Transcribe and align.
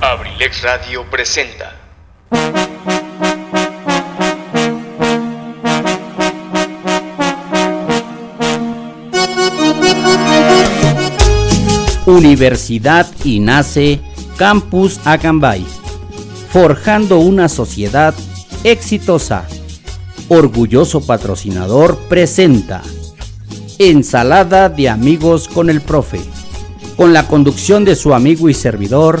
Abrilex 0.00 0.62
Radio 0.62 1.04
presenta. 1.10 1.74
Universidad 12.06 13.08
y 13.24 13.40
nace 13.40 14.00
Campus 14.36 15.00
Acambay, 15.04 15.66
forjando 16.52 17.18
una 17.18 17.48
sociedad 17.48 18.14
exitosa. 18.62 19.48
Orgulloso 20.28 21.04
patrocinador 21.04 21.98
presenta 22.08 22.82
Ensalada 23.80 24.68
de 24.68 24.90
amigos 24.90 25.48
con 25.48 25.70
el 25.70 25.80
profe, 25.80 26.20
con 26.96 27.12
la 27.12 27.26
conducción 27.26 27.84
de 27.84 27.96
su 27.96 28.14
amigo 28.14 28.48
y 28.48 28.54
servidor 28.54 29.20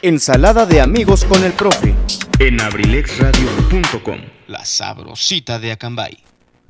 Ensalada 0.00 0.64
de 0.64 0.80
amigos 0.80 1.24
con 1.24 1.42
el 1.42 1.52
profe. 1.52 1.92
en 2.38 2.60
abrilexradio.com. 2.60 4.18
La 4.46 4.64
sabrosita 4.64 5.58
de 5.58 5.72
Acambay. 5.72 6.18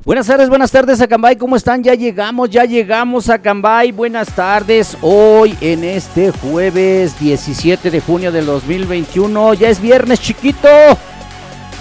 Buenas 0.03 0.27
tardes, 0.29 0.49
buenas 0.49 0.71
tardes 0.71 0.99
Acambay, 1.03 1.37
¿cómo 1.37 1.55
están? 1.55 1.83
Ya 1.85 1.93
llegamos, 1.95 2.49
ya 2.49 2.65
llegamos 2.65 3.29
a 3.29 3.35
Acambay. 3.35 3.93
Buenas 3.93 4.29
tardes. 4.35 4.97
Hoy 5.03 5.55
en 5.61 5.85
este 5.85 6.31
jueves 6.31 7.21
17 7.21 7.91
de 7.91 8.01
junio 8.01 8.33
del 8.33 8.47
2021, 8.47 9.53
ya 9.55 9.69
es 9.69 9.79
viernes 9.79 10.21
chiquito. 10.21 10.69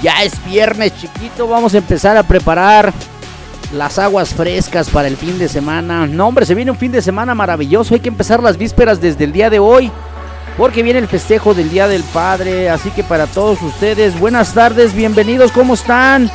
Ya 0.04 0.24
es 0.24 0.34
viernes 0.44 1.00
chiquito, 1.00 1.48
vamos 1.48 1.74
a 1.74 1.78
empezar 1.78 2.18
a 2.18 2.24
preparar 2.24 2.92
las 3.72 3.98
aguas 4.00 4.34
frescas 4.34 4.90
para 4.90 5.08
el 5.08 5.16
fin 5.16 5.40
de 5.40 5.48
semana. 5.48 6.08
No, 6.08 6.28
hombre, 6.28 6.46
se 6.46 6.56
viene 6.56 6.72
un 6.72 6.78
fin 6.78 6.92
de 6.92 7.02
semana 7.02 7.34
maravilloso. 7.34 7.94
Hay 7.94 8.02
que 8.02 8.10
empezar 8.10 8.44
las 8.44 8.58
vísperas 8.58 9.00
desde 9.00 9.24
el 9.24 9.32
día 9.32 9.50
de 9.50 9.60
hoy. 9.60 9.90
Porque 10.58 10.82
viene 10.82 11.00
el 11.00 11.08
festejo 11.08 11.54
del 11.54 11.70
Día 11.70 11.88
del 11.88 12.04
Padre. 12.04 12.70
Así 12.70 12.90
que 12.90 13.04
para 13.04 13.28
todos 13.28 13.62
ustedes, 13.62 14.20
buenas 14.20 14.54
tardes, 14.54 14.94
bienvenidos, 14.94 15.52
¿cómo 15.52 15.76
están? 15.76 16.32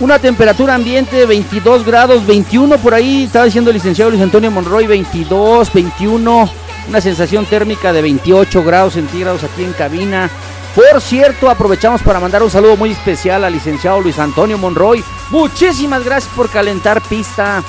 Una 0.00 0.18
temperatura 0.18 0.74
ambiente 0.74 1.16
de 1.16 1.26
22 1.26 1.84
grados, 1.84 2.26
21 2.26 2.78
por 2.78 2.94
ahí. 2.94 3.24
Estaba 3.24 3.44
diciendo 3.44 3.70
el 3.70 3.74
licenciado 3.74 4.10
Luis 4.10 4.22
Antonio 4.22 4.50
Monroy, 4.50 4.86
22, 4.86 5.72
21. 5.72 6.50
Una 6.88 7.00
sensación 7.00 7.46
térmica 7.46 7.92
de 7.92 8.02
28 8.02 8.62
grados 8.62 8.94
centígrados 8.94 9.42
aquí 9.42 9.64
en 9.64 9.72
cabina. 9.72 10.30
Por 10.74 11.00
cierto, 11.00 11.48
aprovechamos 11.48 12.02
para 12.02 12.20
mandar 12.20 12.42
un 12.42 12.50
saludo 12.50 12.76
muy 12.76 12.90
especial 12.90 13.44
al 13.44 13.52
licenciado 13.52 14.00
Luis 14.00 14.18
Antonio 14.18 14.58
Monroy. 14.58 15.04
Muchísimas 15.30 16.04
gracias 16.04 16.32
por 16.34 16.50
calentar 16.50 17.00
pista. 17.00 17.62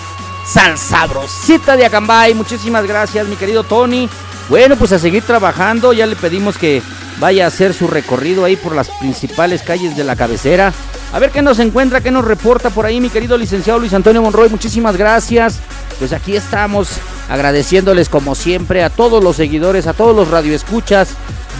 San 0.45 0.77
Sabrosita 0.77 1.75
de 1.77 1.85
Acambay. 1.85 2.33
Muchísimas 2.33 2.85
gracias, 2.85 3.27
mi 3.27 3.35
querido 3.35 3.63
Tony. 3.63 4.09
Bueno, 4.49 4.75
pues 4.75 4.91
a 4.91 4.99
seguir 4.99 5.23
trabajando. 5.23 5.93
Ya 5.93 6.05
le 6.05 6.15
pedimos 6.15 6.57
que 6.57 6.81
vaya 7.19 7.45
a 7.45 7.47
hacer 7.47 7.73
su 7.73 7.87
recorrido 7.87 8.45
ahí 8.45 8.55
por 8.55 8.75
las 8.75 8.89
principales 8.89 9.61
calles 9.63 9.95
de 9.97 10.03
la 10.03 10.15
cabecera. 10.15 10.73
A 11.13 11.19
ver 11.19 11.31
qué 11.31 11.41
nos 11.41 11.59
encuentra, 11.59 12.01
qué 12.01 12.11
nos 12.11 12.25
reporta 12.25 12.69
por 12.69 12.85
ahí, 12.85 12.99
mi 12.99 13.09
querido 13.09 13.37
licenciado 13.37 13.79
Luis 13.79 13.93
Antonio 13.93 14.21
Monroy. 14.21 14.49
Muchísimas 14.49 14.97
gracias. 14.97 15.59
Pues 15.97 16.11
aquí 16.11 16.35
estamos 16.35 16.89
agradeciéndoles 17.29 18.09
como 18.09 18.35
siempre 18.35 18.83
a 18.83 18.89
todos 18.89 19.23
los 19.23 19.37
seguidores, 19.37 19.87
a 19.87 19.93
todos 19.93 20.15
los 20.15 20.29
radioescuchas. 20.29 21.09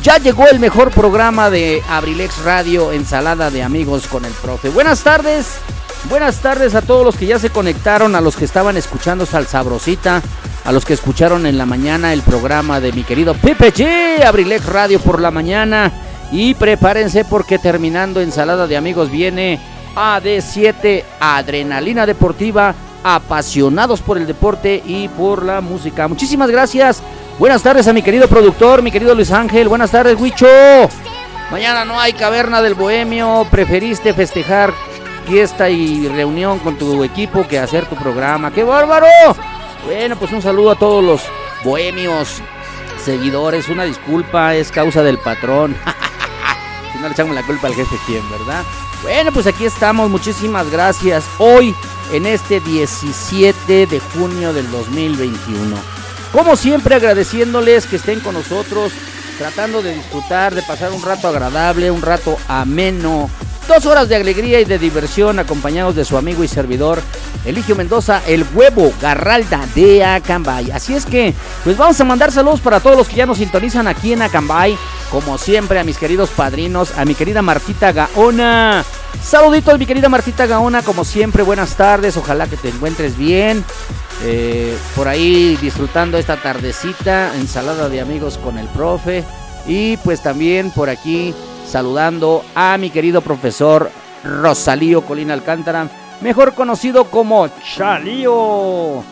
Ya 0.03 0.17
llegó 0.17 0.47
el 0.47 0.59
mejor 0.59 0.91
programa 0.91 1.50
de 1.50 1.81
Abrilex 1.90 2.44
Radio, 2.44 2.91
Ensalada 2.91 3.50
de 3.50 3.63
Amigos 3.63 4.07
con 4.07 4.25
el 4.25 4.34
Profe. 4.34 4.69
Buenas 4.69 5.02
tardes. 5.02 5.47
Buenas 6.09 6.38
tardes 6.38 6.75
a 6.75 6.81
todos 6.81 7.03
los 7.03 7.16
que 7.16 7.25
ya 7.25 7.40
se 7.40 7.50
conectaron, 7.50 8.13
a 8.16 8.22
los 8.22 8.35
que 8.35 8.46
estaban 8.46 8.78
escuchando 8.78 9.25
Sal 9.25 9.47
Sabrosita, 9.47 10.22
a 10.66 10.72
los 10.72 10.84
que 10.84 10.94
escucharon 10.94 11.46
en 11.46 11.58
la 11.58 11.66
mañana 11.68 12.12
el 12.12 12.24
programa 12.24 12.80
de 12.80 12.92
mi 12.92 13.03
querido 13.03 13.36
Pepe 13.36 13.72
G, 13.72 14.62
Radio 14.66 15.00
por 15.00 15.22
la 15.22 15.30
mañana. 15.30 15.92
Y 16.31 16.56
prepárense 16.56 17.24
porque 17.24 17.59
terminando 17.59 18.20
Ensalada 18.20 18.66
de 18.66 18.76
Amigos 18.76 19.12
viene 19.12 19.59
AD7, 19.96 21.03
Adrenalina 21.20 22.08
Deportiva, 22.08 22.74
apasionados 23.03 24.02
por 24.02 24.18
el 24.18 24.26
deporte 24.26 24.81
y 24.84 25.08
por 25.09 25.46
la 25.46 25.62
música. 25.62 26.08
Muchísimas 26.08 26.50
gracias. 26.50 27.03
Buenas 27.38 27.62
tardes 27.62 27.88
a 27.88 27.94
mi 27.94 28.02
querido 28.02 28.28
productor, 28.28 28.82
mi 28.82 28.92
querido 28.92 29.14
Luis 29.14 29.32
Ángel. 29.32 29.70
Buenas 29.70 29.92
tardes, 29.92 30.20
Huicho. 30.20 30.47
Mañana 31.52 31.86
no 31.86 32.00
hay 32.00 32.14
caverna 32.14 32.64
del 32.64 32.74
bohemio. 32.74 33.46
Preferiste 33.52 34.16
festejar 34.16 34.74
fiesta 35.28 35.70
y 35.70 36.08
reunión 36.08 36.58
con 36.58 36.76
tu 36.76 37.03
equipo 37.03 37.47
que 37.47 37.59
hacer 37.59 37.86
tu 37.86 37.96
programa. 37.96 38.50
¡Qué 38.52 38.64
bárbaro! 38.64 39.06
Bueno, 39.85 40.16
pues 40.16 40.31
un 40.31 40.41
saludo 40.41 40.72
a 40.72 40.75
todos 40.75 41.03
los 41.03 41.22
bohemios, 41.63 42.41
seguidores. 43.03 43.69
Una 43.69 43.84
disculpa, 43.84 44.56
es 44.56 44.72
causa 44.72 45.03
del 45.03 45.19
patrón. 45.19 45.75
si 46.91 46.97
no 46.97 47.07
le 47.07 47.13
echamos 47.13 47.35
la 47.35 47.44
culpa 47.44 47.68
al 47.68 47.75
jefe, 47.75 47.96
¿quién, 48.07 48.28
verdad? 48.31 48.63
Bueno, 49.03 49.31
pues 49.31 49.46
aquí 49.46 49.63
estamos. 49.63 50.09
Muchísimas 50.09 50.72
gracias. 50.72 51.23
Hoy, 51.38 51.75
en 52.12 52.25
este 52.25 52.59
17 52.62 53.85
de 53.85 54.00
junio 54.00 54.53
del 54.53 54.69
2021. 54.72 55.75
Como 56.31 56.56
siempre, 56.56 56.96
agradeciéndoles 56.96 57.85
que 57.85 57.97
estén 57.97 58.22
con 58.22 58.34
nosotros, 58.34 58.91
tratando 59.38 59.84
de 59.84 59.94
disfrutar, 59.94 60.56
de 60.56 60.63
pasar 60.63 60.91
un 60.94 61.03
rato 61.03 61.28
agradable, 61.28 61.91
un 61.91 62.02
rato 62.02 62.38
ameno. 62.47 63.29
Dos 63.68 63.88
horas 63.88 64.08
de 64.08 64.16
alegría 64.16 64.59
y 64.59 64.66
de 64.66 64.78
diversión 64.78 65.40
acompañados 65.40 65.96
de 65.96 66.06
su 66.06 66.18
amigo 66.18 66.44
y 66.44 66.48
servidor 66.48 67.02
Eligio 67.46 67.76
Mendoza, 67.76 68.22
el 68.28 68.46
huevo 68.53 68.94
Garralda 69.02 69.62
de 69.74 70.03
Acambay. 70.03 70.70
Así 70.70 70.94
es 70.94 71.06
que, 71.06 71.34
pues 71.64 71.76
vamos 71.76 72.00
a 72.00 72.03
mandar 72.03 72.31
saludos 72.31 72.59
para 72.59 72.80
todos 72.80 72.96
los 72.96 73.08
que 73.08 73.16
ya 73.16 73.26
nos 73.26 73.40
sintonizan 73.40 73.88
aquí 73.88 74.14
en 74.14 74.22
Acambay. 74.22 74.78
Como 75.09 75.40
siempre, 75.40 75.80
a 75.80 75.84
mis 75.84 75.98
queridos 75.98 76.30
padrinos, 76.30 76.96
a 76.96 77.06
mi 77.06 77.16
querida 77.16 77.42
Martita 77.42 77.92
Gaona. 77.92 78.86
Saluditos, 79.24 79.80
mi 79.80 79.88
querida 79.88 80.09
Martita 80.09 80.46
Gaona, 80.46 80.84
como 80.84 81.03
siempre, 81.03 81.42
buenas 81.42 81.76
tardes. 81.76 82.18
Ojalá 82.18 82.46
que 82.46 82.58
te 82.58 82.70
encuentres 82.70 83.18
bien. 83.18 83.64
Eh, 84.24 84.78
por 84.96 85.08
ahí 85.08 85.58
disfrutando 85.59 86.20
esta 86.20 86.38
tardecita, 86.38 87.36
ensalada 87.36 87.90
de 87.90 88.00
amigos 88.00 88.38
con 88.38 88.59
el 88.59 88.68
profe. 88.68 89.24
Y 89.66 89.97
pues 89.97 90.22
también 90.22 90.70
por 90.70 90.90
aquí 90.90 91.34
saludando 91.68 92.44
a 92.56 92.78
mi 92.78 92.90
querido 92.90 93.22
profesor 93.22 93.90
Rosalío 94.24 95.02
Colina 95.02 95.34
Alcántara, 95.34 95.90
mejor 96.22 96.53
conocido 96.53 97.06
como 97.06 97.48
Chalío. 97.76 99.03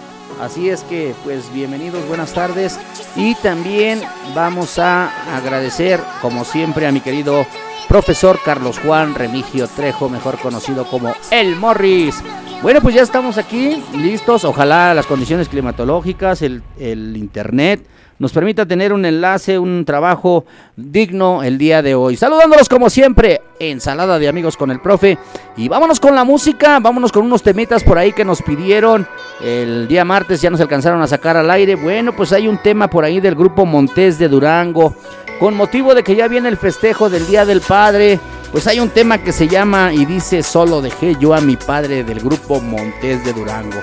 Así 0.41 0.69
es 0.69 0.81
que, 0.83 1.13
pues 1.23 1.53
bienvenidos, 1.53 2.07
buenas 2.07 2.33
tardes. 2.33 2.79
Y 3.15 3.35
también 3.35 4.01
vamos 4.33 4.79
a 4.79 5.35
agradecer, 5.35 5.99
como 6.21 6.43
siempre, 6.43 6.87
a 6.87 6.91
mi 6.91 7.01
querido 7.01 7.45
profesor 7.87 8.39
Carlos 8.43 8.79
Juan 8.79 9.13
Remigio 9.13 9.67
Trejo, 9.67 10.09
mejor 10.09 10.39
conocido 10.39 10.85
como 10.85 11.13
El 11.29 11.55
Morris. 11.55 12.15
Bueno, 12.63 12.81
pues 12.81 12.95
ya 12.95 13.01
estamos 13.01 13.37
aquí, 13.37 13.83
listos. 13.93 14.45
Ojalá 14.45 14.93
las 14.93 15.05
condiciones 15.05 15.49
climatológicas, 15.49 16.41
el, 16.41 16.63
el 16.79 17.15
internet, 17.17 17.85
nos 18.23 18.31
permita 18.31 18.65
tener 18.65 18.93
un 18.93 19.03
enlace, 19.03 19.59
un 19.59 19.83
trabajo 19.83 20.45
digno 20.77 21.43
el 21.43 21.57
día 21.57 21.81
de 21.81 21.93
hoy. 21.93 22.15
Saludándolos 22.15 22.69
como 22.69 22.89
siempre, 22.89 23.41
ensalada 23.59 24.17
de 24.17 24.29
amigos 24.29 24.55
con 24.55 24.71
el 24.71 24.79
profe. 24.79 25.17
Y 25.57 25.67
vámonos 25.67 25.99
con 25.99 26.15
la 26.15 26.23
música, 26.23 26.79
vámonos 26.79 27.11
con 27.11 27.25
unos 27.25 27.43
temitas 27.43 27.83
por 27.83 27.97
ahí 27.97 28.13
que 28.13 28.23
nos 28.23 28.41
pidieron. 28.41 29.05
El 29.41 29.89
día 29.89 30.05
martes 30.05 30.41
ya 30.41 30.49
nos 30.49 30.61
alcanzaron 30.61 31.01
a 31.01 31.07
sacar 31.07 31.35
al 31.35 31.51
aire. 31.51 31.75
Bueno, 31.75 32.15
pues 32.15 32.31
hay 32.31 32.47
un 32.47 32.57
tema 32.59 32.89
por 32.89 33.03
ahí 33.03 33.19
del 33.19 33.35
grupo 33.35 33.65
Montés 33.65 34.17
de 34.17 34.29
Durango. 34.29 34.95
Con 35.37 35.53
motivo 35.53 35.93
de 35.93 36.01
que 36.01 36.15
ya 36.15 36.29
viene 36.29 36.47
el 36.47 36.55
festejo 36.55 37.09
del 37.09 37.27
Día 37.27 37.45
del 37.45 37.59
Padre, 37.59 38.21
pues 38.53 38.67
hay 38.67 38.79
un 38.79 38.89
tema 38.89 39.17
que 39.17 39.33
se 39.33 39.49
llama 39.49 39.91
y 39.91 40.05
dice 40.05 40.43
Solo 40.43 40.81
dejé 40.81 41.17
yo 41.19 41.33
a 41.33 41.41
mi 41.41 41.57
padre 41.57 42.05
del 42.05 42.21
grupo 42.21 42.61
Montés 42.61 43.25
de 43.25 43.33
Durango. 43.33 43.81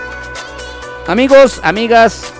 Amigos, 1.06 1.60
amigas, 1.62 2.32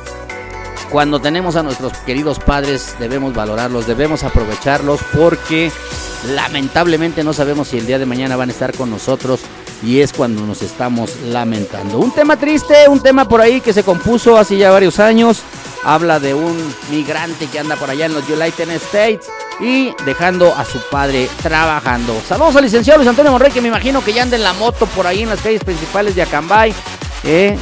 cuando 0.90 1.20
tenemos 1.20 1.56
a 1.56 1.62
nuestros 1.62 1.92
queridos 1.98 2.38
padres 2.38 2.96
debemos 2.98 3.34
valorarlos, 3.34 3.86
debemos 3.86 4.24
aprovecharlos 4.24 5.00
porque 5.16 5.70
lamentablemente 6.34 7.24
no 7.24 7.32
sabemos 7.32 7.68
si 7.68 7.78
el 7.78 7.86
día 7.86 7.98
de 7.98 8.06
mañana 8.06 8.36
van 8.36 8.50
a 8.50 8.52
estar 8.52 8.74
con 8.74 8.90
nosotros 8.90 9.40
y 9.82 10.00
es 10.00 10.12
cuando 10.12 10.46
nos 10.46 10.62
estamos 10.62 11.16
lamentando. 11.24 11.98
Un 11.98 12.12
tema 12.12 12.36
triste, 12.36 12.88
un 12.88 13.00
tema 13.00 13.26
por 13.26 13.40
ahí 13.40 13.60
que 13.60 13.72
se 13.72 13.82
compuso 13.82 14.36
hace 14.36 14.58
ya 14.58 14.70
varios 14.70 14.98
años 14.98 15.42
Habla 15.82 16.20
de 16.20 16.34
un 16.34 16.74
migrante 16.90 17.46
que 17.46 17.58
anda 17.58 17.74
por 17.76 17.88
allá 17.88 18.04
en 18.04 18.12
los 18.12 18.28
United 18.28 18.68
States 18.70 19.28
y 19.60 19.94
dejando 20.04 20.54
a 20.54 20.64
su 20.64 20.78
padre 20.90 21.28
trabajando. 21.42 22.20
Saludos 22.28 22.56
al 22.56 22.64
licenciado 22.64 22.98
Luis 22.98 23.08
Antonio 23.08 23.32
Monrey, 23.32 23.50
que 23.50 23.62
me 23.62 23.68
imagino 23.68 24.04
que 24.04 24.12
ya 24.12 24.22
anda 24.22 24.36
en 24.36 24.42
la 24.42 24.52
moto 24.52 24.84
por 24.86 25.06
ahí 25.06 25.22
en 25.22 25.30
las 25.30 25.40
calles 25.40 25.64
principales 25.64 26.14
de 26.14 26.22
Acambay, 26.22 26.74
eh, 27.24 27.56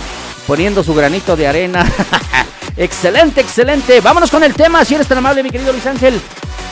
poniendo 0.49 0.83
su 0.83 0.95
granito 0.95 1.37
de 1.37 1.47
arena. 1.47 1.87
excelente, 2.77 3.43
excelente. 3.43 4.01
Vámonos 4.01 4.31
con 4.31 4.43
el 4.43 4.55
tema, 4.55 4.85
si 4.85 4.95
eres 4.95 5.07
tan 5.07 5.19
amable, 5.19 5.43
mi 5.43 5.51
querido 5.51 5.73
Luis 5.73 5.87
Ángel. 5.87 6.21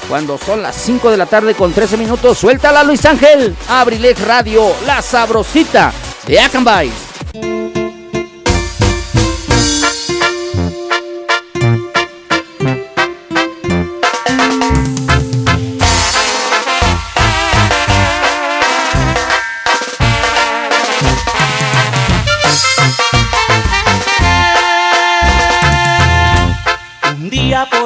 Cuando 0.08 0.38
son 0.38 0.62
las 0.62 0.74
5 0.76 1.10
de 1.10 1.16
la 1.18 1.26
tarde 1.26 1.54
con 1.54 1.72
13 1.72 1.98
minutos, 1.98 2.38
suéltala 2.38 2.82
Luis 2.82 3.04
Ángel. 3.04 3.54
Abrilex 3.68 4.20
Radio, 4.22 4.74
la 4.86 5.02
sabrosita 5.02 5.92
de 6.26 6.40
Acambay. 6.40 6.90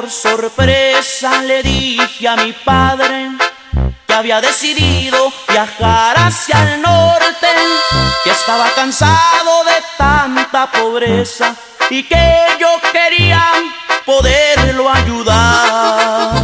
Sorpresa 0.09 1.41
le 1.43 1.63
dije 1.63 2.27
a 2.27 2.35
mi 2.35 2.53
padre 2.53 3.31
que 4.07 4.13
había 4.13 4.41
decidido 4.41 5.31
viajar 5.47 6.17
hacia 6.17 6.73
el 6.73 6.81
norte, 6.81 7.47
que 8.23 8.31
estaba 8.31 8.69
cansado 8.75 9.63
de 9.65 9.75
tanta 9.97 10.71
pobreza 10.71 11.55
y 11.89 12.03
que 12.03 12.45
yo 12.59 12.67
quería 12.91 13.43
poderlo 14.05 14.89
ayudar. 14.89 16.40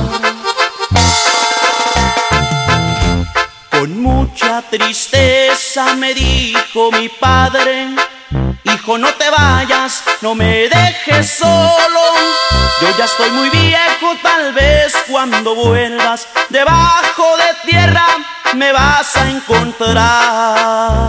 Tristeza 4.70 5.96
me 5.96 6.14
dijo 6.14 6.92
mi 6.92 7.10
padre, 7.10 7.88
hijo 8.64 8.98
no 8.98 9.14
te 9.14 9.30
vayas, 9.30 10.04
no 10.22 10.36
me 10.36 10.68
dejes 10.68 11.38
solo. 11.40 12.02
Yo 12.82 12.98
ya 12.98 13.06
estoy 13.06 13.32
muy 13.32 13.50
viejo, 13.50 14.16
tal 14.22 14.54
vez 14.54 14.94
cuando 15.10 15.56
vuelvas 15.56 16.28
debajo 16.50 17.38
de 17.38 17.72
tierra 17.72 18.06
me 18.54 18.72
vas 18.72 19.16
a 19.16 19.30
encontrar. 19.30 21.08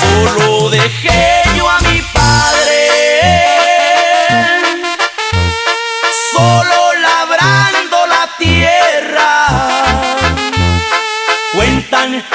Solo 0.00 0.70
dejé 0.70 1.42
yo 1.56 1.68
a 1.68 1.78
mi 1.80 2.00
padre, 2.12 2.88
solo 6.32 6.79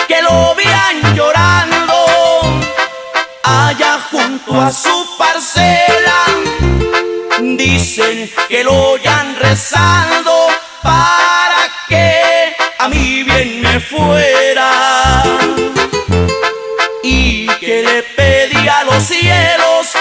que 0.07 0.21
lo 0.21 0.55
vean 0.55 1.15
llorando 1.15 2.05
allá 3.43 3.99
junto 4.11 4.59
a 4.59 4.71
su 4.71 5.17
parcela. 5.17 6.25
Dicen 7.41 8.31
que 8.49 8.63
lo 8.63 8.91
oyan 8.91 9.35
rezando 9.39 10.47
para 10.81 11.69
que 11.87 12.55
a 12.79 12.87
mí 12.87 13.23
bien 13.23 13.61
me 13.61 13.79
fuera. 13.79 15.23
Y 17.03 17.47
que 17.59 17.83
le 17.83 18.03
pedí 18.03 18.67
a 18.67 18.83
los 18.83 19.03
cielos 19.03 19.94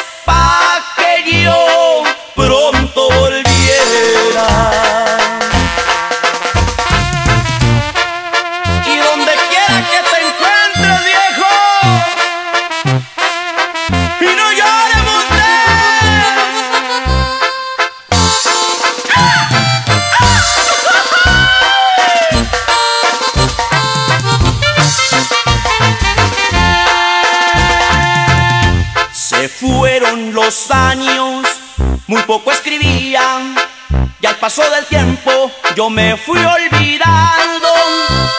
me 35.95 36.17
fui 36.17 36.39
olvidando. 36.39 37.69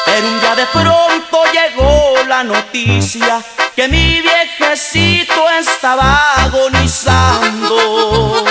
Pero 0.06 0.28
un 0.28 0.42
día 0.42 0.56
de 0.56 0.66
pronto 0.68 1.44
llegó 1.54 2.16
la 2.28 2.44
noticia 2.44 3.42
que 3.76 3.88
mi 3.88 4.22
viejecito 4.22 5.50
estaba 5.60 6.44
agonizando. 6.44 8.46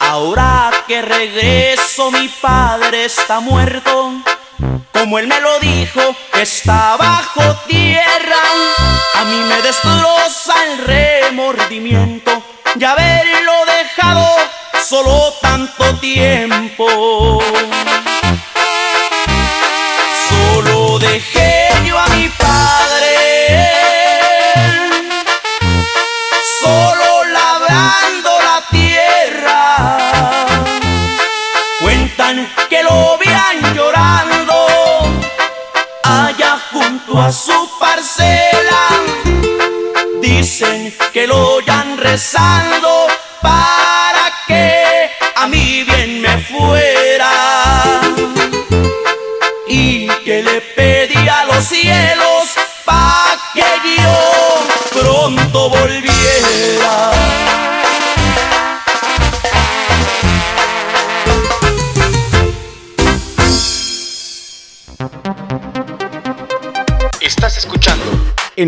Ahora 0.00 0.70
que 0.86 1.00
regreso 1.00 2.10
mi 2.10 2.28
padre 2.28 3.04
está 3.04 3.40
muerto 3.40 4.12
como 4.92 5.18
él 5.18 5.26
me 5.26 5.40
lo 5.40 5.58
dijo, 5.58 6.00
está 6.34 6.96
bajo 6.96 7.42
tierra. 7.66 8.36
A 9.16 9.24
mí 9.24 9.36
me 9.48 9.60
destroza 9.60 10.54
el 10.64 10.78
remordimiento 10.86 12.21
solo 15.02 15.32
tanto 15.40 15.96
tiempo. 15.96 17.40
Solo 20.28 20.98
dejé 20.98 21.68
yo 21.84 21.98
a 21.98 22.06
mi 22.08 22.28
padre, 22.28 23.72
solo 26.60 27.24
labrando 27.24 28.30
la 28.48 28.62
tierra. 28.70 29.76
Cuentan 31.80 32.48
que 32.68 32.82
lo 32.82 33.18
vean 33.18 33.74
llorando 33.74 34.66
allá 36.04 36.58
junto 36.72 37.20
a 37.20 37.32
su 37.32 37.70
parcela. 37.80 38.82
Dicen 40.20 40.94
que 41.12 41.26
lo 41.26 41.56
oyan 41.56 41.98
rezando 41.98 43.01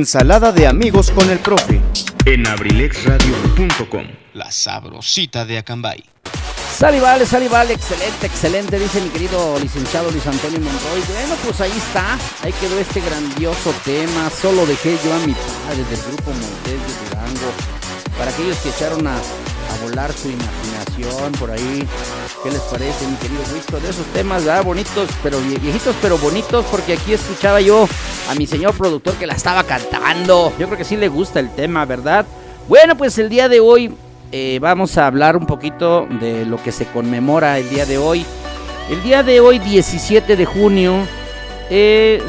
Ensalada 0.05 0.53
de 0.53 0.67
amigos 0.67 1.11
con 1.11 1.31
el 1.31 1.39
profe. 1.39 1.81
en 2.27 2.47
abrilexradio.com. 2.47 4.05
La 4.35 4.51
sabrosita 4.51 5.47
de 5.47 5.57
Acambay. 5.57 6.05
Sale 6.77 7.01
vale, 7.01 7.25
sale 7.25 7.49
vale, 7.49 7.73
excelente, 7.73 8.27
excelente, 8.27 8.79
dice 8.79 9.01
mi 9.01 9.09
querido 9.09 9.59
licenciado 9.59 10.11
Luis 10.11 10.27
Antonio 10.27 10.61
Monroy. 10.61 11.01
Bueno, 11.09 11.37
pues 11.43 11.59
ahí 11.63 11.73
está, 11.75 12.19
ahí 12.43 12.53
quedó 12.61 12.79
este 12.79 13.01
grandioso 13.01 13.73
tema. 13.83 14.29
Solo 14.29 14.67
dejé 14.67 14.99
yo 15.03 15.15
a 15.15 15.19
mi 15.21 15.33
padre 15.33 15.85
del 15.89 16.03
grupo 16.03 16.33
Montes 16.33 16.67
de 16.67 17.09
Durango. 17.09 17.51
Para 18.19 18.31
aquellos 18.31 18.59
que 18.59 18.69
echaron 18.69 19.07
a, 19.07 19.17
a 19.17 19.83
volar 19.85 20.13
su 20.13 20.29
imaginación 20.29 21.33
por 21.41 21.51
ahí. 21.51 21.89
¿Qué 22.45 22.51
les 22.51 22.61
parece, 22.61 23.07
mi 23.07 23.17
querido 23.17 23.41
Wisto? 23.55 23.81
De 23.81 23.89
esos 23.89 24.05
temas, 24.13 24.45
¿verdad? 24.45 24.65
Bonitos, 24.65 25.09
pero 25.23 25.39
vie- 25.41 25.59
viejitos, 25.59 25.97
pero 26.03 26.19
bonitos, 26.19 26.65
porque 26.71 26.93
aquí 26.93 27.15
escuchaba 27.15 27.61
yo 27.63 27.89
a 28.31 28.35
mi 28.35 28.47
señor 28.47 28.75
productor 28.75 29.15
que 29.15 29.27
la 29.27 29.33
estaba 29.35 29.65
cantando. 29.65 30.53
Yo 30.59 30.67
creo 30.67 30.77
que 30.77 30.85
sí 30.85 30.97
le 30.99 31.09
gusta 31.09 31.41
el 31.41 31.49
tema, 31.55 31.87
¿verdad? 31.87 32.27
Bueno, 32.69 32.97
pues 32.99 33.17
el 33.19 33.31
día 33.31 33.49
de 33.49 33.61
hoy 33.61 33.95
eh, 34.31 34.59
vamos 34.61 34.99
a 34.99 35.07
hablar 35.07 35.37
un 35.39 35.47
poquito 35.47 36.07
de 36.21 36.45
lo 36.45 36.63
que 36.63 36.71
se 36.71 36.85
conmemora 36.87 37.59
el 37.59 37.71
día 37.71 37.87
de 37.87 37.97
hoy. 37.97 38.27
El 38.91 39.03
día 39.03 39.23
de 39.23 39.41
hoy, 39.41 39.59
17 39.59 40.37
de 40.37 40.45
junio, 40.45 40.97
eh, 41.71 42.23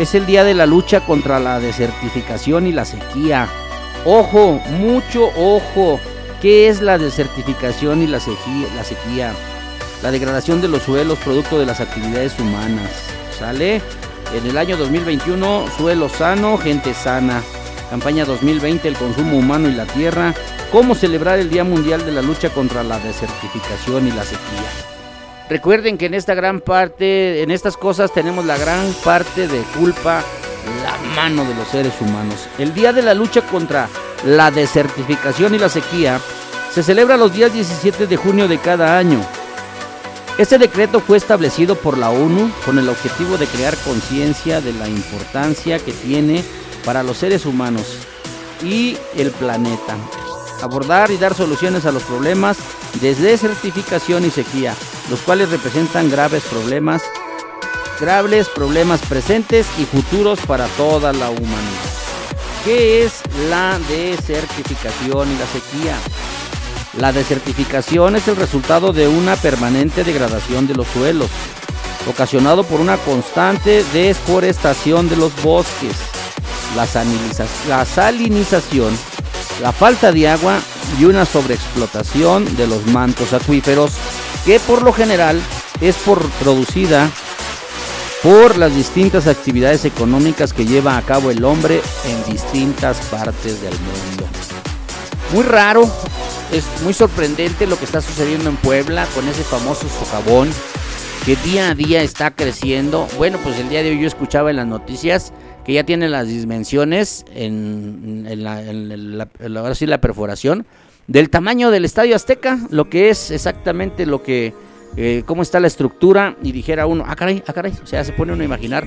es 0.00 0.14
el 0.14 0.26
día 0.26 0.44
de 0.44 0.54
la 0.54 0.66
lucha 0.66 1.00
contra 1.04 1.40
la 1.40 1.58
desertificación 1.58 2.68
y 2.68 2.72
la 2.72 2.84
sequía. 2.84 3.48
Ojo, 4.04 4.60
mucho 4.78 5.28
ojo. 5.36 5.98
¿Qué 6.40 6.68
es 6.68 6.80
la 6.80 6.96
desertificación 6.96 8.00
y 8.00 8.06
la 8.06 8.18
sequía? 8.18 8.66
La, 8.74 8.82
sequía? 8.82 9.34
la 10.02 10.10
degradación 10.10 10.62
de 10.62 10.68
los 10.68 10.82
suelos 10.82 11.18
producto 11.18 11.58
de 11.58 11.66
las 11.66 11.80
actividades 11.80 12.38
humanas. 12.38 12.90
¿Sale? 13.38 13.82
En 14.34 14.46
el 14.46 14.56
año 14.56 14.78
2021, 14.78 15.66
suelo 15.76 16.08
sano, 16.08 16.56
gente 16.56 16.94
sana. 16.94 17.42
campaña 17.90 18.24
2020, 18.24 18.88
el 18.88 18.96
consumo 18.96 19.36
humano 19.36 19.68
y 19.68 19.72
la 19.72 19.84
tierra, 19.84 20.32
cómo 20.72 20.94
celebrar 20.94 21.40
el 21.40 21.50
Día 21.50 21.64
Mundial 21.64 22.06
de 22.06 22.12
la 22.12 22.22
Lucha 22.22 22.48
contra 22.48 22.82
la 22.84 22.98
Desertificación 23.00 24.08
y 24.08 24.12
la 24.12 24.24
Sequía. 24.24 24.70
Recuerden 25.50 25.98
que 25.98 26.06
en 26.06 26.14
esta 26.14 26.34
gran 26.34 26.60
parte, 26.60 27.42
en 27.42 27.50
estas 27.50 27.76
cosas 27.76 28.14
tenemos 28.14 28.46
la 28.46 28.56
gran 28.56 28.92
parte 29.04 29.46
de 29.46 29.60
culpa, 29.78 30.22
la 30.84 30.96
mano 31.16 31.44
de 31.44 31.54
los 31.54 31.68
seres 31.68 32.00
humanos. 32.00 32.46
El 32.58 32.72
Día 32.72 32.92
de 32.92 33.02
la 33.02 33.12
Lucha 33.12 33.42
contra 33.42 33.88
la 34.24 34.50
Desertificación 34.50 35.54
y 35.54 35.58
la 35.58 35.68
Sequía 35.68 36.20
se 36.72 36.82
celebra 36.82 37.16
los 37.16 37.32
días 37.32 37.52
17 37.52 38.06
de 38.06 38.16
junio 38.16 38.48
de 38.48 38.58
cada 38.58 38.98
año. 38.98 39.20
Este 40.38 40.58
decreto 40.58 41.00
fue 41.00 41.16
establecido 41.16 41.74
por 41.74 41.98
la 41.98 42.10
ONU 42.10 42.50
con 42.64 42.78
el 42.78 42.88
objetivo 42.88 43.36
de 43.36 43.46
crear 43.46 43.76
conciencia 43.78 44.60
de 44.60 44.72
la 44.72 44.88
importancia 44.88 45.78
que 45.78 45.92
tiene 45.92 46.44
para 46.84 47.02
los 47.02 47.18
seres 47.18 47.44
humanos 47.44 47.98
y 48.62 48.96
el 49.16 49.30
planeta. 49.32 49.96
Abordar 50.62 51.10
y 51.10 51.16
dar 51.16 51.34
soluciones 51.34 51.86
a 51.86 51.92
los 51.92 52.02
problemas 52.04 52.58
de 53.00 53.14
desertificación 53.14 54.24
y 54.24 54.30
sequía, 54.30 54.74
los 55.10 55.20
cuales 55.20 55.50
representan 55.50 56.10
graves 56.10 56.42
problemas, 56.44 57.02
graves 57.98 58.48
problemas 58.48 59.00
presentes 59.00 59.66
y 59.78 59.84
futuros 59.84 60.40
para 60.46 60.66
toda 60.68 61.12
la 61.12 61.30
humanidad. 61.30 61.99
¿Qué 62.64 63.04
es 63.04 63.22
la 63.48 63.78
desertificación 63.88 65.32
y 65.32 65.38
la 65.38 65.46
sequía? 65.46 65.96
La 66.98 67.10
desertificación 67.10 68.16
es 68.16 68.28
el 68.28 68.36
resultado 68.36 68.92
de 68.92 69.08
una 69.08 69.36
permanente 69.36 70.04
degradación 70.04 70.66
de 70.66 70.74
los 70.74 70.86
suelos, 70.88 71.30
ocasionado 72.06 72.64
por 72.64 72.80
una 72.80 72.98
constante 72.98 73.82
desforestación 73.94 75.08
de 75.08 75.16
los 75.16 75.32
bosques, 75.42 75.96
la, 76.76 76.86
salinización, 77.86 78.92
la 79.62 79.72
falta 79.72 80.12
de 80.12 80.28
agua 80.28 80.58
y 80.98 81.06
una 81.06 81.24
sobreexplotación 81.24 82.56
de 82.58 82.66
los 82.66 82.84
mantos 82.88 83.32
acuíferos 83.32 83.92
que 84.44 84.60
por 84.60 84.82
lo 84.82 84.92
general 84.92 85.40
es 85.80 85.96
producida 86.42 87.10
por 88.22 88.58
las 88.58 88.74
distintas 88.74 89.26
actividades 89.26 89.84
económicas 89.84 90.52
que 90.52 90.66
lleva 90.66 90.96
a 90.96 91.02
cabo 91.02 91.30
el 91.30 91.44
hombre 91.44 91.80
en 92.04 92.32
distintas 92.32 92.98
partes 93.06 93.62
del 93.62 93.72
mundo. 93.72 94.28
Muy 95.32 95.44
raro 95.44 95.90
es 96.52 96.64
muy 96.82 96.92
sorprendente 96.92 97.66
lo 97.66 97.78
que 97.78 97.84
está 97.84 98.00
sucediendo 98.00 98.50
en 98.50 98.56
Puebla 98.56 99.06
con 99.14 99.26
ese 99.28 99.42
famoso 99.42 99.86
socavón 99.88 100.50
que 101.24 101.36
día 101.36 101.70
a 101.70 101.74
día 101.74 102.02
está 102.02 102.30
creciendo. 102.30 103.06
Bueno, 103.16 103.38
pues 103.42 103.58
el 103.58 103.68
día 103.68 103.82
de 103.82 103.90
hoy 103.90 104.00
yo 104.00 104.06
escuchaba 104.06 104.50
en 104.50 104.56
las 104.56 104.66
noticias 104.66 105.32
que 105.64 105.74
ya 105.74 105.84
tiene 105.84 106.08
las 106.08 106.26
dimensiones 106.26 107.24
en, 107.34 108.26
ahora 109.56 109.74
sí 109.74 109.86
la 109.86 110.00
perforación 110.00 110.66
del 111.06 111.30
tamaño 111.30 111.70
del 111.70 111.84
Estadio 111.84 112.16
Azteca, 112.16 112.58
lo 112.70 112.88
que 112.88 113.10
es 113.10 113.30
exactamente 113.30 114.06
lo 114.06 114.22
que 114.22 114.54
eh, 114.96 115.22
cómo 115.26 115.42
está 115.42 115.60
la 115.60 115.66
estructura 115.66 116.36
y 116.42 116.52
dijera 116.52 116.86
uno, 116.86 117.04
ah 117.06 117.16
caray, 117.16 117.42
ah 117.46 117.52
caray, 117.52 117.72
o 117.82 117.86
sea, 117.86 118.04
se 118.04 118.12
pone 118.12 118.32
uno 118.32 118.42
a 118.42 118.44
imaginar 118.44 118.86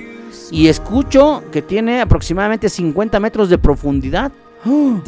y 0.51 0.67
escucho 0.67 1.43
que 1.51 1.61
tiene 1.61 2.01
aproximadamente 2.01 2.69
50 2.69 3.19
metros 3.19 3.49
de 3.49 3.57
profundidad. 3.57 4.31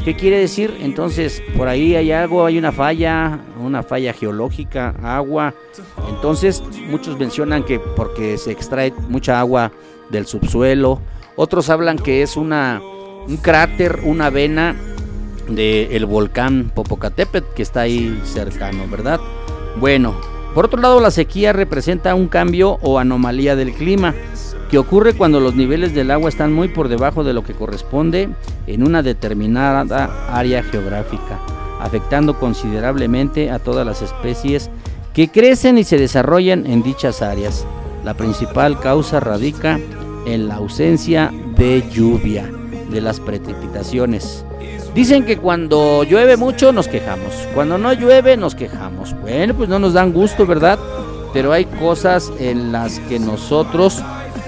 ¿Qué 0.04 0.16
quiere 0.18 0.40
decir? 0.40 0.76
Entonces, 0.82 1.42
por 1.56 1.70
ahí 1.70 1.96
hay 1.96 2.12
algo, 2.12 2.46
hay 2.46 2.58
una 2.58 2.74
falla, 2.74 3.40
una 3.64 3.84
falla 3.84 4.12
geológica, 4.12 4.94
agua. 5.02 5.54
Entonces, 6.10 6.62
muchos 6.90 7.18
mencionan 7.18 7.64
que 7.64 7.80
porque 7.80 8.38
se 8.38 8.52
extrae 8.52 8.94
mucha 9.08 9.40
agua 9.40 9.72
del 10.10 10.26
subsuelo. 10.26 11.00
Otros 11.38 11.70
hablan 11.70 11.98
que 11.98 12.22
es 12.22 12.36
una, 12.36 12.82
un 13.28 13.38
cráter, 13.38 14.02
una 14.04 14.30
vena 14.30 14.76
del 15.48 16.06
volcán 16.06 16.72
Popocatépetl 16.74 17.54
que 17.56 17.62
está 17.62 17.82
ahí 17.82 18.20
cercano, 18.26 18.88
¿verdad? 18.90 19.22
Bueno, 19.78 20.20
por 20.56 20.66
otro 20.66 20.82
lado, 20.82 21.02
la 21.02 21.12
sequía 21.12 21.52
representa 21.52 22.16
un 22.16 22.30
cambio 22.30 22.80
o 22.82 22.98
anomalía 22.98 23.58
del 23.58 23.74
clima 23.74 24.16
que 24.72 24.78
ocurre 24.78 25.14
cuando 25.14 25.42
los 25.42 25.54
niveles 25.54 25.94
del 25.94 26.12
agua 26.12 26.30
están 26.30 26.54
muy 26.54 26.70
por 26.70 26.88
debajo 26.88 27.26
de 27.26 27.34
lo 27.34 27.44
que 27.44 27.54
corresponde 27.54 28.30
en 28.66 28.84
una 28.88 29.04
determinada 29.04 29.82
área 30.30 30.64
geográfica, 30.64 31.42
afectando 31.82 32.40
considerablemente 32.40 33.52
a 33.52 33.60
todas 33.60 33.86
las 33.86 34.02
especies 34.02 34.70
que 35.14 35.28
crecen 35.28 35.78
y 35.78 35.84
se 35.84 35.98
desarrollan 35.98 36.66
en 36.66 36.84
dichas 36.84 37.22
áreas. 37.22 37.66
La 38.06 38.14
principal 38.14 38.80
causa 38.80 39.20
radica 39.20 39.78
en 40.26 40.48
la 40.48 40.56
ausencia 40.56 41.34
de 41.58 41.84
lluvia, 41.92 42.50
de 42.90 43.02
las 43.02 43.20
precipitaciones. 43.20 44.46
Dicen 44.96 45.26
que 45.26 45.38
cuando 45.38 46.04
llueve 46.04 46.38
mucho 46.38 46.72
nos 46.72 46.88
quejamos, 46.88 47.34
cuando 47.54 47.78
no 47.78 47.92
llueve 47.92 48.38
nos 48.38 48.56
quejamos. 48.56 49.14
Bueno, 49.20 49.54
pues 49.54 49.68
no 49.68 49.78
nos 49.78 49.92
dan 49.92 50.14
gusto, 50.14 50.46
¿verdad? 50.46 50.80
Pero 51.34 51.52
hay 51.52 51.66
cosas 51.66 52.32
en 52.40 52.72
las 52.72 53.00
que 53.02 53.20
nosotros 53.20 54.02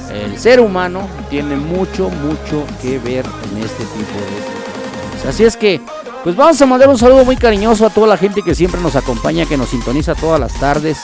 el 0.09 0.39
ser 0.39 0.61
humano 0.61 1.05
tiene 1.29 1.57
mucho, 1.57 2.09
mucho 2.09 2.63
que 2.81 2.97
ver 2.97 3.25
en 3.25 3.57
este 3.57 3.83
tipo 3.83 4.13
de 4.13 5.17
cosas. 5.17 5.25
Así 5.27 5.43
es 5.43 5.57
que, 5.57 5.81
pues 6.23 6.33
vamos 6.37 6.61
a 6.61 6.65
mandar 6.65 6.87
un 6.87 6.97
saludo 6.97 7.25
muy 7.25 7.35
cariñoso 7.35 7.85
a 7.85 7.89
toda 7.89 8.07
la 8.07 8.15
gente 8.15 8.41
que 8.41 8.55
siempre 8.55 8.79
nos 8.79 8.95
acompaña, 8.95 9.45
que 9.45 9.57
nos 9.57 9.67
sintoniza 9.67 10.15
todas 10.15 10.39
las 10.39 10.57
tardes. 10.61 10.97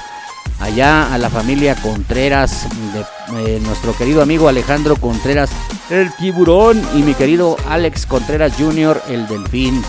Allá 0.60 1.14
a 1.14 1.18
la 1.18 1.30
familia 1.30 1.76
Contreras, 1.76 2.68
eh, 3.46 3.60
nuestro 3.64 3.96
querido 3.96 4.22
amigo 4.22 4.48
Alejandro 4.48 4.96
Contreras, 4.96 5.50
el 5.90 6.14
tiburón, 6.16 6.82
y 6.96 7.04
mi 7.04 7.14
querido 7.14 7.58
Alex 7.68 8.06
Contreras 8.06 8.54
Jr., 8.58 9.02
el 9.10 9.28
delfín. 9.28 9.84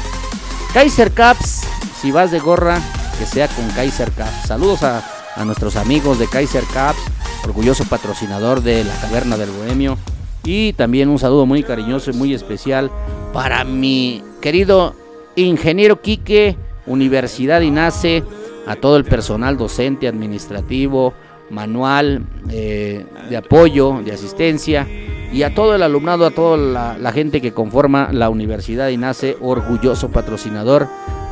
Kaiser 0.73 1.13
Caps, 1.13 1.63
si 2.01 2.11
vas 2.11 2.31
de 2.31 2.41
gorra, 2.41 2.81
que 3.19 3.27
sea 3.27 3.47
con 3.49 3.69
Kaiser 3.71 4.11
Caps. 4.13 4.49
Saludos 4.49 4.83
a, 4.83 5.05
a 5.37 5.45
nuestros 5.45 5.77
amigos 5.77 6.19
de 6.19 6.27
Kaiser 6.27 6.65
Caps 6.73 7.01
orgulloso 7.45 7.85
patrocinador 7.85 8.63
de 8.63 8.85
la 8.85 8.95
Caverna 9.01 9.37
del 9.37 9.51
Bohemio. 9.51 9.99
Y 10.45 10.73
también 10.75 11.09
un 11.09 11.19
saludo 11.19 11.47
muy 11.47 11.63
cariñoso 11.63 12.11
y 12.11 12.15
muy 12.15 12.35
especial 12.35 12.91
para 13.33 13.65
mi 13.65 14.23
querido 14.41 14.95
ingeniero 15.37 16.03
Quique, 16.03 16.57
Universidad 16.87 17.63
INACE, 17.63 18.23
a 18.67 18.77
todo 18.77 18.97
el 18.97 19.05
personal 19.05 19.57
docente, 19.57 20.09
administrativo, 20.09 21.15
manual, 21.51 22.23
eh, 22.51 23.05
de 23.29 23.37
apoyo, 23.37 24.01
de 24.05 24.13
asistencia 24.13 24.87
y 25.33 25.43
a 25.43 25.55
todo 25.55 25.75
el 25.75 25.83
alumnado, 25.83 26.27
a 26.27 26.31
toda 26.31 26.57
la, 26.57 26.99
la 26.99 27.13
gente 27.13 27.41
que 27.41 27.53
conforma 27.53 28.11
la 28.13 28.31
Universidad 28.31 28.89
INACE, 28.89 29.37
orgulloso 29.41 30.11
patrocinador 30.11 30.87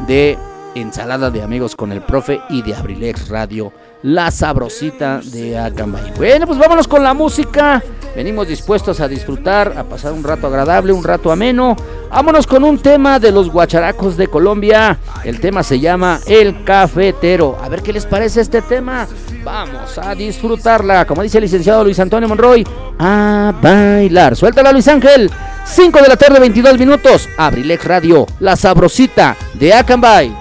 de 0.06 0.36
Ensalada 0.74 1.30
de 1.30 1.42
Amigos 1.42 1.76
con 1.76 1.92
el 1.92 2.02
Profe 2.02 2.40
y 2.48 2.62
de 2.62 2.74
Abrilex 2.74 3.28
Radio 3.28 3.72
la 4.02 4.30
sabrosita 4.30 5.20
de 5.24 5.58
Acambay. 5.58 6.12
Bueno, 6.16 6.46
pues 6.46 6.58
vámonos 6.58 6.88
con 6.88 7.02
la 7.02 7.14
música. 7.14 7.82
Venimos 8.14 8.46
dispuestos 8.46 9.00
a 9.00 9.08
disfrutar, 9.08 9.74
a 9.76 9.84
pasar 9.84 10.12
un 10.12 10.22
rato 10.22 10.46
agradable, 10.46 10.92
un 10.92 11.02
rato 11.02 11.32
ameno. 11.32 11.76
Vámonos 12.10 12.46
con 12.46 12.62
un 12.62 12.78
tema 12.78 13.18
de 13.18 13.32
los 13.32 13.48
guacharacos 13.50 14.18
de 14.18 14.28
Colombia. 14.28 14.98
El 15.24 15.40
tema 15.40 15.62
se 15.62 15.80
llama 15.80 16.20
El 16.26 16.62
Cafetero. 16.62 17.56
A 17.62 17.70
ver 17.70 17.82
qué 17.82 17.92
les 17.92 18.04
parece 18.04 18.42
este 18.42 18.60
tema. 18.60 19.06
Vamos 19.42 19.96
a 19.96 20.14
disfrutarla. 20.14 21.06
Como 21.06 21.22
dice 21.22 21.38
el 21.38 21.44
licenciado 21.44 21.84
Luis 21.84 21.98
Antonio 22.00 22.28
Monroy, 22.28 22.66
a 22.98 23.54
bailar. 23.62 24.36
Suéltala, 24.36 24.72
Luis 24.72 24.88
Ángel. 24.88 25.30
5 25.64 26.02
de 26.02 26.08
la 26.08 26.16
tarde, 26.16 26.38
22 26.38 26.78
minutos. 26.78 27.28
Abrilex 27.38 27.84
Radio, 27.84 28.26
la 28.40 28.56
sabrosita 28.56 29.36
de 29.54 29.72
Acambay. 29.72 30.36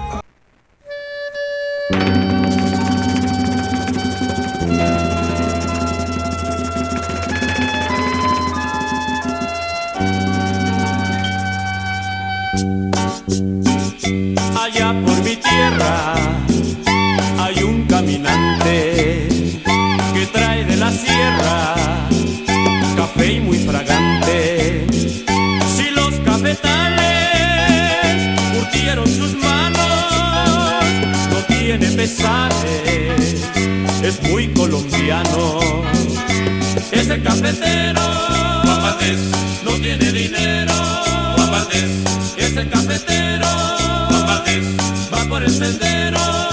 Hay 17.38 17.62
un 17.62 17.86
caminante 17.86 19.28
que 20.12 20.26
trae 20.26 20.64
de 20.64 20.76
la 20.76 20.90
sierra 20.90 21.74
café 22.96 23.32
y 23.32 23.40
muy 23.40 23.58
fragante. 23.58 24.86
Si 25.74 25.90
los 25.90 26.12
cafetales 26.20 26.98
curtieron 28.54 29.06
sus 29.06 29.34
manos, 29.34 30.84
no 31.30 31.38
tiene 31.48 31.86
pesares, 31.92 33.48
es 34.02 34.22
muy 34.30 34.48
colombiano. 34.48 35.60
Ese 36.90 37.22
cafetero, 37.22 38.00
no 39.64 39.72
tiene 39.80 40.12
dinero, 40.12 40.74
cafetero, 42.68 43.46
va 45.12 45.24
por 45.28 45.42
el 45.42 45.50
sendero. 45.50 46.51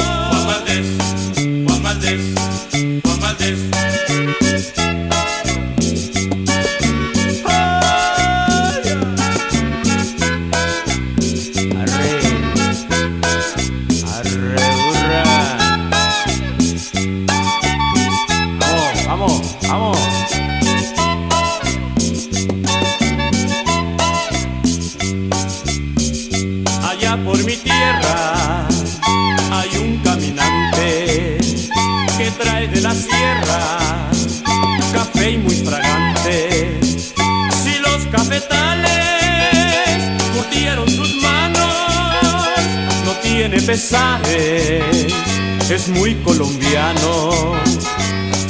Es 45.79 45.87
muy 45.87 46.15
colombiano. 46.15 47.53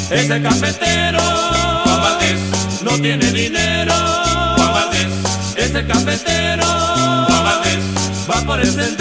Ese 0.10 0.42
cafetero, 0.42 1.20
Juan 1.84 2.02
Valdés, 2.02 2.40
no 2.82 2.92
tiene 3.00 3.32
dinero. 3.32 3.94
Juan 4.58 4.74
Valdés, 4.74 5.08
ese 5.56 5.86
cafetero, 5.86 6.66
Juan 6.66 7.44
Valdés, 7.44 7.84
va 8.30 8.42
por 8.46 8.60
el 8.60 8.68
sendero. 8.72 8.99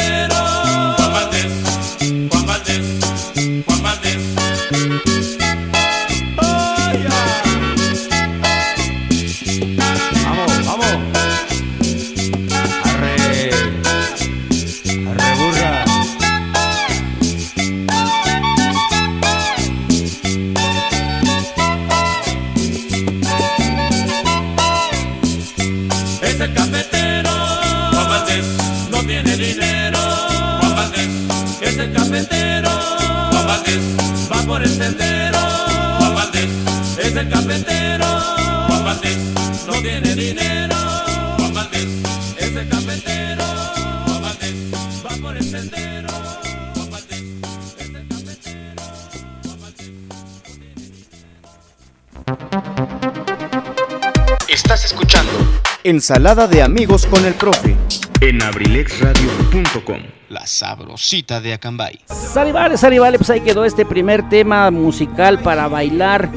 Ensalada 56.08 56.48
de 56.48 56.62
amigos 56.62 57.04
con 57.04 57.22
el 57.26 57.34
profe. 57.34 57.76
en 58.22 58.42
abrilexradio.com. 58.42 59.98
La 60.30 60.46
sabrosita 60.46 61.38
de 61.38 61.52
Acambay. 61.52 62.00
Sale 62.06 62.50
vale, 62.50 62.78
sale 62.78 62.98
vale, 62.98 63.18
pues 63.18 63.28
ahí 63.28 63.42
quedó 63.42 63.66
este 63.66 63.84
primer 63.84 64.26
tema 64.30 64.70
musical 64.70 65.40
para 65.40 65.68
bailar 65.68 66.30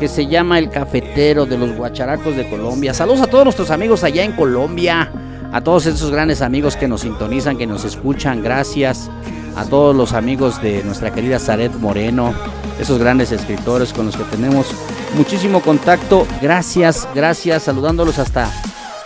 que 0.00 0.08
se 0.08 0.26
llama 0.26 0.58
El 0.58 0.70
Cafetero 0.70 1.44
de 1.44 1.58
los 1.58 1.76
Guacharacos 1.76 2.34
de 2.34 2.48
Colombia. 2.48 2.94
Saludos 2.94 3.20
a 3.20 3.26
todos 3.26 3.44
nuestros 3.44 3.70
amigos 3.70 4.04
allá 4.04 4.24
en 4.24 4.32
Colombia, 4.32 5.12
a 5.52 5.60
todos 5.60 5.84
esos 5.84 6.10
grandes 6.10 6.40
amigos 6.40 6.74
que 6.74 6.88
nos 6.88 7.02
sintonizan, 7.02 7.58
que 7.58 7.66
nos 7.66 7.84
escuchan, 7.84 8.42
gracias. 8.42 9.10
A 9.54 9.66
todos 9.66 9.94
los 9.94 10.14
amigos 10.14 10.62
de 10.62 10.82
nuestra 10.82 11.12
querida 11.12 11.38
Zaret 11.38 11.74
Moreno, 11.74 12.32
esos 12.80 12.98
grandes 12.98 13.32
escritores 13.32 13.92
con 13.92 14.06
los 14.06 14.16
que 14.16 14.24
tenemos 14.24 14.68
muchísimo 15.14 15.60
contacto. 15.60 16.26
Gracias, 16.40 17.06
gracias, 17.14 17.64
saludándolos 17.64 18.18
hasta 18.18 18.50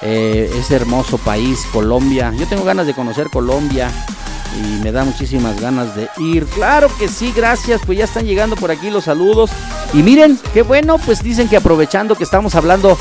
eh, 0.02 0.52
ese 0.58 0.76
hermoso 0.76 1.18
país, 1.18 1.60
Colombia. 1.72 2.32
Yo 2.36 2.46
tengo 2.46 2.64
ganas 2.64 2.86
de 2.86 2.94
conocer 2.94 3.28
Colombia 3.30 3.90
y 4.58 4.82
me 4.82 4.92
da 4.92 5.04
muchísimas 5.04 5.60
ganas 5.60 5.94
de 5.94 6.08
ir. 6.18 6.46
Claro 6.46 6.90
que 6.98 7.08
sí, 7.08 7.32
gracias, 7.34 7.80
pues 7.84 7.98
ya 7.98 8.04
están 8.04 8.26
llegando 8.26 8.56
por 8.56 8.70
aquí 8.70 8.90
los 8.90 9.04
saludos. 9.04 9.50
Y 9.94 10.02
miren, 10.02 10.38
qué 10.52 10.62
bueno, 10.62 10.98
pues 10.98 11.22
dicen 11.22 11.48
que 11.48 11.56
aprovechando 11.56 12.14
que 12.14 12.24
estamos 12.24 12.54
hablando 12.54 12.98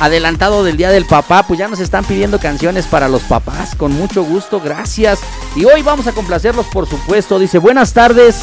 adelantado 0.00 0.64
del 0.64 0.76
Día 0.76 0.90
del 0.90 1.04
Papá, 1.04 1.44
pues 1.46 1.58
ya 1.58 1.68
nos 1.68 1.80
están 1.80 2.04
pidiendo 2.04 2.38
canciones 2.38 2.86
para 2.86 3.08
los 3.08 3.22
papás, 3.22 3.74
con 3.74 3.92
mucho 3.92 4.24
gusto, 4.24 4.60
gracias. 4.60 5.20
Y 5.56 5.64
hoy 5.64 5.82
vamos 5.82 6.06
a 6.06 6.12
complacerlos, 6.12 6.66
por 6.66 6.88
supuesto. 6.88 7.38
Dice, 7.38 7.58
buenas 7.58 7.92
tardes, 7.92 8.42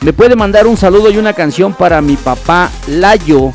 me 0.00 0.12
puede 0.12 0.36
mandar 0.36 0.66
un 0.66 0.76
saludo 0.76 1.10
y 1.10 1.18
una 1.18 1.32
canción 1.32 1.72
para 1.72 2.00
mi 2.00 2.16
papá 2.16 2.70
Layo 2.86 3.52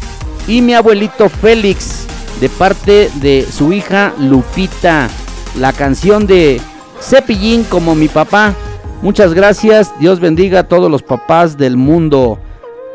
y 0.47 0.61
mi 0.61 0.73
abuelito 0.73 1.29
Félix, 1.29 2.05
de 2.43 2.49
parte 2.49 3.09
de 3.21 3.47
su 3.49 3.71
hija 3.71 4.13
Lupita. 4.19 5.07
La 5.57 5.71
canción 5.71 6.27
de 6.27 6.59
Cepillín 6.99 7.63
como 7.63 7.95
mi 7.95 8.09
papá. 8.09 8.53
Muchas 9.01 9.33
gracias, 9.33 9.97
Dios 9.97 10.19
bendiga 10.19 10.59
a 10.59 10.67
todos 10.67 10.91
los 10.91 11.01
papás 11.01 11.57
del 11.57 11.77
mundo. 11.77 12.37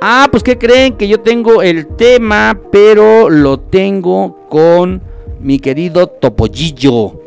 Ah, 0.03 0.29
pues 0.31 0.43
¿qué 0.43 0.59
creen? 0.59 0.99
Que 0.99 1.09
yo 1.09 1.21
tengo 1.21 1.63
el 1.63 1.87
tema, 1.87 2.61
pero 2.71 3.31
lo 3.31 3.59
tengo 3.59 4.37
con 4.51 5.01
mi 5.41 5.59
querido 5.59 6.09
Topollillo. 6.09 7.19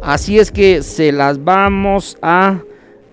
Así 0.00 0.38
es 0.38 0.52
que 0.52 0.80
se 0.80 1.10
las 1.10 1.42
vamos 1.42 2.16
a 2.22 2.60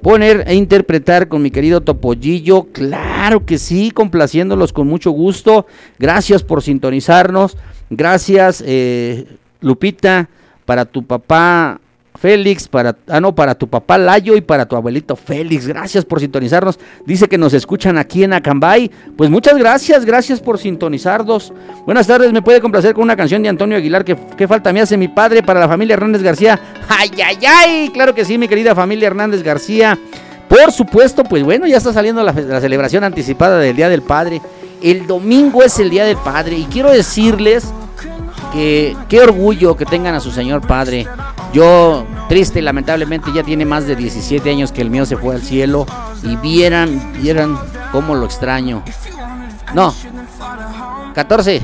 poner 0.02 0.44
e 0.48 0.56
interpretar 0.56 1.28
con 1.28 1.42
mi 1.42 1.52
querido 1.52 1.82
Topollillo. 1.82 2.68
Claro 2.72 3.46
que 3.46 3.58
sí, 3.58 3.92
complaciéndolos 3.92 4.74
con 4.74 4.88
mucho 4.88 5.12
gusto. 5.12 5.66
Gracias 6.00 6.44
por 6.44 6.62
sintonizarnos. 6.62 7.58
Gracias, 7.90 8.64
eh, 8.66 9.26
Lupita, 9.60 10.30
para 10.66 10.86
tu 10.86 11.04
papá 11.04 11.81
Félix, 12.22 12.68
para, 12.68 12.96
ah, 13.08 13.20
no, 13.20 13.34
para 13.34 13.56
tu 13.56 13.68
papá 13.68 13.98
Layo 13.98 14.36
y 14.36 14.42
para 14.42 14.68
tu 14.68 14.76
abuelito 14.76 15.16
Félix. 15.16 15.66
Gracias 15.66 16.06
por 16.06 16.20
sintonizarnos. 16.20 16.78
Dice 17.04 17.28
que 17.28 17.36
nos 17.36 17.52
escuchan 17.56 17.98
aquí 17.98 18.24
en 18.24 18.34
Acambay. 18.34 18.92
Pues 19.18 19.32
muchas 19.32 19.58
gracias, 19.58 20.06
gracias 20.06 20.40
por 20.40 20.60
sintonizarnos. 20.60 21.52
Buenas 21.84 22.06
tardes, 22.06 22.32
me 22.32 22.44
puede 22.44 22.62
complacer 22.62 22.94
con 22.94 23.06
una 23.06 23.16
canción 23.16 23.42
de 23.42 23.50
Antonio 23.50 23.76
Aguilar. 23.76 24.06
que 24.06 24.16
qué 24.38 24.48
falta 24.48 24.72
me 24.72 24.82
hace 24.82 24.98
mi 24.98 25.08
padre 25.08 25.42
para 25.42 25.60
la 25.60 25.68
familia 25.68 25.96
Hernández 25.96 26.22
García? 26.22 26.60
¡Ay, 26.88 27.10
ay, 27.26 27.40
ay! 27.44 27.90
Claro 27.92 28.14
que 28.14 28.24
sí, 28.24 28.38
mi 28.38 28.48
querida 28.48 28.76
familia 28.76 29.08
Hernández 29.08 29.42
García. 29.42 29.98
Por 30.48 30.72
supuesto, 30.72 31.24
pues 31.24 31.42
bueno, 31.42 31.66
ya 31.66 31.78
está 31.78 31.92
saliendo 31.92 32.24
la, 32.24 32.34
la 32.34 32.62
celebración 32.62 33.04
anticipada 33.04 33.58
del 33.58 33.76
Día 33.76 33.90
del 33.90 34.04
Padre. 34.04 34.44
El 34.84 35.08
domingo 35.08 35.64
es 35.64 35.80
el 35.80 35.90
Día 35.90 36.06
del 36.06 36.18
Padre 36.18 36.56
y 36.56 36.66
quiero 36.66 36.92
decirles 36.92 37.74
que 38.52 38.96
qué 39.10 39.22
orgullo 39.22 39.76
que 39.76 39.86
tengan 39.86 40.16
a 40.16 40.20
su 40.20 40.32
señor 40.32 40.66
padre. 40.66 41.08
Yo, 41.54 42.06
triste 42.30 42.60
y 42.60 42.62
lamentablemente, 42.62 43.32
ya 43.34 43.44
tiene 43.44 43.66
más 43.66 43.86
de 43.86 43.96
17 43.96 44.50
años 44.50 44.72
que 44.72 44.82
el 44.82 44.90
mío 44.90 45.06
se 45.06 45.18
fue 45.18 45.36
al 45.36 45.42
cielo. 45.42 45.86
Y 46.24 46.36
vieran, 46.38 47.14
vieran 47.22 47.58
cómo 47.92 48.16
lo 48.16 48.26
extraño. 48.26 48.84
No, 49.74 49.94
14. 51.14 51.62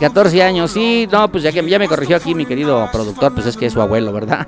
14 0.00 0.42
años, 0.42 0.70
sí, 0.72 1.08
no, 1.10 1.30
pues 1.30 1.44
ya 1.44 1.52
que 1.52 1.68
ya 1.68 1.78
me 1.78 1.86
corrigió 1.86 2.16
aquí 2.16 2.34
mi 2.34 2.46
querido 2.46 2.88
productor, 2.90 3.34
pues 3.34 3.46
es 3.46 3.56
que 3.56 3.66
es 3.66 3.72
su 3.72 3.80
abuelo, 3.80 4.12
¿verdad? 4.12 4.46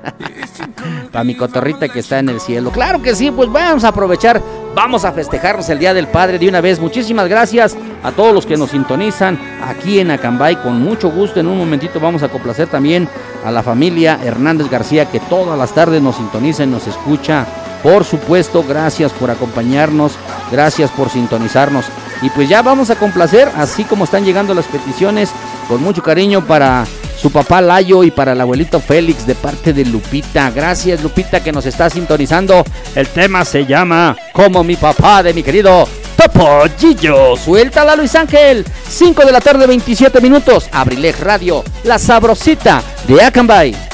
Para 1.12 1.24
mi 1.24 1.36
cotorrita 1.36 1.88
que 1.88 2.00
está 2.00 2.18
en 2.18 2.28
el 2.30 2.40
cielo. 2.40 2.70
Claro 2.70 3.00
que 3.00 3.14
sí, 3.14 3.30
pues 3.30 3.50
vamos 3.50 3.84
a 3.84 3.88
aprovechar, 3.88 4.42
vamos 4.74 5.04
a 5.04 5.12
festejarnos 5.12 5.68
el 5.68 5.78
Día 5.78 5.94
del 5.94 6.08
Padre 6.08 6.38
de 6.38 6.48
una 6.48 6.60
vez. 6.60 6.80
Muchísimas 6.80 7.28
gracias 7.28 7.76
a 8.02 8.10
todos 8.10 8.34
los 8.34 8.46
que 8.46 8.56
nos 8.56 8.70
sintonizan 8.70 9.38
aquí 9.62 10.00
en 10.00 10.10
Acambay. 10.10 10.56
Con 10.56 10.82
mucho 10.82 11.10
gusto, 11.10 11.38
en 11.38 11.46
un 11.46 11.58
momentito 11.58 12.00
vamos 12.00 12.22
a 12.22 12.28
complacer 12.28 12.68
también 12.68 13.08
a 13.44 13.50
la 13.50 13.62
familia 13.62 14.18
Hernández 14.22 14.68
García 14.68 15.10
que 15.10 15.20
todas 15.20 15.56
las 15.56 15.72
tardes 15.72 16.02
nos 16.02 16.16
sintoniza 16.16 16.64
y 16.64 16.68
nos 16.68 16.86
escucha. 16.86 17.46
Por 17.84 18.02
supuesto, 18.04 18.64
gracias 18.66 19.12
por 19.12 19.30
acompañarnos, 19.30 20.12
gracias 20.50 20.90
por 20.90 21.10
sintonizarnos. 21.10 21.84
Y 22.22 22.30
pues 22.30 22.48
ya 22.48 22.62
vamos 22.62 22.88
a 22.88 22.96
complacer, 22.96 23.50
así 23.58 23.84
como 23.84 24.04
están 24.04 24.24
llegando 24.24 24.54
las 24.54 24.64
peticiones, 24.64 25.30
con 25.68 25.82
mucho 25.82 26.02
cariño 26.02 26.46
para 26.46 26.86
su 27.20 27.30
papá 27.30 27.60
Layo 27.60 28.02
y 28.02 28.10
para 28.10 28.32
el 28.32 28.40
abuelito 28.40 28.80
Félix 28.80 29.26
de 29.26 29.34
parte 29.34 29.74
de 29.74 29.84
Lupita. 29.84 30.50
Gracias 30.50 31.02
Lupita 31.02 31.44
que 31.44 31.52
nos 31.52 31.66
está 31.66 31.90
sintonizando. 31.90 32.64
El 32.94 33.06
tema 33.08 33.44
se 33.44 33.66
llama 33.66 34.16
Como 34.32 34.64
mi 34.64 34.76
papá 34.76 35.22
de 35.22 35.34
mi 35.34 35.42
querido 35.42 35.86
Topollillo. 36.16 37.36
Suéltala 37.36 37.96
Luis 37.96 38.14
Ángel. 38.14 38.64
5 38.88 39.26
de 39.26 39.32
la 39.32 39.42
tarde 39.42 39.66
27 39.66 40.22
minutos. 40.22 40.68
Abrilex 40.72 41.20
Radio, 41.20 41.62
la 41.82 41.98
sabrosita 41.98 42.82
de 43.06 43.22
Acambay. 43.22 43.93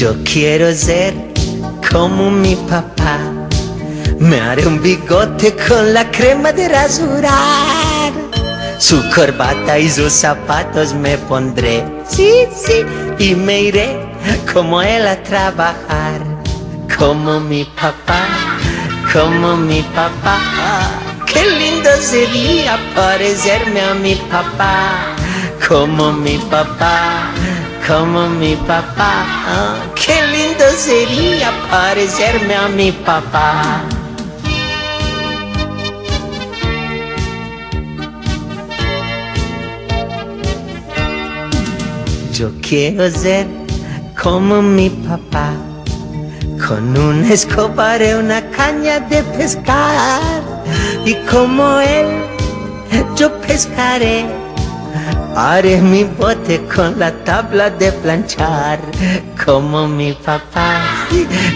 Yo 0.00 0.16
quiero 0.24 0.72
ser 0.72 1.12
como 1.92 2.30
mi 2.30 2.56
papá. 2.56 3.18
Me 4.18 4.40
haré 4.40 4.66
un 4.66 4.80
bigote 4.80 5.54
con 5.68 5.92
la 5.92 6.10
crema 6.10 6.52
de 6.52 6.70
rasurar. 6.70 8.10
Su 8.78 8.98
corbata 9.14 9.78
y 9.78 9.90
sus 9.90 10.10
zapatos 10.10 10.94
me 10.94 11.18
pondré. 11.18 11.84
Sí, 12.08 12.32
sí. 12.56 12.82
Y 13.18 13.34
me 13.34 13.60
iré 13.60 13.94
como 14.50 14.80
él 14.80 15.06
a 15.06 15.22
trabajar. 15.22 16.22
Como 16.96 17.38
mi 17.38 17.66
papá, 17.66 18.26
como 19.12 19.54
mi 19.58 19.82
papá. 19.82 20.38
Qué 21.26 21.44
lindo 21.44 21.90
sería 22.00 22.78
parecerme 22.94 23.82
a 23.82 23.92
mi 23.92 24.14
papá. 24.14 25.14
como 25.68 26.12
mi 26.12 26.36
papá, 26.50 27.30
como 27.86 28.28
mi 28.28 28.56
papá. 28.56 29.24
Ah, 29.46 29.76
qué 29.94 30.14
lindo 30.32 30.64
sería 30.76 31.50
parecerme 31.70 32.54
a 32.54 32.68
mi 32.68 32.92
papá. 32.92 33.82
Yo 42.32 42.50
quiero 42.62 43.10
ser 43.10 43.46
como 44.22 44.62
mi 44.62 44.88
papá, 44.88 45.52
con 46.66 46.96
una 46.96 47.32
escoba 47.32 47.98
y 47.98 48.12
una 48.14 48.40
caña 48.50 49.00
de 49.00 49.22
pescar. 49.22 50.22
Y 51.04 51.14
como 51.30 51.80
él, 51.80 52.06
yo 53.16 53.30
pescaré. 53.40 54.49
Haré 55.36 55.80
mi 55.80 56.04
bote 56.04 56.60
con 56.74 56.98
la 56.98 57.10
tabla 57.24 57.70
de 57.70 57.92
planchar, 57.92 58.78
como 59.44 59.86
mi 59.86 60.12
papá, 60.12 60.80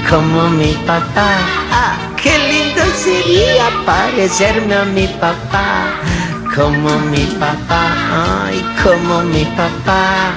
como 0.08 0.48
mi 0.50 0.72
papá. 0.87 1.38
Ah, 1.70 1.96
qué 2.22 2.38
lindo 2.38 2.82
sería 2.96 3.66
parecerme 3.84 4.74
a 4.74 4.84
mi 4.84 5.06
papá 5.20 5.94
como 6.54 6.98
mi 7.10 7.24
papá, 7.40 8.46
ay, 8.46 8.64
como 8.82 9.22
mi 9.22 9.44
papá. 9.56 10.32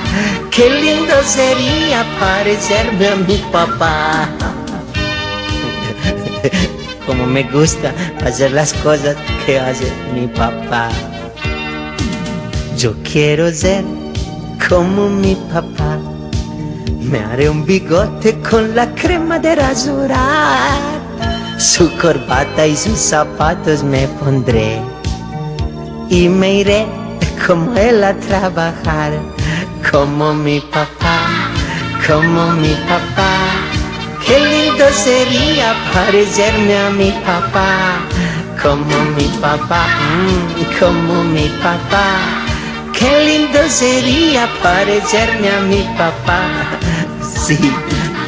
Qué 0.49 0.69
lindo 0.69 1.13
sería 1.23 2.03
parecerme 2.19 3.07
a 3.07 3.15
mi 3.15 3.37
papá. 3.51 4.27
Como 7.05 7.25
me 7.25 7.43
gusta 7.43 7.93
hacer 8.25 8.51
las 8.51 8.73
cosas 8.73 9.15
que 9.45 9.59
hace 9.59 9.91
mi 10.13 10.27
papá. 10.27 10.89
Yo 12.77 12.93
quiero 13.01 13.51
ser 13.51 13.83
como 14.69 15.09
mi 15.09 15.33
papá. 15.51 15.97
Me 17.01 17.17
haré 17.17 17.49
un 17.49 17.65
bigote 17.65 18.39
con 18.47 18.75
la 18.75 18.93
crema 18.93 19.39
de 19.39 19.55
rasurar. 19.55 20.77
Su 21.57 21.89
corbata 21.97 22.67
y 22.67 22.77
sus 22.77 22.99
zapatos 22.99 23.83
me 23.83 24.07
pondré 24.19 24.79
y 26.11 26.29
me 26.29 26.59
iré 26.59 26.85
como 27.47 27.75
él 27.75 28.03
a 28.03 28.13
trabajar, 28.13 29.11
como 29.91 30.35
mi 30.35 30.59
papá, 30.59 31.49
como 32.05 32.51
mi 32.61 32.75
papá. 32.87 33.33
Qué 34.23 34.39
lindo 34.39 34.85
sería 34.91 35.73
parecerme 35.95 36.77
a 36.77 36.89
mi 36.91 37.09
papá, 37.25 38.01
como 38.61 39.03
mi 39.17 39.27
papá, 39.41 39.87
mm, 39.87 40.79
como 40.79 41.23
mi 41.23 41.47
papá. 41.63 42.36
Qué 42.97 43.25
lindo 43.25 43.59
sería 43.69 44.49
parecerme 44.63 45.49
a 45.49 45.61
mi 45.61 45.83
papá. 45.97 46.49
Sí, 47.47 47.57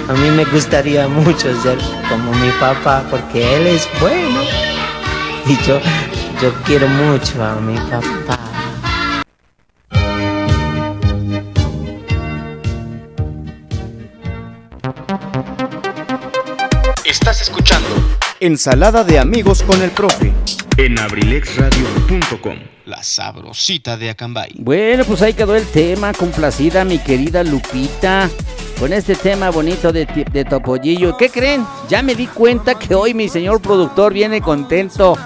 a 0.07 0.13
mí 0.13 0.29
me 0.29 0.45
gustaría 0.45 1.07
mucho 1.07 1.49
ser 1.61 1.77
como 2.07 2.31
mi 2.35 2.51
papá 2.51 3.03
porque 3.09 3.57
él 3.57 3.67
es 3.67 3.87
bueno. 3.99 4.41
Y 5.45 5.57
yo 5.65 5.79
yo 6.41 6.53
quiero 6.63 6.87
mucho 6.87 7.43
a 7.43 7.55
mi 7.55 7.75
papá. 7.89 8.39
Estás 17.03 17.41
escuchando 17.41 17.89
Ensalada 18.39 19.03
de 19.03 19.19
amigos 19.19 19.63
con 19.63 19.81
el 19.81 19.91
profe. 19.91 20.31
En 20.85 20.97
abrilexradio.com. 20.97 22.55
La 22.85 23.03
sabrosita 23.03 23.97
de 23.97 24.11
Acambay. 24.11 24.53
Bueno, 24.59 25.03
pues 25.03 25.21
ahí 25.21 25.33
quedó 25.33 25.55
el 25.55 25.65
tema, 25.65 26.13
complacida 26.13 26.85
mi 26.85 26.99
querida 26.99 27.43
Lupita, 27.43 28.29
con 28.79 28.93
este 28.93 29.15
tema 29.15 29.49
bonito 29.49 29.91
de, 29.91 30.05
de 30.05 30.45
Topollillo. 30.45 31.17
¿Qué 31.17 31.29
creen? 31.29 31.65
Ya 31.89 32.01
me 32.01 32.15
di 32.15 32.27
cuenta 32.27 32.75
que 32.75 32.95
hoy 32.95 33.13
mi 33.13 33.27
señor 33.27 33.61
productor 33.61 34.13
viene 34.13 34.41
contento. 34.41 35.17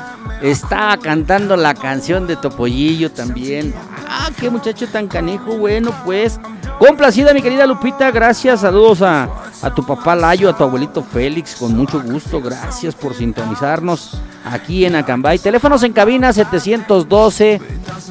Está 0.42 0.98
cantando 1.02 1.56
la 1.56 1.76
canción 1.76 2.26
de 2.26 2.36
Topollillo 2.36 3.12
también. 3.12 3.76
Ah, 4.08 4.32
qué 4.40 4.50
muchacho 4.50 4.88
tan 4.88 5.08
canijo. 5.08 5.58
Bueno, 5.58 5.94
pues, 6.04 6.40
complacida 6.80 7.34
mi 7.34 7.44
querida 7.44 7.68
Lupita, 7.68 8.10
gracias. 8.10 8.62
Saludos 8.62 9.04
a, 9.04 9.30
a 9.64 9.74
tu 9.74 9.84
papá 9.86 10.16
Layo, 10.16 10.50
a 10.50 10.58
tu 10.58 10.64
abuelito 10.64 11.02
Félix, 11.02 11.56
con 11.56 11.76
mucho 11.76 12.02
gusto. 12.02 12.42
Gracias 12.42 12.94
por 12.94 13.16
sintonizarnos 13.16 14.22
aquí 14.46 14.86
en 14.86 14.96
Acambay. 14.96 15.40
Teléfonos 15.40 15.84
en 15.84 15.94
cabina 15.94 16.34
712 16.34 17.62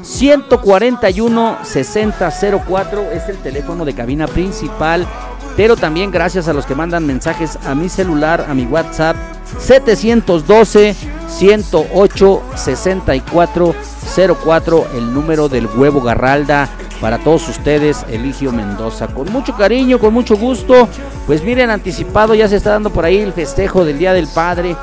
141 0.02 1.58
6004 1.62 3.02
es 3.12 3.28
el 3.28 3.36
teléfono 3.36 3.84
de 3.84 3.94
cabina 3.94 4.26
principal. 4.26 5.06
Pero 5.54 5.76
también 5.76 6.10
gracias 6.10 6.48
a 6.48 6.54
los 6.54 6.64
que 6.64 6.74
mandan 6.74 7.06
mensajes 7.06 7.58
a 7.66 7.74
mi 7.74 7.90
celular, 7.90 8.46
a 8.48 8.54
mi 8.54 8.64
WhatsApp 8.64 9.16
712 9.58 10.96
108 11.32 12.42
6404 12.54 14.86
el 14.94 15.14
número 15.14 15.48
del 15.48 15.66
huevo 15.66 16.02
Garralda 16.02 16.68
para 17.00 17.18
todos 17.18 17.48
ustedes, 17.48 18.04
Eligio 18.08 18.52
Mendoza. 18.52 19.08
Con 19.08 19.32
mucho 19.32 19.56
cariño, 19.56 19.98
con 19.98 20.14
mucho 20.14 20.36
gusto. 20.36 20.88
Pues 21.26 21.42
miren, 21.42 21.70
anticipado 21.70 22.36
ya 22.36 22.46
se 22.46 22.54
está 22.56 22.70
dando 22.70 22.90
por 22.90 23.04
ahí 23.04 23.18
el 23.18 23.32
festejo 23.32 23.84
del 23.84 23.98
Día 23.98 24.12
del 24.12 24.28
Padre. 24.28 24.76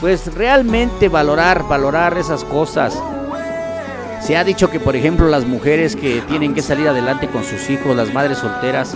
Pues 0.00 0.32
realmente 0.32 1.10
valorar, 1.10 1.68
valorar 1.68 2.16
esas 2.16 2.42
cosas. 2.44 2.98
Se 4.22 4.34
ha 4.36 4.44
dicho 4.44 4.70
que, 4.70 4.80
por 4.80 4.96
ejemplo, 4.96 5.28
las 5.28 5.44
mujeres 5.44 5.94
que 5.94 6.22
tienen 6.22 6.54
que 6.54 6.62
salir 6.62 6.88
adelante 6.88 7.28
con 7.28 7.44
sus 7.44 7.68
hijos, 7.68 7.94
las 7.94 8.14
madres 8.14 8.38
solteras, 8.38 8.94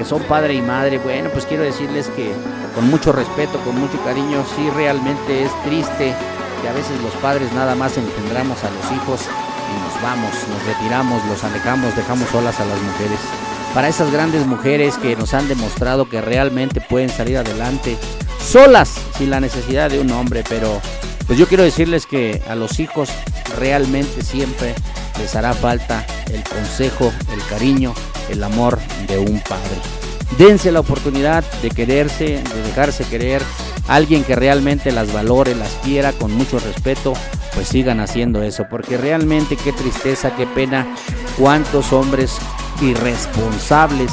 que 0.00 0.06
son 0.06 0.22
padre 0.22 0.54
y 0.54 0.62
madre, 0.62 0.96
bueno, 0.96 1.28
pues 1.28 1.44
quiero 1.44 1.62
decirles 1.62 2.08
que 2.16 2.32
con 2.74 2.88
mucho 2.88 3.12
respeto, 3.12 3.58
con 3.66 3.78
mucho 3.78 4.02
cariño, 4.02 4.42
sí 4.56 4.70
realmente 4.70 5.42
es 5.42 5.50
triste 5.62 6.14
que 6.62 6.68
a 6.70 6.72
veces 6.72 6.98
los 7.02 7.12
padres 7.16 7.52
nada 7.52 7.74
más 7.74 7.98
engendramos 7.98 8.64
a 8.64 8.70
los 8.70 8.92
hijos 8.96 9.20
y 9.28 9.78
nos 9.84 10.02
vamos, 10.02 10.30
nos 10.48 10.64
retiramos, 10.64 11.22
los 11.26 11.44
alejamos, 11.44 11.94
dejamos 11.94 12.30
solas 12.30 12.58
a 12.60 12.64
las 12.64 12.80
mujeres. 12.80 13.18
Para 13.74 13.88
esas 13.88 14.10
grandes 14.10 14.46
mujeres 14.46 14.96
que 14.96 15.16
nos 15.16 15.34
han 15.34 15.48
demostrado 15.48 16.08
que 16.08 16.22
realmente 16.22 16.80
pueden 16.80 17.10
salir 17.10 17.36
adelante 17.36 17.98
solas, 18.42 18.94
sin 19.18 19.28
la 19.28 19.40
necesidad 19.40 19.90
de 19.90 20.00
un 20.00 20.10
hombre, 20.12 20.44
pero 20.48 20.80
pues 21.26 21.38
yo 21.38 21.46
quiero 21.46 21.62
decirles 21.62 22.06
que 22.06 22.42
a 22.48 22.54
los 22.54 22.80
hijos 22.80 23.10
realmente 23.58 24.22
siempre 24.22 24.74
les 25.18 25.36
hará 25.36 25.52
falta 25.52 26.06
el 26.32 26.42
consejo, 26.44 27.12
el 27.34 27.44
cariño, 27.50 27.92
el 28.30 28.42
amor 28.42 28.78
de 29.06 29.18
un 29.18 29.40
padre. 29.40 29.76
Dense 30.38 30.72
la 30.72 30.80
oportunidad 30.80 31.44
de 31.62 31.70
quererse, 31.70 32.42
de 32.42 32.62
dejarse 32.62 33.04
querer. 33.04 33.42
Alguien 33.88 34.24
que 34.24 34.36
realmente 34.36 34.92
las 34.92 35.12
valore, 35.12 35.54
las 35.54 35.72
quiera 35.82 36.12
con 36.12 36.32
mucho 36.32 36.58
respeto, 36.58 37.12
pues 37.54 37.68
sigan 37.68 38.00
haciendo 38.00 38.42
eso. 38.42 38.66
Porque 38.70 38.96
realmente 38.96 39.56
qué 39.56 39.72
tristeza, 39.72 40.34
qué 40.36 40.46
pena, 40.46 40.86
cuántos 41.36 41.92
hombres 41.92 42.38
irresponsables 42.80 44.12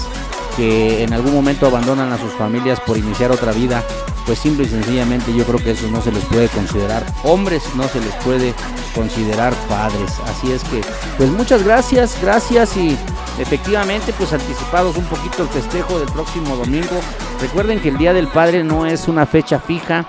que 0.58 1.04
en 1.04 1.14
algún 1.14 1.34
momento 1.34 1.68
abandonan 1.68 2.12
a 2.12 2.18
sus 2.18 2.34
familias 2.34 2.80
por 2.82 2.98
iniciar 2.98 3.32
otra 3.32 3.52
vida, 3.52 3.84
pues 4.26 4.40
simple 4.40 4.66
y 4.66 4.70
sencillamente 4.70 5.34
yo 5.34 5.46
creo 5.46 5.60
que 5.60 5.72
eso 5.72 5.88
no 5.90 6.02
se 6.02 6.12
les 6.12 6.26
puede 6.26 6.50
considerar 6.50 7.06
hombres, 7.24 7.64
no 7.76 7.88
se 7.88 8.02
les 8.02 8.14
puede 8.16 8.54
considerar 8.94 9.54
padres. 9.70 10.12
Así 10.26 10.52
es 10.52 10.64
que, 10.66 10.82
pues 11.18 11.30
muchas 11.30 11.64
gracias, 11.64 12.18
gracias 12.22 12.76
y 12.76 12.98
efectivamente 13.40 14.14
pues 14.18 14.34
anticipados 14.34 14.98
un 14.98 15.06
poquito 15.06 15.44
el 15.44 15.50
festejo 15.50 16.00
del 16.00 16.12
próximo 16.12 16.56
domingo. 16.56 17.00
Recuerden 17.40 17.80
que 17.80 17.90
el 17.90 17.98
Día 17.98 18.14
del 18.14 18.28
Padre 18.28 18.64
no 18.64 18.86
es 18.88 19.08
una 19.08 19.28
fecha 19.28 19.60
fija, 19.60 20.08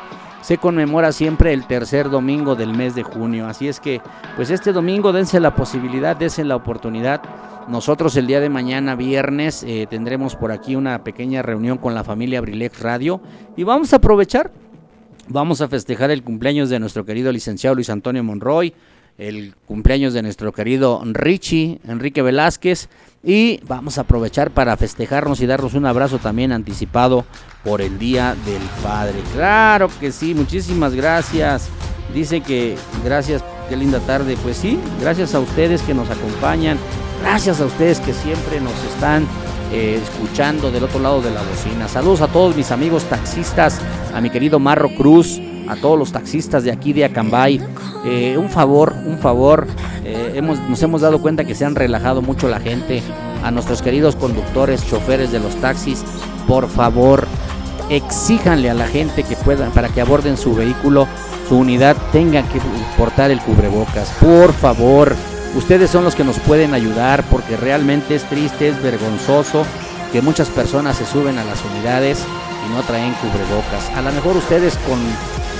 se 0.49 0.57
conmemora 0.57 1.13
siempre 1.13 1.53
el 1.53 1.67
tercer 1.67 2.09
domingo 2.09 2.57
del 2.57 2.73
mes 2.73 2.95
de 2.95 3.03
junio. 3.03 3.47
Así 3.47 3.69
es 3.69 3.81
que, 3.81 4.01
pues 4.35 4.49
este 4.49 4.73
domingo 4.73 5.13
dense 5.13 5.41
la 5.41 5.55
posibilidad, 5.55 6.17
dense 6.17 6.43
la 6.43 6.57
oportunidad. 6.57 7.21
Nosotros 7.69 8.17
el 8.17 8.27
día 8.27 8.41
de 8.41 8.49
mañana, 8.49 8.95
viernes, 8.95 9.63
eh, 9.63 9.87
tendremos 9.91 10.37
por 10.37 10.51
aquí 10.51 10.75
una 10.75 11.05
pequeña 11.05 11.43
reunión 11.43 11.77
con 11.77 11.95
la 11.95 12.03
familia 12.03 12.39
Abrilex 12.39 12.81
Radio 12.81 13.21
y 13.59 13.65
vamos 13.65 13.93
a 13.93 13.97
aprovechar. 13.97 14.51
Vamos 15.29 15.61
a 15.61 15.69
festejar 15.69 16.11
el 16.11 16.23
cumpleaños 16.23 16.71
de 16.71 16.81
nuestro 16.81 17.05
querido 17.05 17.31
licenciado 17.31 17.75
Luis 17.75 17.91
Antonio 17.91 18.25
Monroy, 18.25 18.73
el 19.19 19.55
cumpleaños 19.67 20.15
de 20.15 20.23
nuestro 20.23 20.53
querido 20.53 21.03
Richie, 21.05 21.81
Enrique 21.87 22.23
Velázquez, 22.23 22.89
y 23.23 23.61
vamos 23.67 23.99
a 23.99 24.03
aprovechar 24.03 24.53
para 24.53 24.77
festejarnos 24.77 25.41
y 25.41 25.47
darnos 25.47 25.75
un 25.75 25.87
abrazo 25.87 26.19
también 26.19 26.53
anticipado 26.53 27.25
por 27.65 27.81
el 27.81 27.99
Día 27.99 28.37
del 28.47 28.63
Padre. 28.83 29.19
Claro 29.35 29.91
que 29.99 30.13
sí, 30.13 30.35
muchísimas 30.35 30.95
gracias. 30.95 31.69
Dice 32.15 32.41
que 32.41 32.77
gracias, 33.05 33.43
qué 33.69 33.77
linda 33.77 33.99
tarde. 34.01 34.37
Pues 34.43 34.57
sí, 34.57 34.79
gracias 35.01 35.35
a 35.35 35.41
ustedes 35.41 35.83
que 35.83 35.95
nos 35.95 36.09
acompañan, 36.09 36.79
gracias 37.21 37.61
a 37.61 37.67
ustedes 37.67 37.99
que 37.99 38.13
siempre 38.13 38.61
nos 38.61 38.85
están 38.85 39.27
eh, 39.73 40.01
escuchando 40.03 40.71
del 40.71 40.85
otro 40.85 41.01
lado 41.01 41.21
de 41.21 41.31
la 41.31 41.43
bocina. 41.43 41.89
Saludos 41.89 42.21
a 42.21 42.29
todos 42.29 42.57
mis 42.57 42.71
amigos 42.71 43.05
taxistas, 43.05 43.81
a 44.15 44.21
mi 44.21 44.31
querido 44.31 44.59
Marro 44.59 44.89
Cruz, 44.97 45.41
a 45.69 45.77
todos 45.77 45.99
los 45.99 46.13
taxistas 46.13 46.65
de 46.65 46.73
aquí 46.73 46.93
de 46.93 47.05
Acambay. 47.05 47.61
Eh, 48.05 48.37
un 48.39 48.49
favor, 48.49 48.95
un 49.05 49.19
favor, 49.19 49.67
eh, 50.05 50.33
hemos, 50.35 50.59
nos 50.69 50.83
hemos 50.83 51.03
dado 51.03 51.21
cuenta 51.21 51.45
que 51.45 51.55
se 51.55 51.65
han 51.65 51.75
relajado 51.75 52.23
mucho 52.23 52.49
la 52.49 52.61
gente. 52.61 53.03
A 53.45 53.51
nuestros 53.51 53.83
queridos 53.83 54.17
conductores, 54.17 54.85
choferes 54.89 55.31
de 55.31 55.39
los 55.39 55.55
taxis, 55.57 56.03
por 56.49 56.69
favor, 56.69 57.27
exíjanle 57.89 58.69
a 58.69 58.75
la 58.75 58.89
gente 58.89 59.23
que 59.23 59.37
puedan, 59.37 59.71
para 59.71 59.89
que 59.89 60.01
aborden 60.01 60.37
su 60.37 60.55
vehículo, 60.55 61.07
su 61.49 61.57
unidad, 61.57 61.97
tengan 62.11 62.49
que 62.49 62.61
portar 62.97 63.31
el 63.31 63.41
cubrebocas. 63.41 64.11
Por 64.21 64.53
favor, 64.53 65.15
ustedes 65.55 65.91
son 65.91 66.05
los 66.05 66.15
que 66.15 66.25
nos 66.25 66.39
pueden 66.41 66.75
ayudar 66.75 67.25
porque 67.31 67.57
realmente 67.57 68.15
es 68.15 68.25
triste, 68.25 68.69
es 68.69 68.83
vergonzoso 68.83 69.65
que 70.13 70.23
muchas 70.23 70.49
personas 70.49 70.97
se 70.97 71.07
suben 71.07 71.39
a 71.39 71.45
las 71.45 71.63
unidades 71.65 72.21
y 72.67 72.75
no 72.75 72.83
traen 72.83 73.15
cubrebocas. 73.15 73.89
A 73.97 74.03
lo 74.03 74.13
mejor 74.13 74.37
ustedes 74.37 74.77
con 74.89 74.99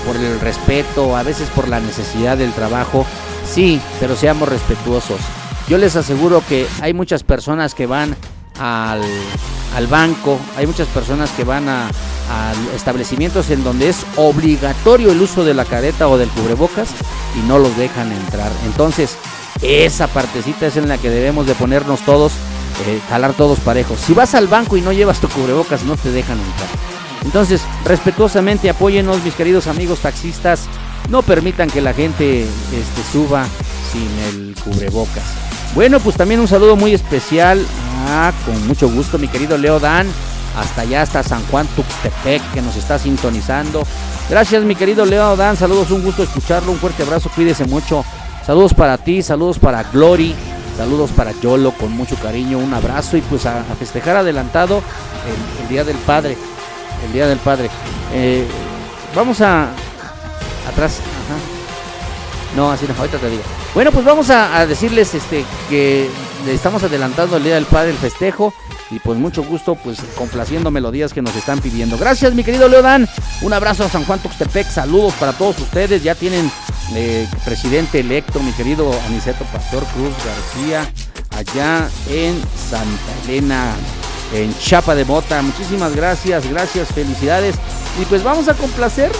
por 0.07 0.17
el 0.17 0.41
respeto, 0.41 1.17
a 1.17 1.23
veces 1.23 1.49
por 1.51 1.69
la 1.69 1.81
necesidad 1.81 2.39
del 2.39 2.53
trabajo, 2.53 3.05
sí, 3.47 3.81
pero 4.01 4.17
seamos 4.17 4.49
respetuosos. 4.49 5.21
Yo 5.69 5.77
les 5.77 5.97
aseguro 5.97 6.43
que 6.49 6.67
hay 6.81 6.95
muchas 6.95 7.23
personas 7.23 7.75
que 7.75 7.87
van 7.87 8.17
al, 8.59 9.03
al 9.77 9.87
banco, 9.87 10.39
hay 10.57 10.67
muchas 10.67 10.89
personas 10.89 11.31
que 11.33 11.45
van 11.45 11.69
a, 11.69 11.89
a 11.89 12.53
establecimientos 12.75 13.51
en 13.51 13.63
donde 13.65 13.91
es 13.91 14.07
obligatorio 14.17 15.13
el 15.13 15.21
uso 15.21 15.45
de 15.45 15.55
la 15.55 15.67
careta 15.67 16.09
o 16.09 16.17
del 16.17 16.31
cubrebocas 16.31 16.89
y 17.39 17.47
no 17.47 17.59
los 17.59 17.77
dejan 17.77 18.11
entrar. 18.11 18.51
Entonces, 18.65 19.17
esa 19.63 20.07
partecita 20.07 20.67
es 20.67 20.77
en 20.77 20.89
la 20.89 20.99
que 20.99 21.11
debemos 21.11 21.47
de 21.47 21.55
ponernos 21.55 22.01
todos, 22.01 22.33
eh, 22.87 23.01
jalar 23.09 23.35
todos 23.35 23.59
parejos. 23.61 23.99
Si 24.01 24.15
vas 24.15 24.35
al 24.35 24.47
banco 24.47 24.77
y 24.77 24.81
no 24.81 24.93
llevas 24.93 25.21
tu 25.21 25.29
cubrebocas, 25.29 25.83
no 25.85 25.97
te 25.97 26.11
dejan 26.11 26.39
entrar. 26.39 26.69
Entonces, 27.25 27.63
respetuosamente 27.85 28.71
apóyenos, 28.71 29.23
mis 29.23 29.35
queridos 29.35 29.67
amigos 29.67 30.01
taxistas. 30.01 30.69
No 31.11 31.23
permitan 31.23 31.71
que 31.71 31.81
la 31.81 31.95
gente 31.95 32.43
este, 32.43 33.13
suba 33.13 33.47
sin 33.93 34.09
el 34.29 34.55
cubrebocas. 34.63 35.25
Bueno, 35.75 36.01
pues 36.01 36.17
también 36.17 36.41
un 36.41 36.49
saludo 36.49 36.77
muy 36.77 36.93
especial. 36.93 37.65
Ah, 38.09 38.33
con 38.45 38.67
mucho 38.67 38.89
gusto, 38.89 39.19
mi 39.19 39.29
querido 39.29 39.57
Leo 39.59 39.81
Dan. 39.81 40.07
Hasta 40.57 40.83
allá, 40.83 41.03
hasta 41.03 41.23
San 41.23 41.45
Juan 41.47 41.67
Tuxtepec, 41.69 42.43
que 42.53 42.63
nos 42.63 42.77
está 42.77 42.99
sintonizando. 42.99 43.85
Gracias, 44.29 44.65
mi 44.65 44.75
querido 44.75 45.05
Leo 45.07 45.37
Dan. 45.37 45.57
Saludos, 45.57 45.91
un 45.91 46.03
gusto 46.03 46.23
escucharlo. 46.23 46.73
Un 46.73 46.79
fuerte 46.79 47.03
abrazo, 47.03 47.31
cuídese 47.35 47.65
mucho. 47.65 48.05
Saludos 48.49 48.73
para 48.73 48.97
ti, 48.97 49.23
saludos 49.23 49.59
para 49.59 49.83
Glory, 49.83 50.35
saludos 50.75 51.11
para 51.11 51.33
Yolo, 51.33 51.71
con 51.73 51.93
mucho 51.93 52.17
cariño. 52.17 52.57
Un 52.57 52.73
abrazo 52.73 53.19
y 53.19 53.21
pues 53.21 53.45
a, 53.45 53.63
festejar 53.79 54.17
adelantado 54.17 54.83
el, 55.61 55.69
Día 55.69 55.85
del 55.85 55.99
Padre 55.99 56.35
el 57.05 57.13
Día 57.13 57.27
del 57.27 57.37
Padre. 57.41 57.69
Eh, 58.15 58.47
vamos 59.15 59.43
a... 59.43 59.65
Atrás. 60.67 61.01
Ajá. 61.01 62.57
No, 62.57 62.73
así 62.73 62.87
no, 62.89 62.95
ahorita 62.99 63.19
te 63.19 63.29
digo. 63.29 63.43
Bueno, 63.75 63.93
pues 63.93 64.07
vamos 64.07 64.31
a, 64.31 64.59
a, 64.59 64.67
decirles 64.67 65.15
este 65.15 65.45
que 65.69 66.09
estamos 66.55 66.83
adelantando 66.83 67.37
el 67.37 67.45
Día 67.45 67.55
del 67.55 67.67
Padre, 67.67 67.91
el 67.91 67.97
festejo. 67.97 68.53
Y 68.91 68.99
pues 69.01 69.19
mucho 69.19 69.43
gusto, 69.43 69.75
pues 69.75 69.99
complaciendo 70.17 70.71
melodías 70.71 71.13
que 71.13 71.21
nos 71.21 71.37
están 71.37 71.61
pidiendo. 71.61 71.99
Gracias, 71.99 72.35
mi 72.35 72.43
querido 72.43 72.69
Leodan. 72.69 73.09
Un 73.43 73.53
abrazo 73.53 73.85
a 73.85 73.89
San 73.89 74.05
Juan 74.05 74.19
Tuxtepec. 74.21 74.67
Saludos 74.67 75.15
para 75.15 75.33
todos 75.33 75.59
ustedes. 75.59 76.03
Ya 76.03 76.15
tienen 76.15 76.51
eh, 76.95 77.29
presidente 77.45 78.01
electo, 78.01 78.41
mi 78.41 78.53
querido 78.53 78.91
Aniceto 79.07 79.45
Pastor 79.53 79.85
Cruz 79.95 80.15
García, 80.25 80.91
allá 81.37 81.89
en 82.09 82.41
Santa 82.71 83.13
Elena, 83.25 83.75
en 84.33 84.57
Chapa 84.59 84.95
de 84.95 85.05
Mota. 85.05 85.43
Muchísimas 85.43 85.95
gracias, 85.95 86.49
gracias, 86.49 86.89
felicidades. 86.89 87.57
Y 88.01 88.05
pues 88.07 88.23
vamos 88.23 88.49
a 88.49 88.55
complacer, 88.55 89.13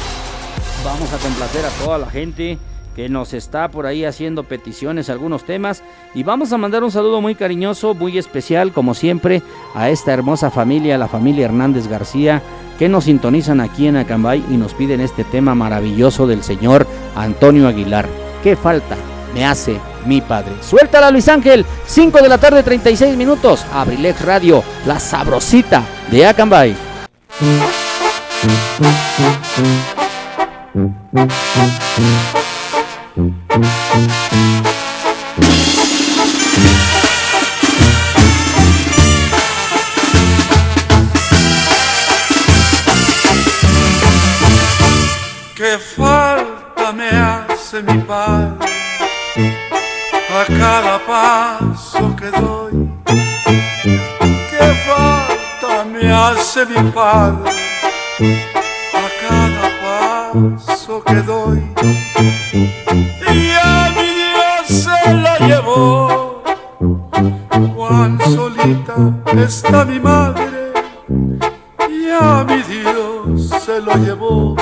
vamos 0.83 1.13
a 1.13 1.19
complacer 1.19 1.67
a 1.67 1.85
toda 1.85 1.99
la 1.99 2.11
gente 2.11 2.59
que 2.99 3.09
nos 3.09 3.33
está 3.33 3.71
por 3.71 3.87
ahí 3.87 4.05
haciendo 4.05 4.43
peticiones, 4.43 5.09
algunos 5.09 5.45
temas. 5.45 5.85
Y 6.17 6.25
vamos 6.25 6.53
a 6.53 6.59
mandar 6.59 6.83
un 6.83 6.91
saludo 6.91 7.21
muy 7.21 7.37
cariñoso, 7.37 7.95
muy 7.95 8.19
especial, 8.19 8.73
como 8.73 8.93
siempre, 8.93 9.41
a 9.77 9.89
esta 9.89 10.13
hermosa 10.13 10.51
familia, 10.51 10.99
la 10.99 11.07
familia 11.07 11.45
Hernández 11.45 11.87
García, 11.87 12.43
que 12.77 12.89
nos 12.89 13.05
sintonizan 13.05 13.61
aquí 13.61 13.87
en 13.87 13.99
Acambay 13.99 14.43
y 14.51 14.57
nos 14.57 14.75
piden 14.75 15.01
este 15.01 15.23
tema 15.23 15.55
maravilloso 15.55 16.27
del 16.27 16.43
señor 16.43 16.89
Antonio 17.15 17.69
Aguilar. 17.69 18.09
¿Qué 18.43 18.57
falta 18.57 18.97
me 19.33 19.47
hace 19.47 19.79
mi 20.05 20.21
padre? 20.21 20.55
Suéltala 20.61 21.13
Luis 21.13 21.29
Ángel, 21.29 21.65
5 21.87 22.21
de 22.21 22.29
la 22.29 22.39
tarde 22.39 22.65
36 22.65 23.17
minutos, 23.17 23.65
Abrilex 23.73 24.25
Radio, 24.25 24.65
la 24.87 24.99
sabrosita 24.99 25.85
de 26.11 26.27
Acambay. 26.27 26.75
Qué 33.19 33.25
falta 45.97 46.93
me 46.93 47.09
hace 47.09 47.83
mi 47.83 47.99
padre 48.03 48.69
a 50.31 50.45
cada 50.47 50.99
paso 51.05 52.15
que 52.15 52.31
doy. 52.41 52.89
Qué 54.49 54.75
falta 54.87 55.85
me 55.85 56.13
hace 56.13 56.67
mi 56.67 56.91
padre 56.93 57.51
paso 60.33 61.03
que 61.05 61.15
doy. 61.15 61.63
Y 62.53 63.51
a 63.63 63.91
mi 63.97 64.09
Dios 64.21 64.83
se 64.85 65.15
la 65.15 65.39
llevó. 65.39 66.43
Cuán 67.75 68.19
solita 68.21 68.97
está 69.37 69.85
mi 69.85 70.01
madre. 70.01 70.73
Y 71.89 72.11
a 72.11 72.45
mi 72.45 72.63
Dios 72.63 73.51
se 73.65 73.81
lo 73.81 73.95
llevó. 73.97 74.57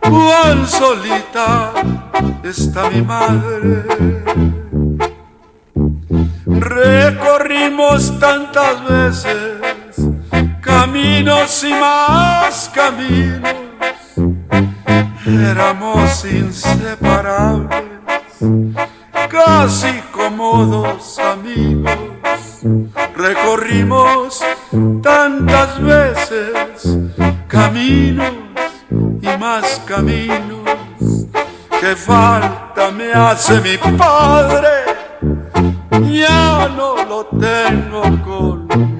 Cuán 0.00 0.66
solita 0.66 1.72
está 2.42 2.90
mi 2.90 3.02
madre. 3.02 3.84
Recorrimos 6.46 8.18
tantas 8.18 8.84
veces 8.84 9.96
caminos 10.60 11.64
y 11.64 11.70
más 11.70 12.70
caminos. 12.74 13.69
Éramos 15.26 16.24
inseparables, 16.24 17.84
casi 19.28 20.00
como 20.12 20.64
dos 20.66 21.18
amigos. 21.18 21.92
Recorrimos 23.16 24.40
tantas 25.02 25.80
veces 25.82 26.98
caminos 27.48 28.32
y 29.20 29.38
más 29.38 29.80
caminos. 29.86 30.60
Que 31.80 31.96
falta 31.96 32.90
me 32.90 33.12
hace 33.12 33.60
mi 33.60 33.76
padre, 33.96 34.68
ya 36.10 36.68
no 36.76 36.96
lo 37.04 37.26
tengo 37.26 38.02
conmigo. 38.22 38.99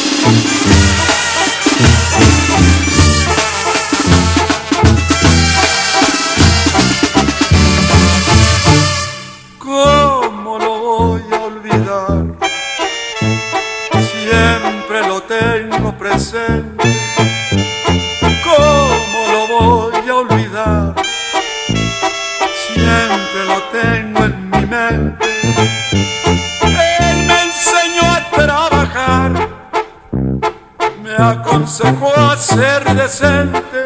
Ser 32.55 32.83
decente. 32.95 33.81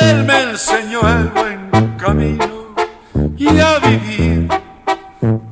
Él 0.00 0.24
me 0.24 0.42
enseñó 0.42 1.00
el 1.00 1.28
buen 1.28 1.96
camino 1.96 2.74
y 3.36 3.60
a 3.60 3.78
vivir 3.78 4.48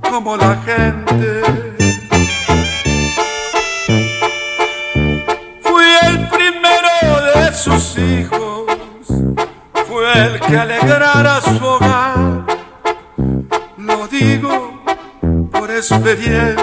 como 0.08 0.36
la 0.36 0.56
gente. 0.68 1.42
Fui 5.62 5.84
el 6.08 6.28
primero 6.28 6.92
de 7.34 7.52
sus 7.54 7.98
hijos 7.98 8.66
fue 9.88 10.12
el 10.26 10.40
que 10.40 10.56
alegrara 10.56 11.40
su 11.40 11.64
hogar. 11.64 12.46
Lo 13.78 14.06
digo 14.08 14.82
por 15.50 15.70
experiencia 15.70 16.55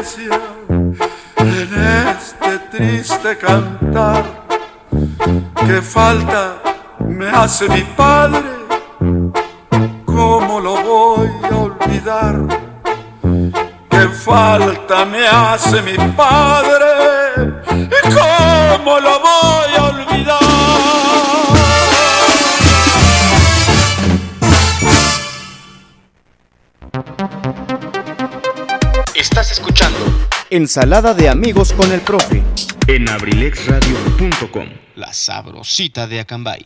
hace 7.43 7.67
mi 7.67 7.81
padre, 7.81 8.41
¿cómo 10.05 10.61
lo 10.61 10.81
voy 10.81 11.29
a 11.43 11.57
olvidar? 11.57 12.35
Que 13.89 14.07
falta 14.07 15.03
me 15.03 15.27
hace 15.27 15.81
mi 15.81 15.97
padre, 16.15 16.85
¿cómo 18.03 18.97
lo 19.01 19.19
voy 19.19 19.75
a 19.77 19.83
olvidar? 19.91 20.39
Estás 29.15 29.51
escuchando 29.51 29.99
Ensalada 30.49 31.13
de 31.13 31.27
amigos 31.27 31.73
con 31.73 31.91
el 31.91 31.99
profe. 31.99 32.41
en 32.87 33.09
abrilexradio.com. 33.09 34.69
La 34.95 35.11
sabrosita 35.11 36.07
de 36.07 36.21
Acambay. 36.21 36.65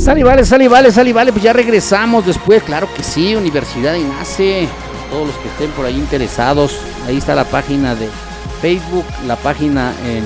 Sale, 0.00 0.24
vale, 0.24 0.46
sale, 0.46 0.66
vale, 0.66 0.90
sale, 0.90 1.12
vale, 1.12 1.30
pues 1.30 1.44
ya 1.44 1.52
regresamos 1.52 2.24
después, 2.24 2.62
claro 2.62 2.88
que 2.96 3.02
sí, 3.02 3.36
Universidad 3.36 3.94
INACE, 3.96 4.66
todos 5.10 5.26
los 5.26 5.36
que 5.36 5.48
estén 5.48 5.70
por 5.72 5.84
ahí 5.84 5.94
interesados, 5.94 6.78
ahí 7.06 7.18
está 7.18 7.34
la 7.34 7.44
página 7.44 7.94
de 7.94 8.08
Facebook, 8.62 9.04
la 9.26 9.36
página 9.36 9.92
en 10.06 10.24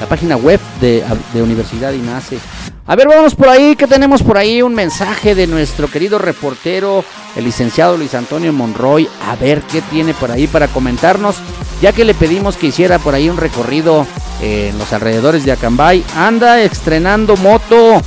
la 0.00 0.06
página 0.06 0.36
web 0.36 0.58
de, 0.80 1.04
de 1.34 1.42
Universidad 1.42 1.92
INACE. 1.92 2.38
A 2.86 2.96
ver, 2.96 3.06
vamos 3.06 3.34
por 3.34 3.50
ahí, 3.50 3.76
¿qué 3.76 3.86
tenemos 3.86 4.22
por 4.22 4.38
ahí? 4.38 4.62
Un 4.62 4.74
mensaje 4.74 5.34
de 5.34 5.46
nuestro 5.46 5.90
querido 5.90 6.18
reportero, 6.18 7.04
el 7.36 7.44
licenciado 7.44 7.98
Luis 7.98 8.14
Antonio 8.14 8.50
Monroy, 8.54 9.06
a 9.28 9.36
ver 9.36 9.60
qué 9.60 9.82
tiene 9.82 10.14
por 10.14 10.30
ahí 10.30 10.46
para 10.46 10.68
comentarnos, 10.68 11.36
ya 11.82 11.92
que 11.92 12.06
le 12.06 12.14
pedimos 12.14 12.56
que 12.56 12.68
hiciera 12.68 12.98
por 12.98 13.14
ahí 13.14 13.28
un 13.28 13.36
recorrido 13.36 14.06
en 14.40 14.78
los 14.78 14.90
alrededores 14.94 15.44
de 15.44 15.52
Acambay, 15.52 16.02
anda 16.16 16.62
estrenando 16.62 17.36
moto. 17.36 18.00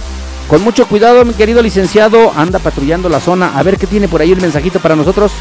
Con 0.48 0.62
mucho 0.62 0.88
cuidado, 0.88 1.26
mi 1.26 1.34
querido 1.34 1.62
licenciado, 1.62 2.32
anda 2.36 2.60
patrullando 2.60 3.10
la 3.10 3.20
zona. 3.20 3.58
A 3.58 3.64
ver 3.64 3.78
qué 3.78 3.88
tiene 3.88 4.08
por 4.08 4.22
ahí 4.22 4.32
el 4.32 4.42
mensajito 4.42 4.80
para 4.80 4.96
nosotros. 4.96 5.32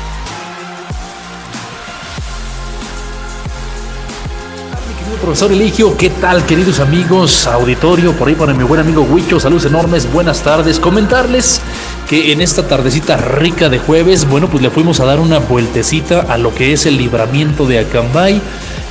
Profesor 5.20 5.52
Eligio, 5.52 5.96
¿qué 5.96 6.10
tal 6.10 6.44
queridos 6.44 6.80
amigos? 6.80 7.46
Auditorio, 7.46 8.12
por 8.12 8.28
ahí 8.28 8.34
para 8.34 8.52
mi 8.52 8.62
buen 8.62 8.80
amigo 8.80 9.02
Huicho, 9.02 9.40
saludos 9.40 9.64
enormes, 9.64 10.12
buenas 10.12 10.42
tardes. 10.42 10.78
Comentarles 10.78 11.62
que 12.08 12.32
en 12.32 12.42
esta 12.42 12.68
tardecita 12.68 13.16
rica 13.16 13.70
de 13.70 13.78
jueves, 13.78 14.28
bueno, 14.28 14.48
pues 14.48 14.62
le 14.62 14.68
fuimos 14.68 15.00
a 15.00 15.06
dar 15.06 15.20
una 15.20 15.38
vueltecita 15.38 16.26
a 16.28 16.36
lo 16.36 16.54
que 16.54 16.74
es 16.74 16.84
el 16.84 16.98
libramiento 16.98 17.66
de 17.66 17.78
Acambay. 17.78 18.40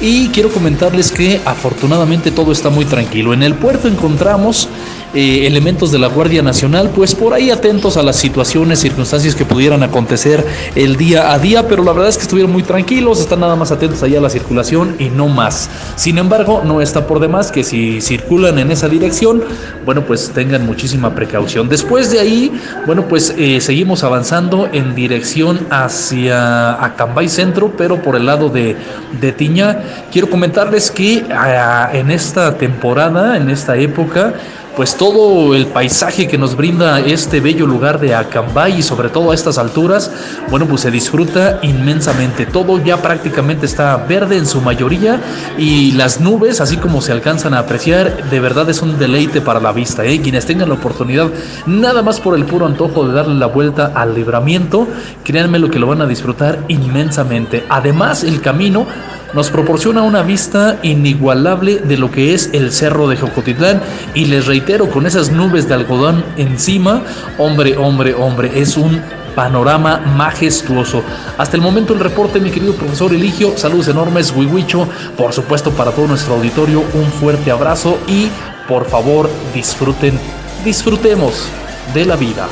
Y 0.01 0.29
quiero 0.29 0.49
comentarles 0.49 1.11
que 1.11 1.39
afortunadamente 1.45 2.31
todo 2.31 2.51
está 2.51 2.71
muy 2.71 2.85
tranquilo. 2.85 3.33
En 3.33 3.43
el 3.43 3.53
puerto 3.53 3.87
encontramos 3.87 4.67
eh, 5.13 5.45
elementos 5.47 5.91
de 5.91 5.99
la 5.99 6.07
Guardia 6.07 6.41
Nacional, 6.41 6.91
pues 6.95 7.15
por 7.15 7.33
ahí 7.33 7.51
atentos 7.51 7.97
a 7.97 8.03
las 8.03 8.15
situaciones, 8.15 8.79
circunstancias 8.79 9.35
que 9.35 9.45
pudieran 9.45 9.83
acontecer 9.83 10.45
el 10.75 10.97
día 10.97 11.33
a 11.33 11.39
día, 11.39 11.67
pero 11.67 11.83
la 11.83 11.91
verdad 11.91 12.09
es 12.09 12.17
que 12.17 12.23
estuvieron 12.23 12.51
muy 12.51 12.63
tranquilos, 12.63 13.19
están 13.19 13.39
nada 13.41 13.55
más 13.55 13.71
atentos 13.71 14.01
allá 14.03 14.19
a 14.19 14.21
la 14.21 14.29
circulación 14.29 14.95
y 14.99 15.09
no 15.09 15.27
más. 15.27 15.69
Sin 15.95 16.17
embargo, 16.17 16.61
no 16.65 16.81
está 16.81 17.05
por 17.05 17.19
demás 17.19 17.51
que 17.51 17.63
si 17.63 18.01
circulan 18.01 18.59
en 18.59 18.71
esa 18.71 18.89
dirección, 18.89 19.43
bueno, 19.85 20.03
pues 20.05 20.31
tengan 20.33 20.65
muchísima 20.65 21.13
precaución. 21.13 21.69
Después 21.69 22.11
de 22.11 22.19
ahí, 22.19 22.51
bueno, 22.85 23.07
pues 23.07 23.33
eh, 23.37 23.61
seguimos 23.61 24.03
avanzando 24.03 24.69
en 24.71 24.95
dirección 24.95 25.67
hacia 25.69 26.83
Acambay 26.83 27.29
Centro, 27.29 27.73
pero 27.77 28.01
por 28.01 28.15
el 28.15 28.25
lado 28.25 28.49
de, 28.49 28.75
de 29.19 29.31
Tiña. 29.31 29.83
Quiero 30.11 30.29
comentarles 30.29 30.91
que 30.91 31.23
ah, 31.31 31.89
en 31.93 32.11
esta 32.11 32.57
temporada, 32.57 33.37
en 33.37 33.49
esta 33.49 33.77
época, 33.77 34.33
pues 34.75 34.97
todo 34.97 35.55
el 35.55 35.67
paisaje 35.67 36.27
que 36.27 36.37
nos 36.37 36.55
brinda 36.55 36.99
este 36.99 37.39
bello 37.39 37.67
lugar 37.67 37.99
de 37.99 38.15
Acambay 38.15 38.79
y 38.79 38.83
sobre 38.83 39.09
todo 39.09 39.31
a 39.31 39.35
estas 39.35 39.57
alturas, 39.57 40.11
bueno, 40.49 40.65
pues 40.65 40.81
se 40.81 40.91
disfruta 40.91 41.59
inmensamente. 41.61 42.45
Todo 42.45 42.83
ya 42.83 43.01
prácticamente 43.01 43.65
está 43.65 43.97
verde 43.97 44.37
en 44.37 44.45
su 44.47 44.61
mayoría 44.61 45.21
y 45.57 45.91
las 45.91 46.19
nubes, 46.19 46.61
así 46.61 46.77
como 46.77 47.01
se 47.01 47.11
alcanzan 47.11 47.53
a 47.53 47.59
apreciar, 47.59 48.29
de 48.29 48.39
verdad 48.39 48.69
es 48.69 48.81
un 48.81 48.97
deleite 48.97 49.41
para 49.41 49.59
la 49.59 49.71
vista. 49.71 50.05
¿eh? 50.05 50.21
Quienes 50.21 50.45
tengan 50.45 50.69
la 50.69 50.75
oportunidad, 50.75 51.29
nada 51.65 52.01
más 52.01 52.19
por 52.19 52.35
el 52.35 52.45
puro 52.45 52.65
antojo 52.65 53.07
de 53.07 53.13
darle 53.13 53.35
la 53.35 53.47
vuelta 53.47 53.91
al 53.93 54.15
libramiento, 54.15 54.87
créanme 55.23 55.59
lo 55.59 55.69
que 55.69 55.79
lo 55.79 55.87
van 55.87 56.01
a 56.01 56.07
disfrutar 56.07 56.59
inmensamente. 56.67 57.63
Además, 57.69 58.23
el 58.23 58.41
camino 58.41 58.87
nos 59.33 59.49
proporciona 59.49 60.03
una 60.03 60.21
vista 60.21 60.79
inigualable 60.83 61.79
de 61.79 61.97
lo 61.97 62.11
que 62.11 62.33
es 62.33 62.49
el 62.53 62.71
cerro 62.71 63.07
de 63.07 63.17
Jocotitlán 63.17 63.81
y 64.13 64.25
les 64.25 64.45
reitero 64.45 64.89
con 64.89 65.05
esas 65.05 65.31
nubes 65.31 65.67
de 65.67 65.73
algodón 65.73 66.23
encima, 66.37 67.03
hombre, 67.37 67.77
hombre, 67.77 68.13
hombre, 68.13 68.51
es 68.59 68.77
un 68.77 69.01
panorama 69.35 69.99
majestuoso. 69.99 71.03
Hasta 71.37 71.57
el 71.57 71.63
momento 71.63 71.93
el 71.93 71.99
reporte, 71.99 72.39
mi 72.39 72.51
querido 72.51 72.75
profesor 72.75 73.13
Eligio, 73.13 73.57
saludos 73.57 73.87
enormes, 73.87 74.31
Huihuicho, 74.31 74.87
por 75.17 75.33
supuesto 75.33 75.71
para 75.71 75.91
todo 75.91 76.07
nuestro 76.07 76.35
auditorio, 76.35 76.83
un 76.93 77.05
fuerte 77.19 77.51
abrazo 77.51 77.97
y 78.07 78.27
por 78.67 78.85
favor 78.87 79.29
disfruten, 79.53 80.19
disfrutemos 80.63 81.47
de 81.93 82.05
la 82.05 82.15
vida. 82.15 82.47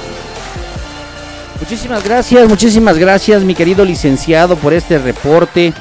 Muchísimas 1.60 2.04
gracias, 2.04 2.50
muchísimas 2.50 2.98
gracias, 2.98 3.44
mi 3.44 3.54
querido 3.54 3.86
licenciado, 3.86 4.56
por 4.56 4.74
este 4.74 4.98
reporte. 4.98 5.74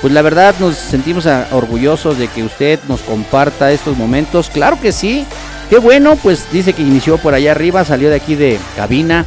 Pues 0.00 0.12
la 0.12 0.22
verdad 0.22 0.54
nos 0.60 0.76
sentimos 0.76 1.26
orgullosos 1.52 2.18
de 2.18 2.28
que 2.28 2.42
usted 2.44 2.78
nos 2.88 3.00
comparta 3.00 3.72
estos 3.72 3.96
momentos. 3.96 4.50
Claro 4.50 4.78
que 4.80 4.92
sí. 4.92 5.24
Qué 5.70 5.78
bueno, 5.78 6.16
pues 6.22 6.46
dice 6.52 6.72
que 6.74 6.82
inició 6.82 7.18
por 7.18 7.34
allá 7.34 7.50
arriba, 7.50 7.84
salió 7.84 8.08
de 8.08 8.16
aquí 8.16 8.36
de 8.36 8.58
cabina, 8.76 9.24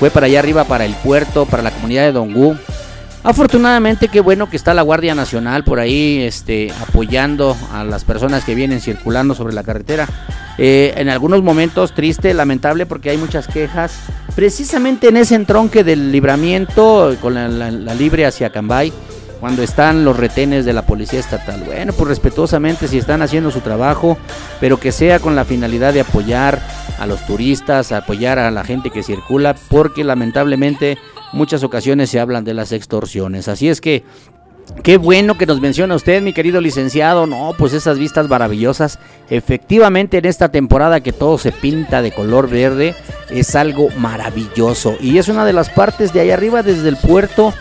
fue 0.00 0.10
para 0.10 0.26
allá 0.26 0.38
arriba 0.38 0.64
para 0.64 0.86
el 0.86 0.94
puerto, 0.94 1.44
para 1.44 1.62
la 1.62 1.70
comunidad 1.72 2.04
de 2.04 2.12
Dongú. 2.12 2.56
Afortunadamente, 3.22 4.08
qué 4.08 4.20
bueno 4.20 4.48
que 4.50 4.56
está 4.56 4.74
la 4.74 4.82
Guardia 4.82 5.14
Nacional 5.14 5.64
por 5.64 5.80
ahí 5.80 6.22
este, 6.22 6.70
apoyando 6.86 7.56
a 7.72 7.82
las 7.84 8.04
personas 8.04 8.44
que 8.44 8.54
vienen 8.54 8.80
circulando 8.80 9.34
sobre 9.34 9.54
la 9.54 9.62
carretera. 9.62 10.06
Eh, 10.58 10.92
en 10.96 11.08
algunos 11.08 11.42
momentos 11.42 11.92
triste, 11.94 12.32
lamentable, 12.34 12.86
porque 12.86 13.10
hay 13.10 13.16
muchas 13.16 13.46
quejas. 13.48 13.92
Precisamente 14.34 15.08
en 15.08 15.16
ese 15.16 15.34
entronque 15.36 15.84
del 15.84 16.12
libramiento, 16.12 17.16
con 17.20 17.34
la, 17.34 17.48
la- 17.48 17.70
la 17.70 17.94
libre 17.94 18.26
hacia 18.26 18.50
Cambay, 18.50 18.92
cuando 19.40 19.62
están 19.62 20.04
los 20.04 20.16
retenes 20.16 20.64
de 20.64 20.72
la 20.72 20.86
policía 20.86 21.20
estatal. 21.20 21.62
Bueno, 21.64 21.92
pues 21.92 22.08
respetuosamente 22.08 22.88
si 22.88 22.98
están 22.98 23.22
haciendo 23.22 23.50
su 23.50 23.60
trabajo, 23.60 24.16
pero 24.60 24.80
que 24.80 24.92
sea 24.92 25.18
con 25.18 25.36
la 25.36 25.44
finalidad 25.44 25.92
de 25.92 26.00
apoyar 26.00 26.60
a 26.98 27.06
los 27.06 27.24
turistas, 27.26 27.92
apoyar 27.92 28.38
a 28.38 28.50
la 28.50 28.64
gente 28.64 28.90
que 28.90 29.02
circula, 29.02 29.54
porque 29.68 30.04
lamentablemente 30.04 30.98
muchas 31.32 31.62
ocasiones 31.62 32.10
se 32.10 32.20
hablan 32.20 32.44
de 32.44 32.54
las 32.54 32.72
extorsiones. 32.72 33.48
Así 33.48 33.68
es 33.68 33.80
que 33.80 34.04
Qué 34.82 34.96
bueno 34.96 35.38
que 35.38 35.46
nos 35.46 35.60
menciona 35.60 35.94
usted, 35.94 36.22
mi 36.22 36.32
querido 36.32 36.60
licenciado. 36.60 37.26
No, 37.26 37.54
pues 37.56 37.72
esas 37.72 37.98
vistas 37.98 38.28
maravillosas. 38.28 38.98
Efectivamente, 39.30 40.18
en 40.18 40.24
esta 40.24 40.50
temporada 40.50 41.00
que 41.00 41.12
todo 41.12 41.38
se 41.38 41.52
pinta 41.52 42.02
de 42.02 42.12
color 42.12 42.48
verde, 42.48 42.94
es 43.30 43.54
algo 43.54 43.88
maravilloso. 43.98 44.96
Y 45.00 45.18
es 45.18 45.28
una 45.28 45.44
de 45.44 45.52
las 45.52 45.70
partes 45.70 46.12
de 46.12 46.20
ahí 46.20 46.30
arriba, 46.30 46.62
desde 46.62 46.88
el 46.88 46.96
puerto, 46.96 47.54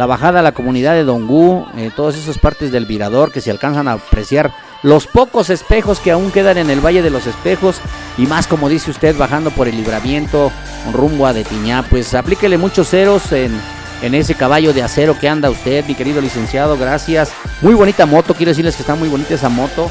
la 0.00 0.06
bajada 0.06 0.40
a 0.40 0.42
la 0.42 0.52
comunidad 0.52 0.94
de 0.94 1.04
Dongú, 1.04 1.66
eh, 1.76 1.90
todas 1.94 2.16
esas 2.16 2.38
partes 2.38 2.72
del 2.72 2.86
Virador 2.86 3.30
que 3.32 3.42
se 3.42 3.50
alcanzan 3.50 3.86
a 3.86 3.92
apreciar. 3.92 4.50
Los 4.82 5.06
pocos 5.06 5.50
espejos 5.50 6.00
que 6.00 6.10
aún 6.10 6.30
quedan 6.30 6.56
en 6.56 6.70
el 6.70 6.80
Valle 6.80 7.02
de 7.02 7.10
los 7.10 7.26
Espejos 7.26 7.82
y 8.16 8.22
más 8.22 8.46
como 8.46 8.70
dice 8.70 8.90
usted 8.90 9.14
bajando 9.14 9.50
por 9.50 9.68
el 9.68 9.76
libramiento 9.76 10.50
rumbo 10.94 11.26
a 11.26 11.34
Detiñá, 11.34 11.84
pues 11.90 12.14
aplíquele 12.14 12.56
muchos 12.56 12.88
ceros 12.88 13.30
en, 13.32 13.60
ese 14.00 14.34
caballo 14.34 14.72
de 14.72 14.82
acero 14.82 15.18
que 15.18 15.28
anda 15.28 15.50
usted, 15.50 15.84
mi 15.84 15.94
querido 15.94 16.22
licenciado, 16.22 16.78
gracias. 16.78 17.30
Muy 17.60 17.74
bonita 17.74 18.06
moto, 18.06 18.32
quiero 18.32 18.52
decirles 18.52 18.76
que 18.76 18.82
está 18.82 18.94
muy 18.94 19.10
bonita 19.10 19.34
esa 19.34 19.50
moto. 19.50 19.90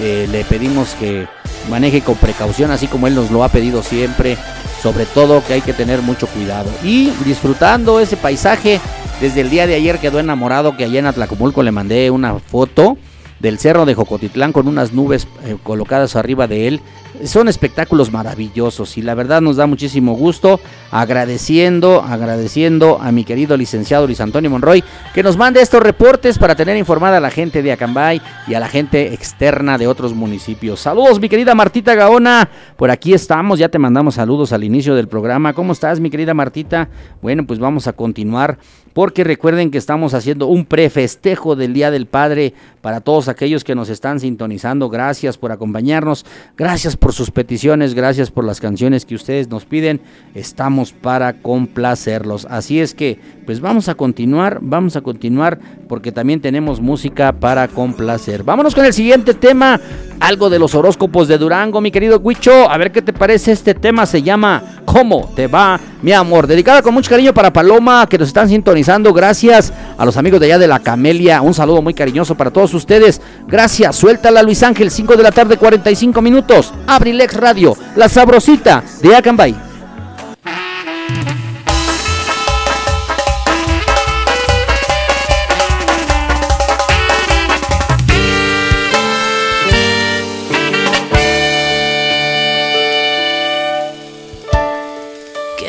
Eh, 0.00 0.26
le 0.32 0.42
pedimos 0.44 0.94
que 0.98 1.28
maneje 1.68 2.00
con 2.00 2.14
precaución, 2.14 2.70
así 2.70 2.86
como 2.86 3.08
él 3.08 3.14
nos 3.14 3.30
lo 3.30 3.44
ha 3.44 3.50
pedido 3.50 3.82
siempre. 3.82 4.38
Sobre 4.82 5.04
todo 5.04 5.44
que 5.44 5.52
hay 5.52 5.60
que 5.60 5.74
tener 5.74 6.00
mucho 6.00 6.26
cuidado. 6.28 6.70
Y 6.82 7.10
disfrutando 7.26 8.00
ese 8.00 8.16
paisaje, 8.16 8.80
desde 9.20 9.42
el 9.42 9.50
día 9.50 9.66
de 9.66 9.74
ayer 9.74 9.98
quedó 9.98 10.18
enamorado 10.18 10.76
que 10.76 10.84
allá 10.84 10.98
en 10.98 11.06
Atlacomulco 11.06 11.62
le 11.62 11.72
mandé 11.72 12.10
una 12.10 12.38
foto 12.38 12.96
del 13.38 13.58
cerro 13.58 13.86
de 13.86 13.94
Jocotitlán 13.94 14.52
con 14.52 14.68
unas 14.68 14.92
nubes 14.92 15.26
eh, 15.44 15.56
colocadas 15.62 16.14
arriba 16.14 16.46
de 16.46 16.68
él. 16.68 16.80
Son 17.24 17.48
espectáculos 17.48 18.12
maravillosos 18.12 18.96
y 18.96 19.02
la 19.02 19.14
verdad 19.14 19.40
nos 19.40 19.56
da 19.56 19.66
muchísimo 19.66 20.14
gusto 20.14 20.60
agradeciendo, 20.90 22.02
agradeciendo 22.02 22.98
a 23.00 23.12
mi 23.12 23.24
querido 23.24 23.56
licenciado 23.56 24.06
Luis 24.06 24.20
Antonio 24.20 24.50
Monroy 24.50 24.84
que 25.12 25.22
nos 25.22 25.36
mande 25.36 25.60
estos 25.60 25.82
reportes 25.82 26.38
para 26.38 26.54
tener 26.54 26.76
informada 26.76 27.16
a 27.16 27.20
la 27.20 27.30
gente 27.30 27.62
de 27.62 27.72
Acambay 27.72 28.22
y 28.46 28.54
a 28.54 28.60
la 28.60 28.68
gente 28.68 29.12
externa 29.12 29.76
de 29.76 29.86
otros 29.86 30.14
municipios. 30.14 30.80
Saludos 30.80 31.20
mi 31.20 31.28
querida 31.28 31.54
Martita 31.54 31.94
Gaona, 31.94 32.48
por 32.76 32.90
aquí 32.90 33.12
estamos, 33.12 33.58
ya 33.58 33.68
te 33.68 33.78
mandamos 33.78 34.14
saludos 34.14 34.52
al 34.52 34.64
inicio 34.64 34.94
del 34.94 35.08
programa. 35.08 35.52
¿Cómo 35.52 35.72
estás 35.72 36.00
mi 36.00 36.10
querida 36.10 36.32
Martita? 36.32 36.88
Bueno, 37.20 37.46
pues 37.46 37.58
vamos 37.58 37.86
a 37.86 37.92
continuar 37.92 38.58
porque 38.92 39.24
recuerden 39.24 39.70
que 39.70 39.78
estamos 39.78 40.14
haciendo 40.14 40.46
un 40.46 40.64
prefestejo 40.64 41.56
del 41.56 41.72
Día 41.72 41.90
del 41.90 42.06
Padre 42.06 42.54
para 42.80 43.00
todos 43.00 43.28
aquellos 43.28 43.64
que 43.64 43.74
nos 43.74 43.88
están 43.88 44.20
sintonizando. 44.20 44.88
Gracias 44.88 45.36
por 45.36 45.52
acompañarnos, 45.52 46.24
gracias 46.56 46.96
por 46.96 47.12
sus 47.12 47.30
peticiones, 47.30 47.94
gracias 47.94 48.30
por 48.30 48.44
las 48.44 48.60
canciones 48.60 49.04
que 49.04 49.14
ustedes 49.14 49.48
nos 49.48 49.64
piden. 49.64 50.00
Estamos 50.34 50.92
para 50.92 51.34
complacerlos. 51.34 52.46
Así 52.46 52.80
es 52.80 52.94
que, 52.94 53.18
pues 53.46 53.60
vamos 53.60 53.88
a 53.88 53.94
continuar, 53.94 54.58
vamos 54.62 54.96
a 54.96 55.02
continuar 55.02 55.58
porque 55.88 56.12
también 56.12 56.40
tenemos 56.40 56.80
música 56.80 57.32
para 57.32 57.68
complacer. 57.68 58.44
Vámonos 58.44 58.74
con 58.74 58.84
el 58.84 58.92
siguiente 58.92 59.34
tema, 59.34 59.80
algo 60.20 60.48
de 60.48 60.58
los 60.58 60.74
horóscopos 60.74 61.28
de 61.28 61.38
Durango, 61.38 61.80
mi 61.80 61.90
querido 61.90 62.18
Huicho. 62.18 62.70
A 62.70 62.78
ver 62.78 62.92
qué 62.92 63.02
te 63.02 63.12
parece 63.12 63.52
este 63.52 63.74
tema, 63.74 64.06
se 64.06 64.22
llama 64.22 64.80
¿Cómo 64.84 65.30
te 65.34 65.46
va, 65.46 65.78
mi 66.02 66.12
amor? 66.12 66.46
Dedicada 66.46 66.82
con 66.82 66.94
mucho 66.94 67.10
cariño 67.10 67.34
para 67.34 67.52
Paloma, 67.52 68.06
que 68.08 68.18
nos 68.18 68.28
están 68.28 68.48
sintonizando. 68.48 69.12
Gracias 69.12 69.72
a 69.96 70.04
los 70.04 70.16
amigos 70.16 70.40
de 70.40 70.46
allá 70.46 70.58
de 70.58 70.68
la 70.68 70.80
Camelia. 70.80 71.42
Un 71.42 71.54
saludo 71.54 71.82
muy 71.82 71.94
cariñoso 71.94 72.34
para 72.34 72.50
todos 72.50 72.74
ustedes. 72.74 73.20
Gracias. 73.46 73.96
Suéltala, 73.96 74.42
Luis 74.42 74.62
Ángel, 74.62 74.90
5 74.90 75.16
de 75.16 75.22
la 75.22 75.32
tarde, 75.32 75.56
45 75.56 76.20
minutos. 76.20 76.72
Abrilex 76.86 77.34
Radio, 77.34 77.76
la 77.96 78.08
sabrosita 78.08 78.82
de 79.02 79.14
Acambay. 79.16 79.69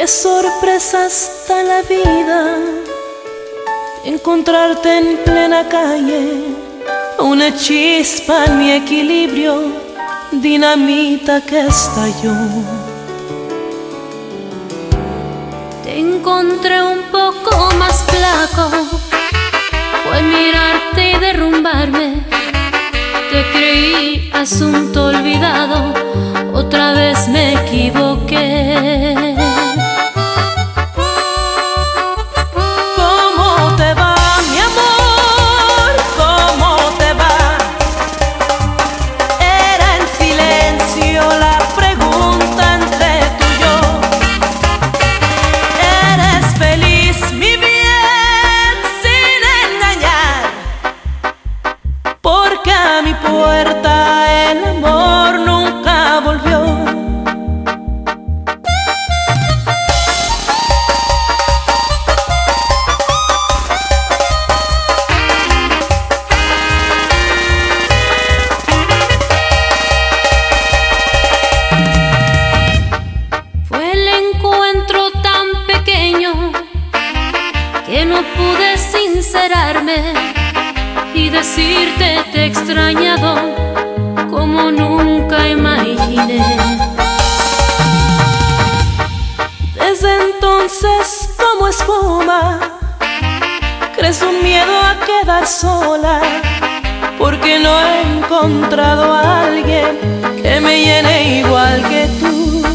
Qué 0.01 0.07
sorpresa 0.07 1.05
está 1.05 1.61
la 1.61 1.83
vida, 1.83 2.57
encontrarte 4.03 4.97
en 4.97 5.17
plena 5.23 5.69
calle, 5.69 6.55
una 7.19 7.55
chispa 7.55 8.45
en 8.45 8.57
mi 8.57 8.71
equilibrio, 8.71 9.61
dinamita 10.31 11.41
que 11.41 11.67
estalló. 11.67 12.33
Te 15.83 15.99
encontré 15.99 16.81
un 16.81 17.03
poco 17.11 17.69
más 17.77 18.03
flaco, 18.05 18.71
fue 20.03 20.23
mirarte 20.23 21.11
y 21.11 21.19
derrumbarme. 21.19 22.25
Te 23.29 23.51
creí 23.51 24.31
asunto 24.33 25.05
olvidado, 25.05 25.93
otra 26.55 26.93
vez 26.93 27.27
me 27.27 27.53
equivoqué. 27.53 29.50
Decirte 81.53 82.23
te 82.31 82.43
he 82.43 82.45
extrañado 82.45 83.35
como 84.29 84.71
nunca 84.71 85.49
imaginé. 85.49 86.45
Desde 89.75 90.31
entonces, 90.31 91.29
como 91.37 91.67
espuma, 91.67 92.57
crece 93.97 94.25
un 94.27 94.41
miedo 94.41 94.71
a 94.81 94.95
quedar 95.05 95.45
sola, 95.45 96.21
porque 97.17 97.59
no 97.59 97.81
he 97.81 98.01
encontrado 98.01 99.13
a 99.13 99.41
alguien 99.41 99.99
que 100.41 100.61
me 100.61 100.79
llene 100.79 101.39
igual 101.39 101.83
que 101.89 102.07
tú. 102.17 102.70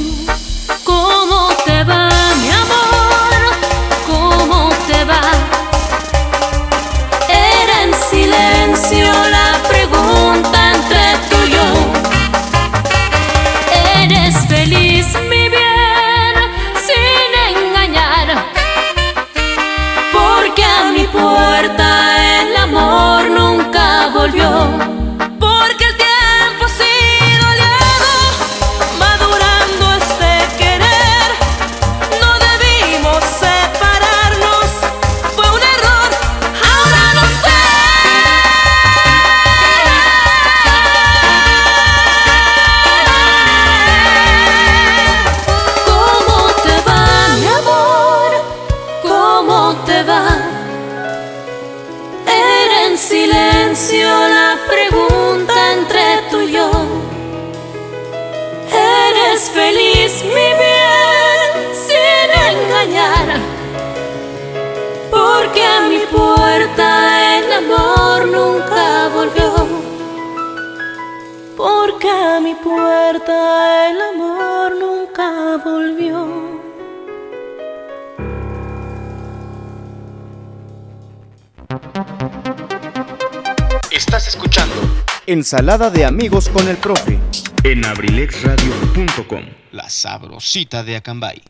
Ensalada 85.36 85.90
de 85.90 86.06
amigos 86.06 86.48
con 86.48 86.66
el 86.66 86.78
profe. 86.78 87.18
en 87.62 87.84
abrilexradio.com. 87.84 89.42
La 89.72 89.90
sabrosita 89.90 90.82
de 90.82 90.96
Acambay. 90.96 91.42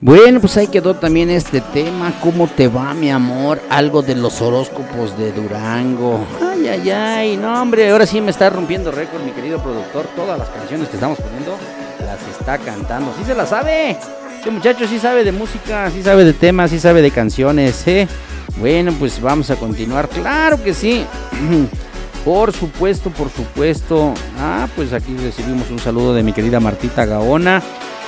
Bueno, 0.00 0.40
pues 0.40 0.56
ahí 0.56 0.68
quedó 0.68 0.96
también 0.96 1.28
este 1.28 1.60
tema. 1.60 2.14
¿Cómo 2.22 2.48
te 2.48 2.68
va, 2.68 2.94
mi 2.94 3.10
amor? 3.10 3.60
Algo 3.68 4.00
de 4.00 4.14
los 4.14 4.40
horóscopos 4.40 5.18
de 5.18 5.30
Durango. 5.32 6.24
Ay, 6.40 6.68
ay, 6.68 6.90
ay. 6.90 7.36
No, 7.36 7.60
hombre, 7.60 7.90
ahora 7.90 8.06
sí 8.06 8.18
me 8.22 8.30
está 8.30 8.48
rompiendo 8.48 8.90
récord, 8.90 9.22
mi 9.22 9.32
querido 9.32 9.62
productor. 9.62 10.06
Todas 10.16 10.38
las 10.38 10.48
canciones 10.48 10.88
que 10.88 10.96
estamos 10.96 11.18
poniendo 11.20 11.58
las 12.00 12.18
está 12.40 12.56
cantando. 12.56 13.14
Sí 13.18 13.24
se 13.26 13.34
las 13.34 13.50
sabe. 13.50 13.98
Este 14.38 14.50
muchacho 14.50 14.88
sí 14.88 14.98
sabe 14.98 15.22
de 15.22 15.32
música, 15.32 15.90
sí 15.90 16.02
sabe 16.02 16.24
de 16.24 16.32
temas, 16.32 16.70
sí 16.70 16.80
sabe 16.80 17.02
de 17.02 17.10
canciones, 17.10 17.86
¿eh? 17.86 18.08
Bueno, 18.56 18.90
pues 18.98 19.20
vamos 19.20 19.50
a 19.50 19.56
continuar. 19.56 20.08
Claro 20.08 20.62
que 20.64 20.72
sí. 20.72 21.04
Por 22.24 22.52
supuesto, 22.52 23.10
por 23.10 23.30
supuesto. 23.30 24.14
Ah, 24.38 24.68
pues 24.76 24.92
aquí 24.92 25.16
recibimos 25.16 25.70
un 25.70 25.80
saludo 25.80 26.14
de 26.14 26.22
mi 26.22 26.32
querida 26.32 26.60
Martita 26.60 27.04
Gaona, 27.04 27.60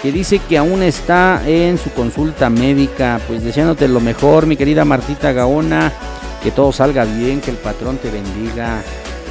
que 0.03 0.12
dice 0.12 0.39
que 0.39 0.57
aún 0.57 0.85
está 0.85 1.43
en 1.49 1.79
su 1.79 1.91
consulta 1.91 2.49
médica. 2.49 3.21
Pues 3.27 3.43
deseándote 3.43 3.89
lo 3.89 4.01
mejor, 4.01 4.47
mi 4.47 4.57
querida 4.57 4.85
Martita 4.85 5.33
Gaona. 5.33 5.93
Que 6.45 6.53
todo 6.53 6.71
salga 6.71 7.05
bien, 7.05 7.41
que 7.41 7.51
el 7.51 7.57
patrón 7.57 7.97
te 7.97 8.11
bendiga. 8.11 8.83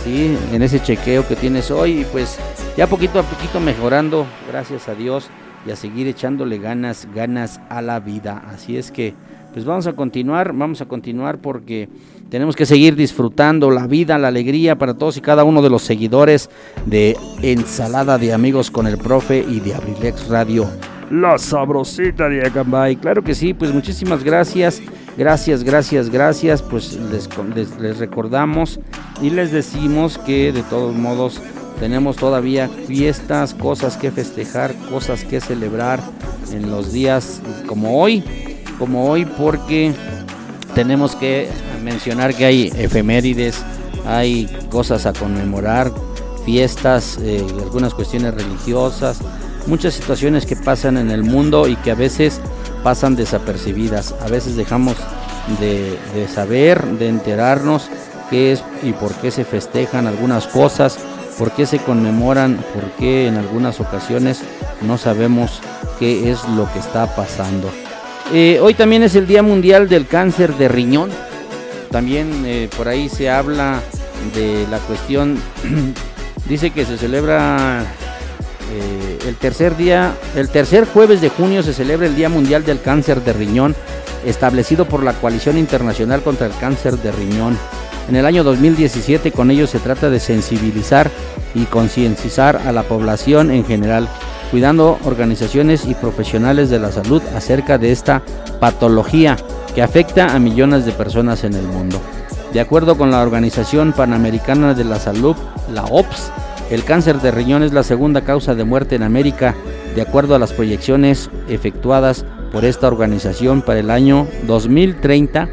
Sí, 0.04 0.38
en 0.52 0.62
ese 0.62 0.82
chequeo 0.82 1.26
que 1.26 1.38
tienes 1.38 1.72
hoy. 1.72 2.02
Y 2.02 2.06
pues 2.06 2.38
ya 2.76 2.88
poquito 2.88 3.20
a 3.20 3.24
poquito 3.24 3.62
mejorando, 3.62 4.26
gracias 4.50 4.90
a 4.90 4.96
Dios. 4.96 5.30
Y 5.66 5.72
a 5.72 5.78
seguir 5.78 6.08
echándole 6.08 6.58
ganas, 6.58 7.08
ganas 7.16 7.62
a 7.70 7.82
la 7.82 8.02
vida. 8.02 8.44
Así 8.54 8.76
es 8.76 8.92
que, 8.92 9.14
pues 9.54 9.64
vamos 9.64 9.88
a 9.88 9.94
continuar, 9.94 10.52
vamos 10.52 10.82
a 10.82 10.88
continuar 10.88 11.38
porque 11.38 11.88
tenemos 12.34 12.56
que 12.56 12.66
seguir 12.66 12.96
disfrutando 12.96 13.70
la 13.70 13.86
vida, 13.86 14.18
la 14.18 14.30
alegría 14.30 14.76
para 14.76 14.96
todos 14.96 15.18
y 15.18 15.22
cada 15.22 15.44
uno 15.44 15.62
de 15.62 15.70
los 15.70 15.84
seguidores 15.84 16.50
de 16.88 17.16
Ensalada 17.44 18.18
de 18.18 18.34
Amigos 18.34 18.72
con 18.72 18.88
el 18.88 18.98
Profe 18.98 19.46
y 19.48 19.60
de 19.60 19.76
Abrilex 19.76 20.30
Radio. 20.30 20.68
La 21.12 21.38
sabrosita 21.38 22.28
de 22.28 22.44
Acambay. 22.44 22.96
Claro 22.96 23.24
que 23.24 23.36
sí, 23.36 23.54
pues 23.54 23.72
muchísimas 23.72 24.24
gracias. 24.24 24.82
Gracias, 25.16 25.64
gracias, 25.64 26.10
gracias. 26.10 26.64
Pues 26.64 26.98
les, 27.12 27.30
les- 27.56 27.80
les 27.80 28.00
recordamos 28.00 28.80
y 29.22 29.30
les 29.30 29.52
decimos 29.52 30.18
que 30.18 30.52
de 30.52 30.64
todos 30.64 30.96
modos 30.96 31.40
tenemos 31.80 32.16
todavía 32.16 32.68
fiestas, 32.88 33.54
cosas 33.54 33.96
que 33.96 34.10
festejar, 34.10 34.74
cosas 34.90 35.24
que 35.24 35.40
celebrar 35.40 36.00
en 36.52 36.72
los 36.72 36.92
días 36.94 37.44
como 37.68 38.02
hoy, 38.02 38.24
como 38.80 39.08
hoy 39.08 39.26
porque 39.26 39.94
tenemos 40.74 41.16
que 41.16 41.48
mencionar 41.84 42.34
que 42.34 42.46
hay 42.46 42.74
efemérides, 42.78 43.64
hay 44.06 44.48
cosas 44.70 45.06
a 45.06 45.14
conmemorar, 45.14 45.92
fiestas, 46.46 47.20
eh, 47.22 47.46
algunas 47.62 47.94
cuestiones 47.94 48.34
religiosas, 48.34 49.20
muchas 49.68 49.94
situaciones 49.94 50.46
que 50.46 50.56
pasan 50.56 50.98
en 50.98 51.12
el 51.12 51.24
mundo 51.24 51.68
y 51.68 51.76
que 51.78 51.92
a 51.92 51.96
veces 51.96 52.42
pasan 52.84 53.16
desapercibidas. 53.16 54.14
A 54.22 54.28
veces 54.28 54.56
dejamos 54.56 54.98
de, 55.60 55.98
saber, 56.28 56.84
de 56.86 57.08
enterarnos 57.08 57.90
qué 58.30 58.54
es 58.54 58.64
y 58.82 58.92
por 58.92 59.14
qué 59.16 59.32
se 59.32 59.46
festejan 59.46 60.08
algunas 60.08 60.48
cosas, 60.48 60.98
por 61.38 61.52
qué 61.52 61.66
se 61.66 61.80
conmemoran, 61.80 62.58
por 62.74 62.84
qué 63.00 63.28
en 63.28 63.38
algunas 63.38 63.80
ocasiones 63.80 64.42
no 64.82 64.98
sabemos 64.98 65.62
qué 66.00 66.32
es 66.32 66.44
lo 66.50 66.72
que 66.72 66.80
está 66.80 67.16
pasando. 67.16 67.70
Eh, 68.34 68.60
hoy 68.62 68.74
también 68.74 69.04
es 69.04 69.16
el 69.16 69.28
Día 69.28 69.44
Mundial 69.44 69.90
del 69.90 70.08
Cáncer 70.08 70.56
de 70.56 70.68
Riñón. 70.68 71.10
También 71.94 72.44
eh, 72.48 72.70
por 72.76 72.88
ahí 72.88 73.08
se 73.08 73.30
habla 73.30 73.80
de 74.34 74.66
la 74.72 74.80
cuestión, 74.80 75.38
dice 76.50 76.72
que 76.72 76.86
se 76.86 76.98
celebra 76.98 77.84
eh, 78.72 79.20
el 79.28 79.36
tercer 79.36 79.78
día, 79.78 80.16
el 80.36 80.50
tercer 80.50 80.88
jueves 80.88 81.22
de 81.22 81.30
junio 81.30 81.62
se 81.62 81.72
celebra 81.72 82.08
el 82.08 82.16
Día 82.16 82.30
Mundial 82.30 82.66
del 82.66 82.82
Cáncer 82.82 83.24
de 83.24 83.34
Riñón, 83.34 83.76
establecido 84.26 84.86
por 84.86 85.04
la 85.04 85.14
Coalición 85.14 85.56
Internacional 85.56 86.24
contra 86.24 86.48
el 86.48 86.56
Cáncer 86.60 86.98
de 86.98 87.12
Riñón. 87.12 87.56
En 88.10 88.16
el 88.16 88.26
año 88.26 88.44
2017 88.44 89.32
con 89.32 89.52
ello 89.52 89.68
se 89.68 89.78
trata 89.78 90.10
de 90.10 90.20
sensibilizar 90.20 91.12
y 91.54 91.66
concienciar 91.66 92.56
a 92.66 92.72
la 92.72 92.82
población 92.82 93.52
en 93.52 93.66
general, 93.66 94.10
cuidando 94.50 94.98
organizaciones 95.06 95.86
y 95.86 95.94
profesionales 95.94 96.72
de 96.72 96.80
la 96.80 96.92
salud 96.92 97.22
acerca 97.36 97.78
de 97.78 97.92
esta 97.92 98.24
patología 98.60 99.38
que 99.76 99.82
afecta 99.82 100.34
a 100.34 100.40
millones 100.40 100.86
de 100.86 100.92
personas 100.92 101.44
en 101.44 101.54
el 101.54 101.66
mundo. 101.68 102.00
De 102.54 102.60
acuerdo 102.60 102.98
con 102.98 103.12
la 103.12 103.22
Organización 103.22 103.94
Panamericana 103.94 104.74
de 104.74 104.84
la 104.84 105.00
Salud, 105.00 105.36
la 105.74 105.84
OPS, 105.86 106.32
el 106.70 106.84
cáncer 106.84 107.20
de 107.22 107.32
riñón 107.32 107.64
es 107.64 107.74
la 107.74 107.84
segunda 107.84 108.22
causa 108.22 108.56
de 108.56 108.64
muerte 108.64 108.96
en 108.96 109.04
América, 109.04 109.56
de 109.96 110.02
acuerdo 110.02 110.36
a 110.36 110.40
las 110.40 110.54
proyecciones 110.54 111.30
efectuadas 111.50 112.26
por 112.52 112.66
esta 112.66 112.88
organización 112.88 113.62
para 113.62 113.80
el 113.80 113.90
año 113.90 114.28
2030 114.46 115.50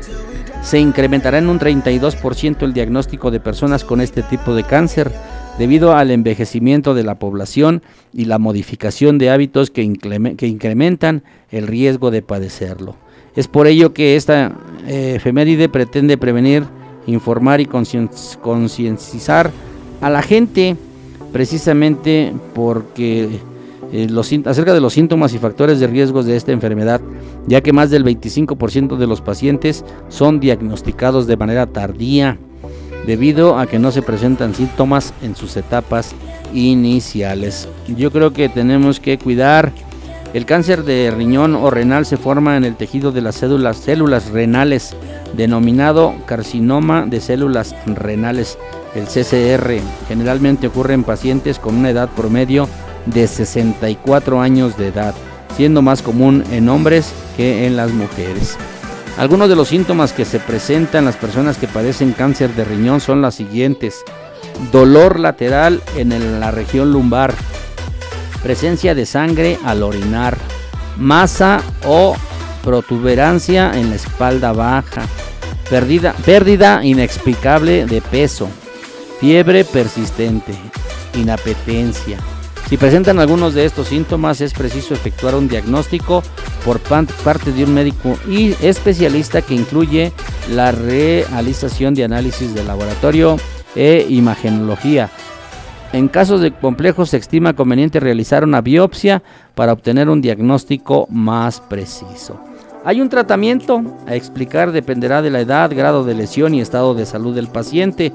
se 0.62 0.78
incrementará 0.78 1.38
en 1.38 1.48
un 1.48 1.58
32% 1.58 2.62
el 2.62 2.72
diagnóstico 2.72 3.30
de 3.30 3.40
personas 3.40 3.84
con 3.84 4.00
este 4.00 4.22
tipo 4.22 4.54
de 4.54 4.64
cáncer 4.64 5.10
debido 5.58 5.94
al 5.94 6.10
envejecimiento 6.10 6.94
de 6.94 7.02
la 7.02 7.18
población 7.18 7.82
y 8.12 8.26
la 8.26 8.38
modificación 8.38 9.18
de 9.18 9.30
hábitos 9.30 9.70
que, 9.70 9.82
incrementan 9.82 11.22
el 11.50 11.66
riesgo 11.66 12.10
de 12.10 12.22
padecerlo. 12.22 12.96
Es 13.36 13.48
por 13.48 13.66
ello 13.66 13.92
que 13.92 14.16
esta 14.16 14.52
eh, 14.86 15.14
efeméride 15.16 15.68
pretende 15.68 16.18
prevenir, 16.18 16.64
informar 17.06 17.60
y 17.60 17.66
concien- 17.66 18.10
concienciar 18.40 19.50
a 20.00 20.10
la 20.10 20.22
gente 20.22 20.76
precisamente 21.32 22.32
porque 22.54 23.28
eh, 23.92 24.08
acerca 24.44 24.74
de 24.74 24.80
los 24.80 24.92
síntomas 24.92 25.32
y 25.34 25.38
factores 25.38 25.80
de 25.80 25.86
riesgos 25.86 26.26
de 26.26 26.36
esta 26.36 26.52
enfermedad, 26.52 27.00
ya 27.46 27.60
que 27.60 27.72
más 27.72 27.90
del 27.90 28.04
25% 28.04 28.96
de 28.96 29.06
los 29.06 29.20
pacientes 29.20 29.84
son 30.08 30.40
diagnosticados 30.40 31.26
de 31.26 31.36
manera 31.36 31.66
tardía, 31.66 32.38
debido 33.06 33.58
a 33.58 33.66
que 33.66 33.78
no 33.78 33.90
se 33.90 34.02
presentan 34.02 34.54
síntomas 34.54 35.14
en 35.22 35.34
sus 35.34 35.56
etapas 35.56 36.12
iniciales. 36.52 37.68
Yo 37.96 38.10
creo 38.10 38.32
que 38.32 38.48
tenemos 38.48 39.00
que 39.00 39.18
cuidar. 39.18 39.72
El 40.32 40.46
cáncer 40.46 40.84
de 40.84 41.10
riñón 41.10 41.56
o 41.56 41.70
renal 41.70 42.06
se 42.06 42.16
forma 42.16 42.56
en 42.56 42.64
el 42.64 42.76
tejido 42.76 43.10
de 43.10 43.20
las 43.20 43.34
células, 43.34 43.78
células 43.78 44.30
renales, 44.30 44.94
denominado 45.36 46.14
carcinoma 46.24 47.04
de 47.04 47.20
células 47.20 47.74
renales, 47.84 48.56
el 48.94 49.06
CCR. 49.06 49.80
Generalmente 50.06 50.68
ocurre 50.68 50.94
en 50.94 51.02
pacientes 51.02 51.58
con 51.58 51.74
una 51.74 51.90
edad 51.90 52.08
promedio 52.10 52.68
de 53.06 53.26
64 53.26 54.40
años 54.40 54.76
de 54.76 54.88
edad, 54.88 55.16
siendo 55.56 55.82
más 55.82 56.00
común 56.00 56.44
en 56.52 56.68
hombres 56.68 57.12
que 57.36 57.66
en 57.66 57.76
las 57.76 57.90
mujeres. 57.92 58.56
Algunos 59.18 59.48
de 59.48 59.56
los 59.56 59.66
síntomas 59.66 60.12
que 60.12 60.24
se 60.24 60.38
presentan 60.38 61.00
en 61.00 61.06
las 61.06 61.16
personas 61.16 61.58
que 61.58 61.66
padecen 61.66 62.12
cáncer 62.12 62.54
de 62.54 62.64
riñón 62.64 63.00
son 63.00 63.20
las 63.20 63.34
siguientes. 63.34 64.04
Dolor 64.70 65.18
lateral 65.18 65.82
en 65.96 66.38
la 66.38 66.52
región 66.52 66.92
lumbar, 66.92 67.34
presencia 68.42 68.94
de 68.94 69.06
sangre 69.06 69.58
al 69.64 69.82
orinar, 69.82 70.36
masa 70.98 71.62
o 71.86 72.16
protuberancia 72.62 73.72
en 73.78 73.90
la 73.90 73.96
espalda 73.96 74.52
baja, 74.52 75.02
pérdida, 75.68 76.12
pérdida 76.24 76.84
inexplicable 76.84 77.86
de 77.86 78.00
peso, 78.00 78.48
fiebre 79.20 79.64
persistente, 79.64 80.54
inapetencia. 81.14 82.18
Si 82.68 82.76
presentan 82.76 83.18
algunos 83.18 83.54
de 83.54 83.64
estos 83.64 83.88
síntomas 83.88 84.40
es 84.40 84.52
preciso 84.52 84.94
efectuar 84.94 85.34
un 85.34 85.48
diagnóstico 85.48 86.22
por 86.64 86.78
parte 86.78 87.52
de 87.52 87.64
un 87.64 87.74
médico 87.74 88.16
y 88.28 88.54
especialista 88.64 89.42
que 89.42 89.54
incluye 89.54 90.12
la 90.52 90.70
realización 90.70 91.94
de 91.94 92.04
análisis 92.04 92.54
de 92.54 92.62
laboratorio 92.62 93.38
e 93.74 94.06
imagenología. 94.08 95.10
En 95.92 96.06
casos 96.06 96.40
de 96.40 96.52
complejos 96.52 97.10
se 97.10 97.16
estima 97.16 97.54
conveniente 97.54 97.98
realizar 97.98 98.44
una 98.44 98.60
biopsia 98.60 99.22
para 99.56 99.72
obtener 99.72 100.08
un 100.08 100.20
diagnóstico 100.20 101.08
más 101.10 101.60
preciso. 101.60 102.38
Hay 102.84 103.00
un 103.00 103.08
tratamiento, 103.10 103.82
a 104.06 104.14
explicar 104.14 104.72
dependerá 104.72 105.20
de 105.20 105.30
la 105.30 105.40
edad, 105.40 105.70
grado 105.74 106.02
de 106.04 106.14
lesión 106.14 106.54
y 106.54 106.60
estado 106.60 106.94
de 106.94 107.04
salud 107.04 107.34
del 107.34 107.48
paciente. 107.48 108.10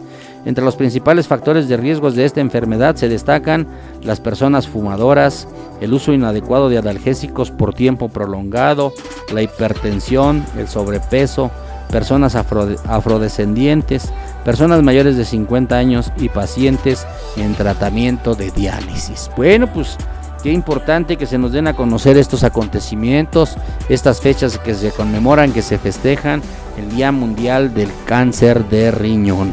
Entre 0.45 0.63
los 0.63 0.75
principales 0.75 1.27
factores 1.27 1.67
de 1.67 1.77
riesgos 1.77 2.15
de 2.15 2.25
esta 2.25 2.41
enfermedad 2.41 2.95
se 2.95 3.09
destacan 3.09 3.67
las 4.01 4.21
personas 4.21 4.67
fumadoras, 4.67 5.47
el 5.81 5.93
uso 5.93 6.13
inadecuado 6.13 6.69
de 6.69 6.79
analgésicos 6.79 7.51
por 7.51 7.75
tiempo 7.75 8.09
prolongado, 8.09 8.91
la 9.31 9.43
hipertensión, 9.43 10.43
el 10.57 10.67
sobrepeso, 10.67 11.51
personas 11.91 12.35
afro- 12.35 12.75
afrodescendientes, 12.87 14.11
personas 14.45 14.83
mayores 14.83 15.17
de 15.17 15.25
50 15.25 15.75
años 15.75 16.11
y 16.17 16.29
pacientes 16.29 17.05
en 17.35 17.55
tratamiento 17.55 18.35
de 18.35 18.51
diálisis. 18.51 19.29
Bueno, 19.35 19.67
pues 19.67 19.97
qué 20.43 20.51
importante 20.53 21.17
que 21.17 21.25
se 21.25 21.39
nos 21.39 21.51
den 21.51 21.67
a 21.67 21.75
conocer 21.75 22.15
estos 22.15 22.43
acontecimientos, 22.43 23.57
estas 23.89 24.21
fechas 24.21 24.59
que 24.59 24.75
se 24.75 24.91
conmemoran, 24.91 25.51
que 25.51 25.63
se 25.63 25.79
festejan, 25.79 26.43
el 26.77 26.95
Día 26.95 27.11
Mundial 27.11 27.73
del 27.73 27.89
Cáncer 28.05 28.63
de 28.69 28.91
Riñón. 28.91 29.51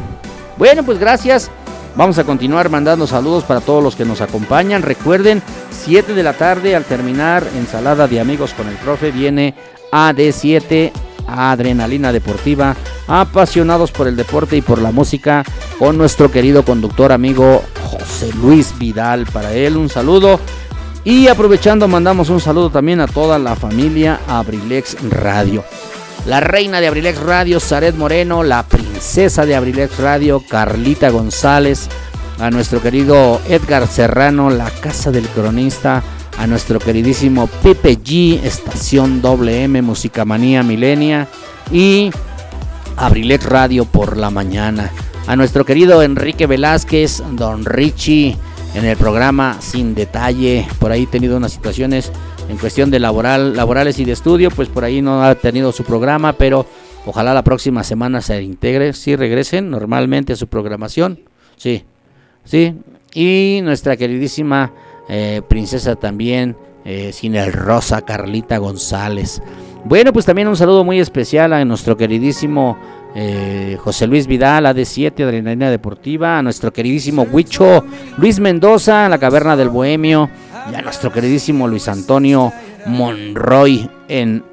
Bueno, 0.57 0.83
pues 0.83 0.99
gracias. 0.99 1.49
Vamos 1.95 2.17
a 2.17 2.23
continuar 2.23 2.69
mandando 2.69 3.05
saludos 3.05 3.43
para 3.43 3.61
todos 3.61 3.83
los 3.83 3.95
que 3.95 4.05
nos 4.05 4.21
acompañan. 4.21 4.81
Recuerden, 4.81 5.43
7 5.71 6.13
de 6.13 6.23
la 6.23 6.33
tarde 6.33 6.75
al 6.75 6.85
terminar 6.85 7.43
ensalada 7.55 8.07
de 8.07 8.19
amigos 8.19 8.53
con 8.53 8.67
el 8.67 8.75
profe 8.77 9.11
viene 9.11 9.53
AD7 9.91 10.91
Adrenalina 11.27 12.11
Deportiva, 12.11 12.75
apasionados 13.07 13.91
por 13.91 14.07
el 14.07 14.15
deporte 14.15 14.57
y 14.57 14.61
por 14.61 14.81
la 14.81 14.91
música, 14.91 15.43
con 15.79 15.97
nuestro 15.97 16.31
querido 16.31 16.63
conductor 16.63 17.11
amigo 17.11 17.63
José 17.83 18.31
Luis 18.33 18.77
Vidal. 18.77 19.25
Para 19.25 19.53
él 19.53 19.77
un 19.77 19.89
saludo. 19.89 20.39
Y 21.05 21.27
aprovechando 21.27 21.87
mandamos 21.87 22.29
un 22.29 22.39
saludo 22.39 22.69
también 22.69 23.01
a 23.01 23.07
toda 23.07 23.37
la 23.37 23.55
familia 23.55 24.21
Abrilex 24.27 24.97
Radio. 25.09 25.63
La 26.25 26.39
reina 26.39 26.79
de 26.79 26.87
Abrilex 26.87 27.19
Radio, 27.19 27.59
Zaret 27.59 27.95
Moreno, 27.95 28.43
la 28.43 28.63
princesa 28.63 29.45
de 29.45 29.55
Abrilex 29.55 29.99
Radio, 29.99 30.41
Carlita 30.47 31.09
González, 31.09 31.89
a 32.39 32.49
nuestro 32.49 32.81
querido 32.81 33.41
Edgar 33.49 33.87
Serrano, 33.87 34.49
la 34.49 34.69
casa 34.69 35.11
del 35.11 35.27
cronista, 35.27 36.01
a 36.37 36.47
nuestro 36.47 36.79
queridísimo 36.79 37.47
Pepe 37.61 37.97
G, 37.97 38.43
Estación 38.43 39.21
WM, 39.21 39.81
Musicamanía 39.81 40.63
Milenia 40.63 41.27
y 41.71 42.11
Abrilex 42.97 43.45
Radio 43.45 43.85
por 43.85 44.17
la 44.17 44.29
mañana. 44.29 44.91
A 45.27 45.35
nuestro 45.35 45.65
querido 45.65 46.01
Enrique 46.03 46.47
Velázquez, 46.47 47.23
Don 47.31 47.65
Richie, 47.65 48.37
en 48.75 48.85
el 48.85 48.97
programa 48.97 49.57
Sin 49.61 49.95
Detalle, 49.95 50.67
por 50.79 50.91
ahí 50.91 51.05
tenido 51.05 51.37
unas 51.37 51.53
situaciones 51.53 52.11
en 52.49 52.57
cuestión 52.57 52.91
de 52.91 52.99
laboral, 52.99 53.55
laborales 53.55 53.99
y 53.99 54.05
de 54.05 54.11
estudio, 54.11 54.49
pues 54.51 54.67
por 54.67 54.83
ahí 54.83 55.01
no 55.01 55.23
ha 55.23 55.35
tenido 55.35 55.71
su 55.71 55.83
programa, 55.83 56.33
pero 56.33 56.65
ojalá 57.05 57.33
la 57.33 57.43
próxima 57.43 57.83
semana 57.83 58.21
se 58.21 58.41
integre, 58.41 58.93
sí 58.93 59.15
regresen 59.15 59.69
normalmente 59.69 60.33
a 60.33 60.35
su 60.35 60.47
programación, 60.47 61.19
sí, 61.55 61.83
sí, 62.43 62.75
y 63.13 63.61
nuestra 63.63 63.95
queridísima 63.95 64.73
eh, 65.09 65.41
princesa 65.47 65.95
también, 65.95 66.55
eh, 66.85 67.11
sin 67.13 67.35
el 67.35 67.51
rosa, 67.53 68.01
Carlita 68.01 68.57
González. 68.57 69.41
Bueno, 69.85 70.13
pues 70.13 70.25
también 70.25 70.47
un 70.47 70.55
saludo 70.55 70.83
muy 70.83 70.99
especial 70.99 71.51
a 71.53 71.63
nuestro 71.65 71.97
queridísimo 71.97 72.77
eh, 73.15 73.77
José 73.83 74.07
Luis 74.07 74.27
Vidal, 74.27 74.65
AD7, 74.65 75.23
Adrenalina 75.23 75.69
Deportiva, 75.69 76.37
a 76.39 76.41
nuestro 76.41 76.71
queridísimo 76.73 77.23
Huicho 77.31 77.83
Luis 78.17 78.39
Mendoza, 78.39 79.07
la 79.09 79.17
Caverna 79.19 79.55
del 79.55 79.69
Bohemio, 79.69 80.29
y 80.71 80.75
a 80.75 80.81
nuestro 80.81 81.11
queridísimo 81.11 81.67
Luis 81.67 81.87
Antonio 81.89 82.51
Monroy 82.87 83.89
en 84.07 84.43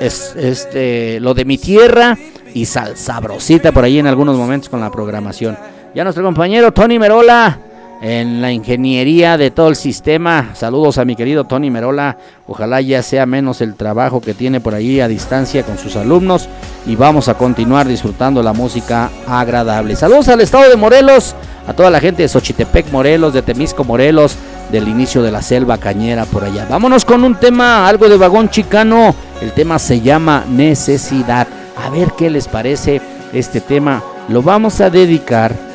es- 0.00 0.34
este, 0.36 1.20
lo 1.20 1.34
de 1.34 1.44
mi 1.44 1.58
tierra 1.58 2.16
y 2.54 2.66
sal 2.66 2.96
sabrosita 2.96 3.72
por 3.72 3.84
ahí 3.84 3.98
en 3.98 4.06
algunos 4.06 4.36
momentos 4.36 4.68
con 4.68 4.80
la 4.80 4.90
programación. 4.90 5.56
Ya 5.94 6.04
nuestro 6.04 6.24
compañero 6.24 6.72
Tony 6.72 6.98
Merola 6.98 7.58
en 8.02 8.42
la 8.42 8.50
ingeniería 8.50 9.38
de 9.38 9.52
todo 9.52 9.68
el 9.68 9.76
sistema. 9.76 10.50
Saludos 10.54 10.98
a 10.98 11.04
mi 11.04 11.14
querido 11.14 11.44
Tony 11.44 11.70
Merola. 11.70 12.18
Ojalá 12.48 12.80
ya 12.80 13.00
sea 13.00 13.26
menos 13.26 13.60
el 13.60 13.76
trabajo 13.76 14.20
que 14.20 14.34
tiene 14.34 14.60
por 14.60 14.74
ahí 14.74 15.00
a 15.00 15.06
distancia 15.06 15.62
con 15.62 15.78
sus 15.78 15.94
alumnos 15.94 16.48
y 16.84 16.96
vamos 16.96 17.28
a 17.28 17.34
continuar 17.34 17.86
disfrutando 17.86 18.42
la 18.42 18.52
música 18.52 19.08
agradable. 19.28 19.94
Saludos 19.94 20.26
al 20.28 20.40
estado 20.40 20.68
de 20.68 20.74
Morelos, 20.74 21.36
a 21.68 21.74
toda 21.74 21.90
la 21.90 22.00
gente 22.00 22.22
de 22.22 22.28
Xochitepec, 22.28 22.90
Morelos, 22.90 23.34
de 23.34 23.42
Temisco, 23.42 23.84
Morelos, 23.84 24.36
del 24.72 24.88
inicio 24.88 25.22
de 25.22 25.30
la 25.30 25.40
selva 25.40 25.78
cañera 25.78 26.24
por 26.24 26.42
allá. 26.42 26.66
Vámonos 26.68 27.04
con 27.04 27.22
un 27.22 27.36
tema, 27.36 27.86
algo 27.86 28.08
de 28.08 28.16
vagón 28.16 28.50
chicano. 28.50 29.14
El 29.40 29.52
tema 29.52 29.78
se 29.78 30.00
llama 30.00 30.44
Necesidad. 30.50 31.46
A 31.80 31.88
ver 31.90 32.08
qué 32.18 32.30
les 32.30 32.48
parece 32.48 33.00
este 33.32 33.60
tema. 33.60 34.02
Lo 34.28 34.42
vamos 34.42 34.80
a 34.80 34.90
dedicar 34.90 35.71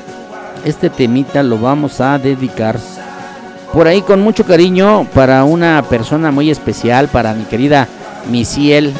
este 0.67 0.89
temita 0.89 1.43
lo 1.43 1.57
vamos 1.57 2.01
a 2.01 2.17
dedicar 2.19 2.77
por 3.73 3.87
ahí 3.87 4.01
con 4.01 4.21
mucho 4.21 4.45
cariño 4.45 5.07
para 5.13 5.43
una 5.43 5.83
persona 5.83 6.31
muy 6.31 6.49
especial, 6.49 7.07
para 7.07 7.33
mi 7.33 7.43
querida 7.43 7.87
Misiel, 8.29 8.93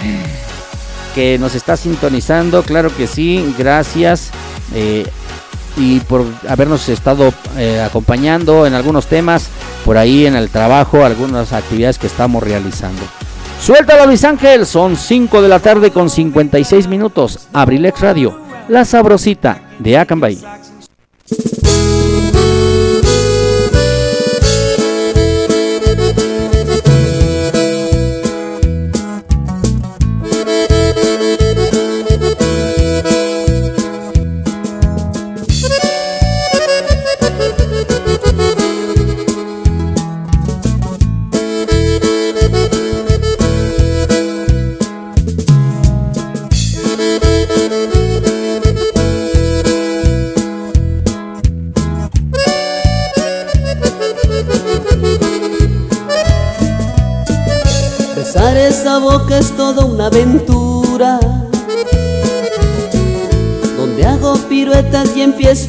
que 1.14 1.38
nos 1.38 1.54
está 1.54 1.76
sintonizando, 1.76 2.62
claro 2.62 2.94
que 2.94 3.06
sí, 3.06 3.54
gracias. 3.58 4.30
eh, 4.74 5.06
y 5.78 6.00
por 6.00 6.24
habernos 6.48 6.88
estado 6.88 7.34
eh, 7.58 7.82
acompañando 7.82 8.66
en 8.66 8.72
algunos 8.72 9.06
temas, 9.06 9.48
por 9.84 9.98
ahí 9.98 10.26
en 10.26 10.34
el 10.34 10.48
trabajo, 10.48 11.04
algunas 11.04 11.52
actividades 11.52 11.98
que 11.98 12.06
estamos 12.06 12.42
realizando. 12.42 13.02
Suéltalo 13.60 14.06
Luis 14.06 14.24
Ángel, 14.24 14.64
son 14.64 14.96
5 14.96 15.42
de 15.42 15.48
la 15.48 15.60
tarde 15.60 15.90
con 15.90 16.08
56 16.08 16.88
minutos. 16.88 17.48
Abrilex 17.52 18.00
Radio, 18.00 18.40
la 18.68 18.86
sabrosita 18.86 19.60
de 19.78 19.98
Acambay. 19.98 20.38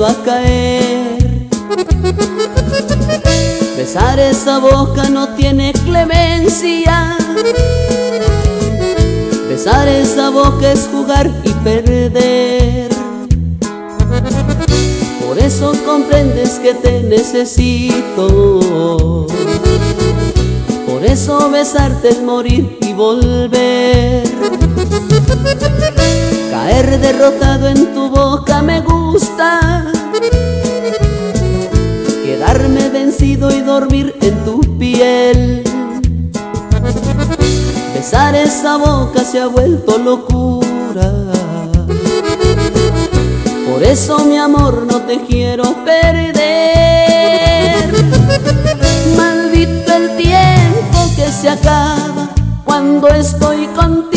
A 0.06 0.14
caer. 0.24 1.18
Besar 3.76 4.20
esa 4.20 4.60
boca 4.60 5.10
no 5.10 5.30
tiene 5.30 5.74
clemencia. 5.74 7.18
Besar 9.50 9.88
esa 9.88 10.30
boca 10.30 10.72
es 10.72 10.88
jugar 10.92 11.32
y 11.44 11.50
perder. 11.64 12.90
Por 15.26 15.40
eso 15.40 15.74
comprendes 15.86 16.60
que 16.60 16.76
te 16.76 17.02
necesito. 17.02 18.60
Por 20.86 21.04
eso 21.06 21.50
besarte 21.50 22.10
es 22.10 22.22
morir 22.22 22.78
y 22.82 22.94
volver. 22.94 24.27
Caer 26.68 27.00
derrotado 27.00 27.70
en 27.70 27.94
tu 27.94 28.10
boca 28.10 28.62
me 28.62 28.82
gusta. 28.82 29.86
Quedarme 32.26 32.90
vencido 32.90 33.50
y 33.56 33.62
dormir 33.62 34.14
en 34.22 34.44
tu 34.44 34.60
piel. 34.78 35.64
Besar 37.94 38.36
esa 38.36 38.76
boca 38.76 39.24
se 39.24 39.40
ha 39.40 39.48
vuelto 39.48 39.98
locura. 39.98 41.10
Por 43.72 43.82
eso 43.82 44.20
mi 44.26 44.38
amor 44.38 44.86
no 44.92 45.04
te 45.04 45.22
quiero 45.22 45.64
perder. 45.86 46.36
Maldito 49.16 49.94
el 49.94 50.18
tiempo 50.18 51.16
que 51.16 51.32
se 51.32 51.48
acaba 51.48 52.28
cuando 52.66 53.08
estoy 53.08 53.68
contigo. 53.68 54.17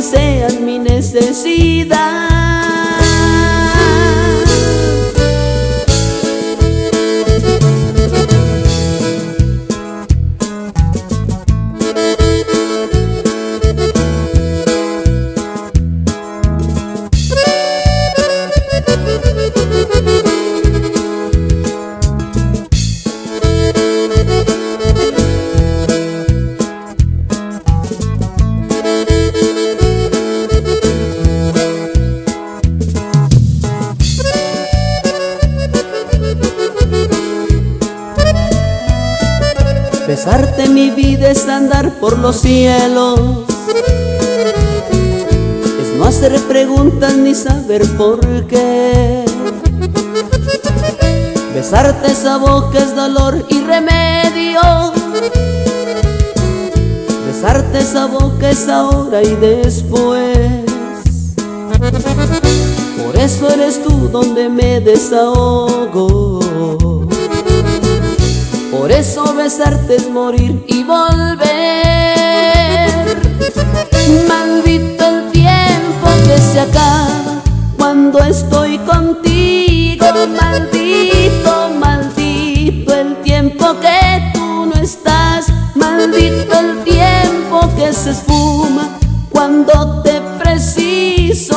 Que 0.00 0.06
seas 0.06 0.58
mi 0.58 0.78
necesidad. 0.78 2.49
Ni 47.30 47.36
saber 47.36 47.86
por 47.96 48.20
qué. 48.48 49.24
Besarte 51.54 52.10
esa 52.10 52.38
boca 52.38 52.78
es 52.78 52.96
dolor 52.96 53.44
y 53.48 53.60
remedio. 53.60 54.60
Besarte 57.26 57.78
esa 57.78 58.06
boca 58.06 58.50
es 58.50 58.68
ahora 58.68 59.22
y 59.22 59.36
después. 59.36 60.64
Por 63.00 63.16
eso 63.16 63.48
eres 63.48 63.80
tú 63.84 64.08
donde 64.08 64.48
me 64.48 64.80
desahogo. 64.80 66.40
Por 68.72 68.90
eso 68.90 69.34
besarte 69.34 69.96
es 69.96 70.10
morir 70.10 70.64
y 70.66 70.82
volver. 70.82 71.50
Maldito 74.26 75.04
el 75.06 75.30
tiempo 75.30 76.08
que 76.26 76.38
se 76.38 76.60
acaba 76.60 77.09
cuando 78.10 78.28
estoy 78.28 78.78
contigo. 78.78 80.04
Maldito, 80.40 81.70
maldito 81.78 82.94
el 82.94 83.16
tiempo 83.22 83.76
que 83.80 84.32
tú 84.34 84.66
no 84.66 84.74
estás. 84.82 85.46
Maldito 85.74 86.58
el 86.58 86.82
tiempo 86.82 87.60
que 87.76 87.92
se 87.92 88.10
esfuma 88.10 88.98
cuando 89.30 90.02
te 90.02 90.20
preciso. 90.42 91.54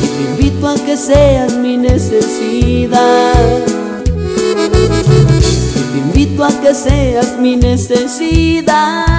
Te 0.00 0.22
invito 0.30 0.68
a 0.68 0.74
que 0.74 0.96
seas 0.96 1.54
mi 1.54 1.76
necesidad. 1.78 3.34
Te 5.92 5.98
invito 5.98 6.44
a 6.44 6.50
que 6.60 6.74
seas 6.74 7.38
mi 7.38 7.56
necesidad. 7.56 9.09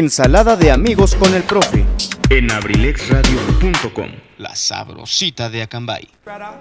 Ensalada 0.00 0.56
de 0.56 0.70
amigos 0.70 1.14
con 1.14 1.34
el 1.34 1.42
profe. 1.42 1.84
en 2.30 2.50
abrilexradio.com. 2.50 4.06
La 4.38 4.56
sabrosita 4.56 5.50
de 5.50 5.60
Acambay. 5.60 6.08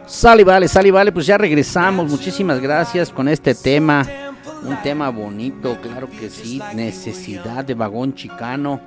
Sale, 0.08 0.44
vale, 0.44 0.68
sale, 0.68 0.92
vale, 0.92 1.14
pues 1.14 1.26
ya 1.26 1.38
regresamos. 1.38 2.12
Muchísimas 2.12 2.60
gracias 2.60 3.12
con 3.12 3.30
este 3.30 3.56
tema. 3.56 4.06
Un 4.62 4.82
tema 4.84 5.10
bonito, 5.10 5.78
claro 5.82 6.10
que 6.10 6.30
sí. 6.30 6.62
Necesidad 6.76 7.64
de 7.64 7.76
vagón 7.76 8.14
chicano. 8.14 8.82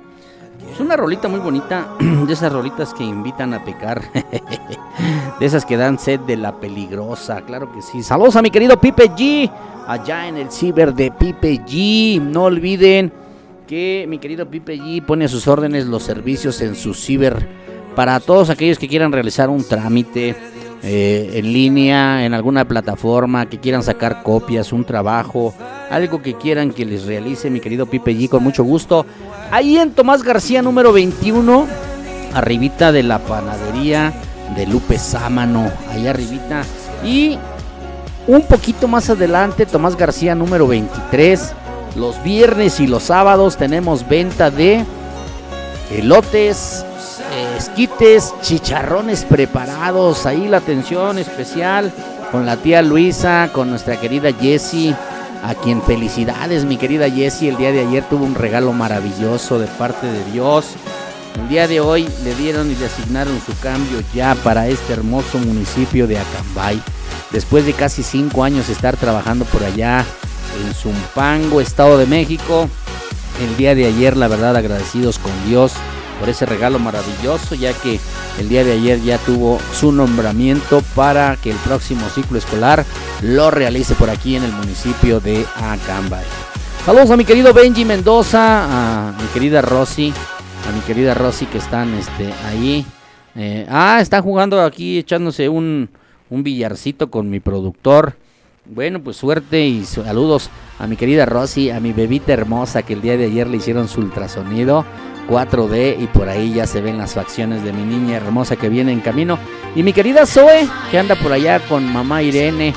Es 0.71 0.79
una 0.79 0.95
rolita 0.97 1.27
muy 1.27 1.39
bonita, 1.39 1.87
de 1.99 2.31
esas 2.31 2.53
rolitas 2.53 2.93
que 2.93 3.03
invitan 3.03 3.55
a 3.55 3.65
pecar, 3.65 4.03
de 5.39 5.45
esas 5.47 5.65
que 5.65 5.77
dan 5.77 5.97
sed 5.97 6.19
de 6.19 6.37
la 6.37 6.59
peligrosa, 6.59 7.41
claro 7.41 7.73
que 7.73 7.81
sí. 7.81 8.03
Saludos 8.03 8.35
a 8.35 8.43
mi 8.43 8.51
querido 8.51 8.79
Pipe 8.79 9.09
G, 9.09 9.51
allá 9.87 10.27
en 10.27 10.37
el 10.37 10.51
ciber 10.51 10.93
de 10.93 11.09
Pipe 11.09 11.59
G. 11.65 12.21
No 12.21 12.43
olviden 12.43 13.22
que 13.67 14.05
mi 14.07 14.19
querido 14.19 14.49
Pipe 14.49 14.77
G 14.77 15.05
pone 15.05 15.25
a 15.25 15.27
sus 15.27 15.47
órdenes 15.47 15.85
los 15.85 16.03
servicios 16.03 16.61
en 16.61 16.75
su 16.75 16.93
ciber 16.93 17.47
para 17.95 18.19
todos 18.19 18.49
aquellos 18.49 18.79
que 18.79 18.87
quieran 18.87 19.11
realizar 19.11 19.49
un 19.49 19.63
trámite 19.63 20.35
eh, 20.83 21.31
en 21.35 21.53
línea, 21.53 22.25
en 22.25 22.33
alguna 22.33 22.65
plataforma, 22.65 23.45
que 23.47 23.59
quieran 23.59 23.83
sacar 23.83 24.21
copias, 24.23 24.73
un 24.73 24.83
trabajo, 24.83 25.53
algo 25.89 26.21
que 26.21 26.33
quieran 26.33 26.71
que 26.71 26.85
les 26.85 27.05
realice 27.05 27.49
mi 27.49 27.59
querido 27.59 27.85
Pipe 27.85 28.13
G 28.13 28.29
con 28.29 28.43
mucho 28.43 28.63
gusto. 28.63 29.05
Ahí 29.51 29.77
en 29.77 29.91
Tomás 29.91 30.23
García 30.23 30.61
número 30.61 30.91
21, 30.91 31.67
arribita 32.33 32.91
de 32.91 33.03
la 33.03 33.19
panadería 33.19 34.13
de 34.55 34.67
Lupe 34.67 34.97
Sámano, 34.97 35.71
ahí 35.89 36.07
arribita. 36.07 36.63
Y 37.05 37.37
un 38.27 38.41
poquito 38.41 38.87
más 38.87 39.09
adelante, 39.09 39.65
Tomás 39.65 39.95
García 39.95 40.35
número 40.35 40.67
23. 40.67 41.53
Los 41.95 42.21
viernes 42.23 42.79
y 42.79 42.87
los 42.87 43.03
sábados 43.03 43.57
tenemos 43.57 44.07
venta 44.07 44.49
de 44.49 44.83
elotes, 45.91 46.83
esquites, 47.57 48.33
chicharrones 48.41 49.25
preparados. 49.25 50.25
Ahí 50.25 50.47
la 50.47 50.57
atención 50.57 51.19
especial 51.19 51.91
con 52.31 52.47
la 52.47 52.57
tía 52.57 52.81
Luisa, 52.81 53.49
con 53.53 53.69
nuestra 53.69 53.97
querida 53.99 54.31
Jessie. 54.33 54.95
A 55.43 55.55
quien 55.55 55.81
felicidades, 55.81 56.63
mi 56.63 56.77
querida 56.77 57.09
Jessie. 57.09 57.49
El 57.49 57.57
día 57.57 57.71
de 57.71 57.81
ayer 57.81 58.03
tuvo 58.09 58.23
un 58.23 58.33
regalo 58.33 58.71
maravilloso 58.71 59.59
de 59.59 59.67
parte 59.67 60.07
de 60.07 60.23
Dios. 60.31 60.67
El 61.35 61.49
día 61.49 61.67
de 61.67 61.79
hoy 61.79 62.07
le 62.23 62.33
dieron 62.35 62.71
y 62.71 62.75
le 62.75 62.85
asignaron 62.85 63.39
su 63.45 63.57
cambio 63.59 64.01
ya 64.13 64.35
para 64.35 64.67
este 64.67 64.93
hermoso 64.93 65.37
municipio 65.39 66.07
de 66.07 66.17
Acambay. 66.17 66.81
Después 67.31 67.65
de 67.65 67.73
casi 67.73 68.03
cinco 68.03 68.43
años 68.43 68.69
estar 68.69 68.95
trabajando 68.95 69.43
por 69.45 69.63
allá 69.63 70.05
en 70.61 70.73
Zumpango, 70.73 71.61
Estado 71.61 71.97
de 71.97 72.05
México. 72.05 72.69
El 73.41 73.57
día 73.57 73.75
de 73.75 73.85
ayer, 73.85 74.15
la 74.15 74.27
verdad, 74.27 74.55
agradecidos 74.55 75.19
con 75.19 75.31
Dios 75.47 75.73
por 76.19 76.29
ese 76.29 76.45
regalo 76.45 76.79
maravilloso, 76.79 77.55
ya 77.55 77.73
que 77.73 77.99
el 78.39 78.47
día 78.47 78.63
de 78.63 78.73
ayer 78.73 79.01
ya 79.01 79.17
tuvo 79.17 79.59
su 79.73 79.91
nombramiento 79.91 80.81
para 80.95 81.35
que 81.37 81.51
el 81.51 81.57
próximo 81.57 82.07
ciclo 82.09 82.37
escolar 82.37 82.85
lo 83.21 83.51
realice 83.51 83.95
por 83.95 84.09
aquí 84.09 84.35
en 84.35 84.43
el 84.43 84.51
municipio 84.51 85.19
de 85.19 85.45
Acambay. 85.55 86.23
Saludos 86.85 87.11
a 87.11 87.17
mi 87.17 87.25
querido 87.25 87.53
Benji 87.53 87.85
Mendoza, 87.85 89.09
a 89.09 89.11
mi 89.13 89.27
querida 89.33 89.61
Rosy, 89.61 90.13
a 90.67 90.71
mi 90.71 90.81
querida 90.81 91.13
Rosy 91.13 91.45
que 91.45 91.57
están 91.57 91.93
este, 91.93 92.33
ahí. 92.45 92.85
Eh, 93.35 93.65
ah, 93.69 93.99
están 94.01 94.21
jugando 94.21 94.61
aquí, 94.61 94.99
echándose 94.99 95.49
un, 95.49 95.89
un 96.29 96.43
billarcito 96.43 97.09
con 97.09 97.29
mi 97.29 97.39
productor. 97.39 98.15
Bueno, 98.65 99.01
pues 99.03 99.17
suerte 99.17 99.59
y 99.65 99.83
saludos 99.83 100.49
a 100.79 100.87
mi 100.87 100.95
querida 100.95 101.25
Rosy, 101.25 101.69
a 101.69 101.81
mi 101.81 101.91
bebita 101.91 102.31
hermosa 102.31 102.83
que 102.83 102.93
el 102.93 103.01
día 103.01 103.17
de 103.17 103.25
ayer 103.25 103.45
le 103.45 103.57
hicieron 103.57 103.89
su 103.89 103.99
ultrasonido 103.99 104.85
4D 105.29 105.97
y 105.99 106.07
por 106.07 106.29
ahí 106.29 106.53
ya 106.53 106.65
se 106.65 106.79
ven 106.79 106.97
las 106.97 107.13
facciones 107.13 107.61
de 107.63 107.73
mi 107.73 107.83
niña 107.83 108.15
hermosa 108.15 108.55
que 108.55 108.69
viene 108.69 108.93
en 108.93 109.01
camino. 109.01 109.37
Y 109.75 109.83
mi 109.83 109.91
querida 109.91 110.25
Zoe, 110.25 110.65
que 110.89 110.97
anda 110.97 111.15
por 111.15 111.33
allá 111.33 111.59
con 111.67 111.85
mamá 111.91 112.21
Irene, 112.23 112.73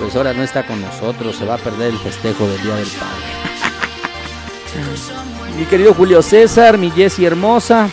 pues 0.00 0.16
ahora 0.16 0.32
no 0.32 0.42
está 0.42 0.66
con 0.66 0.80
nosotros, 0.80 1.36
se 1.36 1.44
va 1.44 1.54
a 1.54 1.58
perder 1.58 1.92
el 1.92 1.98
festejo 1.98 2.48
del 2.48 2.60
Día 2.60 2.74
del 2.74 2.88
Padre. 2.88 3.22
mi 5.56 5.64
querido 5.66 5.94
Julio 5.94 6.20
César, 6.20 6.78
mi 6.78 6.90
Jessie 6.90 7.26
hermosa, 7.26 7.88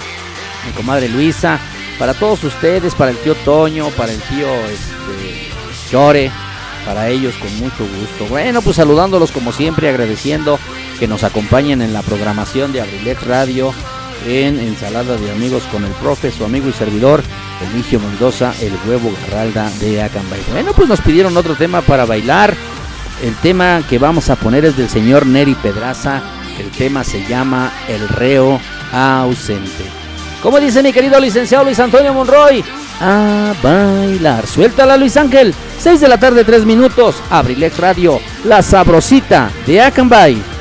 mi 0.66 0.72
comadre 0.72 1.10
Luisa, 1.10 1.60
para 2.00 2.16
todos 2.16 2.44
ustedes, 2.44 2.96
para 2.96 3.12
el 3.12 3.18
tío 3.18 3.36
Toño, 3.46 3.90
para 3.90 4.12
el 4.12 4.22
tío 4.22 4.48
este, 4.66 5.50
Chore, 5.92 6.32
para 6.86 7.10
ellos 7.10 7.36
con 7.36 7.54
mucho 7.58 7.80
gusto. 7.80 8.26
Bueno, 8.30 8.62
pues 8.62 8.78
saludándolos 8.78 9.32
como 9.32 9.52
siempre, 9.52 9.90
agradeciendo 9.90 10.60
que 11.00 11.08
nos 11.08 11.24
acompañen 11.24 11.82
en 11.82 11.94
la 11.94 12.02
programación 12.02 12.72
de 12.72 12.82
Abrilex 12.82 13.26
Radio 13.26 13.74
en 14.28 14.60
Ensalada 14.60 15.18
de 15.18 15.32
Amigos 15.32 15.64
con 15.72 15.84
el 15.84 15.92
profe, 15.94 16.32
su 16.32 16.46
amigo 16.46 16.70
y 16.70 16.74
servidor, 16.74 17.24
Eligio 17.72 18.00
Mendoza, 18.00 18.54
el 18.62 18.74
huevo 18.88 19.12
Garralda 19.22 19.70
de 19.80 20.02
Acambay. 20.02 20.42
Bueno, 20.52 20.74
pues 20.74 20.88
nos 20.88 21.02
pidieron 21.02 21.38
otro 21.38 21.56
tema 21.56 21.82
para 21.82 22.06
bailar. 22.06 22.56
El 23.24 23.36
tema 23.36 23.82
que 23.88 23.98
vamos 23.98 24.30
a 24.30 24.36
poner 24.36 24.66
es 24.66 24.78
del 24.78 24.90
señor 24.90 25.26
Neri 25.26 25.56
Pedraza. 25.56 26.22
El 26.60 26.70
tema 26.72 27.04
se 27.04 27.26
llama 27.28 27.72
El 27.88 28.08
reo 28.10 28.60
ausente. 28.92 30.05
Como 30.46 30.60
dice 30.60 30.84
mi 30.84 30.94
querido 30.94 31.20
licenciado 31.20 31.64
Luis 31.64 31.80
Antonio 31.80 32.14
Monroy, 32.14 32.64
a 33.02 33.56
bailar. 33.64 34.46
Suéltala 34.46 34.96
Luis 34.96 35.18
Ángel. 35.18 35.56
6 35.80 36.00
de 36.00 36.08
la 36.08 36.20
tarde, 36.20 36.44
3 36.44 36.66
minutos. 36.66 37.16
Abrilex 37.32 37.80
Radio, 37.80 38.20
la 38.44 38.62
sabrosita 38.62 39.50
de 39.66 39.82
Acambay. 39.82 40.55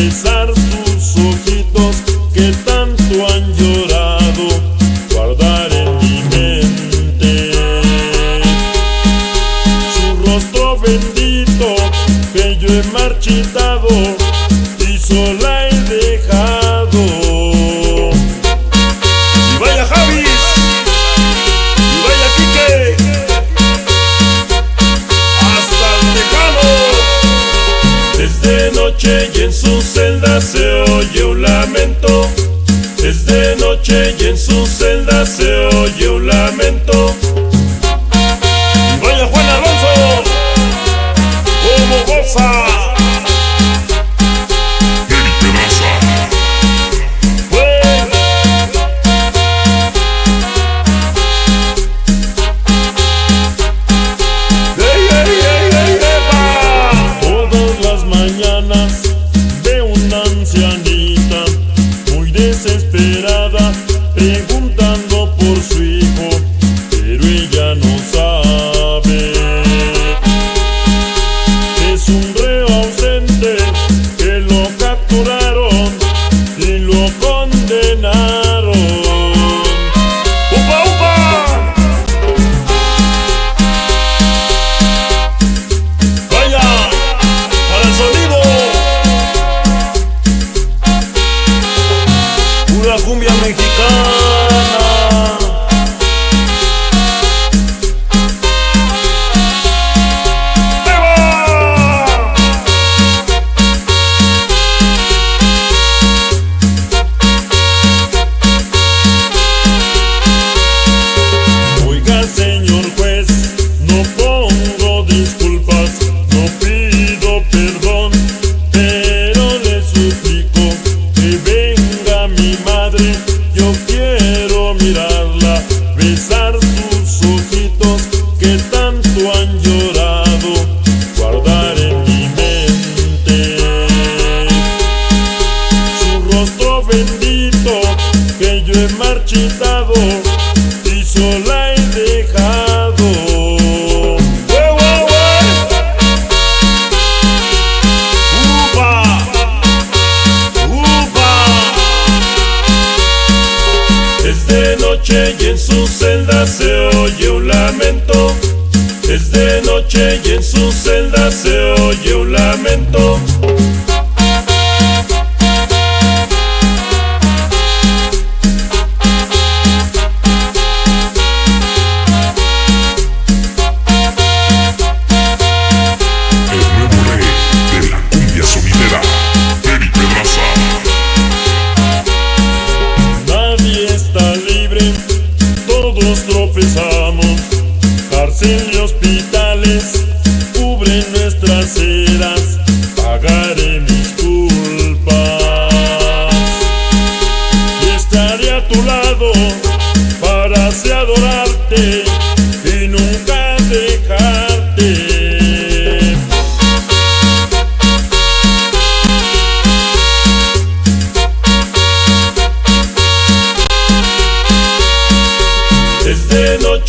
missão 0.00 0.39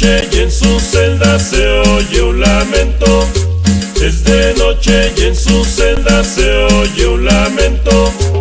y 0.04 0.40
en 0.40 0.52
su 0.52 0.80
celda 0.80 1.38
se 1.38 1.68
oye 1.68 2.24
un 2.24 2.40
lamento. 2.40 3.28
Es 4.02 4.24
de 4.24 4.56
noche 4.58 5.14
y 5.16 5.26
en 5.26 5.36
su 5.36 5.64
celda 5.64 6.24
se 6.24 6.50
oye 6.52 7.06
un 7.06 7.26
lamento. 7.26 8.41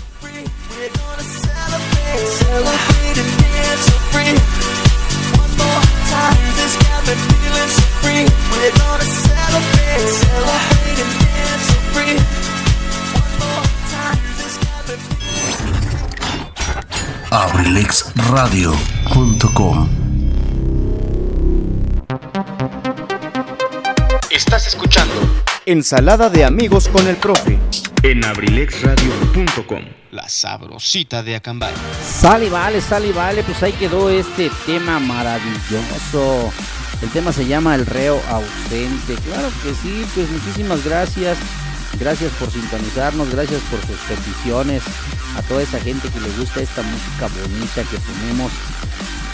abrilexradio.com 17.81 19.89
Estás 24.29 24.67
escuchando 24.67 25.13
Ensalada 25.65 26.29
de 26.29 26.45
amigos 26.45 26.87
con 26.87 27.07
el 27.07 27.15
profe. 27.15 27.57
en 28.03 28.23
abrilexradio.com. 28.23 29.81
La 30.11 30.29
sabrosita 30.29 31.23
de 31.23 31.35
Acambay. 31.35 31.73
Sale, 32.07 32.51
vale, 32.51 32.81
sale, 32.81 33.11
vale. 33.13 33.41
Pues 33.43 33.63
ahí 33.63 33.73
quedó 33.73 34.11
este 34.11 34.51
tema 34.67 34.99
maravilloso. 34.99 36.53
El 37.01 37.09
tema 37.09 37.33
se 37.33 37.47
llama 37.47 37.73
El 37.73 37.87
reo 37.87 38.21
ausente. 38.29 39.15
Claro 39.25 39.49
que 39.63 39.73
sí, 39.73 40.05
pues 40.13 40.29
muchísimas 40.29 40.85
gracias. 40.85 41.39
Gracias 41.99 42.31
por 42.33 42.49
sintonizarnos, 42.51 43.29
gracias 43.31 43.61
por 43.69 43.79
sus 43.81 43.97
peticiones. 44.07 44.83
A 45.37 45.41
toda 45.43 45.61
esa 45.61 45.79
gente 45.79 46.09
que 46.09 46.19
le 46.19 46.29
gusta 46.37 46.61
esta 46.61 46.81
música 46.81 47.27
bonita 47.41 47.83
que 47.83 47.97
tenemos. 47.97 48.51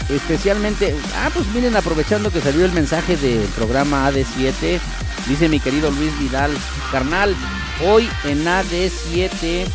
Especialmente, 0.10 0.95
ah, 1.18 1.30
pues 1.34 1.45
miren, 1.53 1.76
aprovechando 1.76 2.32
que 2.32 2.39
salió 2.41 2.64
el 2.64 2.72
mensaje 2.72 3.18
del 3.18 3.45
programa 3.49 4.10
AD7, 4.10 4.80
dice 5.28 5.49
mi 5.49 5.60
querido 5.60 5.91
Luis 5.91 6.18
Vidal, 6.18 6.51
carnal, 6.91 7.36
hoy 7.86 8.10
en 8.24 8.45
AD7, 8.45 9.66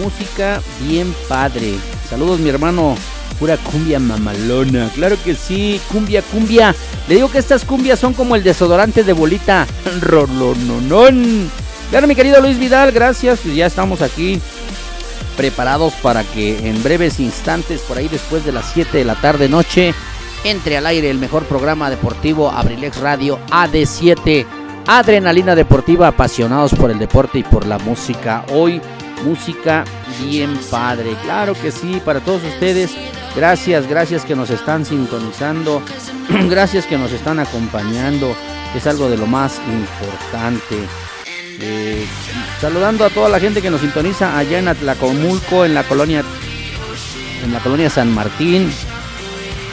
música 0.00 0.62
bien 0.86 1.12
padre. 1.28 1.74
Saludos 2.08 2.38
mi 2.38 2.50
hermano, 2.50 2.94
pura 3.40 3.56
cumbia 3.56 3.98
mamalona, 3.98 4.90
claro 4.94 5.16
que 5.24 5.34
sí, 5.34 5.80
cumbia, 5.88 6.22
cumbia. 6.22 6.74
Le 7.08 7.16
digo 7.16 7.30
que 7.30 7.38
estas 7.38 7.64
cumbias 7.64 7.98
son 7.98 8.14
como 8.14 8.36
el 8.36 8.44
desodorante 8.44 9.02
de 9.02 9.12
bolita, 9.12 9.66
rolononón. 10.00 11.50
Claro 11.90 12.06
mi 12.06 12.14
querido 12.14 12.40
Luis 12.42 12.58
Vidal, 12.58 12.92
gracias, 12.92 13.40
pues 13.42 13.54
ya 13.54 13.66
estamos 13.66 14.02
aquí 14.02 14.40
preparados 15.38 15.94
para 15.94 16.22
que 16.22 16.68
en 16.68 16.82
breves 16.82 17.18
instantes, 17.18 17.80
por 17.80 17.96
ahí 17.96 18.08
después 18.08 18.44
de 18.44 18.52
las 18.52 18.72
7 18.72 18.98
de 18.98 19.04
la 19.04 19.14
tarde 19.14 19.48
noche, 19.48 19.94
entre 20.44 20.76
al 20.76 20.86
aire 20.86 21.08
el 21.08 21.18
mejor 21.18 21.44
programa 21.44 21.88
deportivo 21.88 22.50
Abrilex 22.50 22.98
Radio 22.98 23.38
AD7. 23.50 24.44
Adrenalina 24.86 25.54
deportiva, 25.54 26.08
apasionados 26.08 26.74
por 26.74 26.90
el 26.90 26.98
deporte 26.98 27.38
y 27.38 27.42
por 27.42 27.66
la 27.66 27.78
música. 27.78 28.44
Hoy, 28.52 28.82
música 29.24 29.84
bien 30.22 30.58
padre. 30.70 31.14
Claro 31.22 31.54
que 31.54 31.70
sí, 31.70 32.02
para 32.04 32.20
todos 32.20 32.42
ustedes. 32.44 32.90
Gracias, 33.36 33.86
gracias 33.86 34.24
que 34.24 34.34
nos 34.34 34.50
están 34.50 34.84
sintonizando. 34.84 35.82
gracias 36.50 36.84
que 36.86 36.98
nos 36.98 37.12
están 37.12 37.38
acompañando. 37.38 38.34
Es 38.74 38.86
algo 38.86 39.08
de 39.08 39.16
lo 39.16 39.26
más 39.26 39.60
importante. 39.68 40.76
Saludando 42.60 43.04
a 43.04 43.10
toda 43.10 43.28
la 43.28 43.40
gente 43.40 43.62
que 43.62 43.70
nos 43.70 43.80
sintoniza 43.80 44.36
allá 44.36 44.58
en 44.58 44.68
Atlacomulco, 44.68 45.64
en 45.64 45.74
la 45.74 45.84
colonia, 45.84 46.24
en 47.44 47.52
la 47.52 47.60
colonia 47.60 47.90
San 47.90 48.12
Martín. 48.12 48.70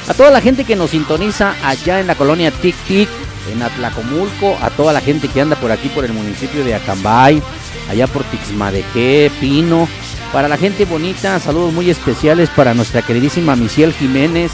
A 0.07 0.13
toda 0.13 0.29
la 0.29 0.41
gente 0.41 0.65
que 0.65 0.75
nos 0.75 0.91
sintoniza 0.91 1.55
allá 1.63 1.99
en 1.99 2.07
la 2.07 2.15
colonia 2.15 2.51
Tic 2.51 2.75
Tic, 2.87 3.09
en 3.51 3.61
Atlacomulco. 3.61 4.57
A 4.61 4.69
toda 4.69 4.93
la 4.93 5.01
gente 5.01 5.27
que 5.27 5.41
anda 5.41 5.55
por 5.55 5.71
aquí, 5.71 5.89
por 5.89 6.05
el 6.05 6.13
municipio 6.13 6.63
de 6.63 6.75
Acambay, 6.75 7.41
allá 7.89 8.07
por 8.07 8.23
Tixmadequé, 8.23 9.31
Pino. 9.39 9.87
Para 10.31 10.47
la 10.47 10.57
gente 10.57 10.85
bonita, 10.85 11.39
saludos 11.39 11.73
muy 11.73 11.89
especiales 11.89 12.49
para 12.49 12.73
nuestra 12.73 13.01
queridísima 13.01 13.55
Misiel 13.55 13.93
Jiménez, 13.93 14.51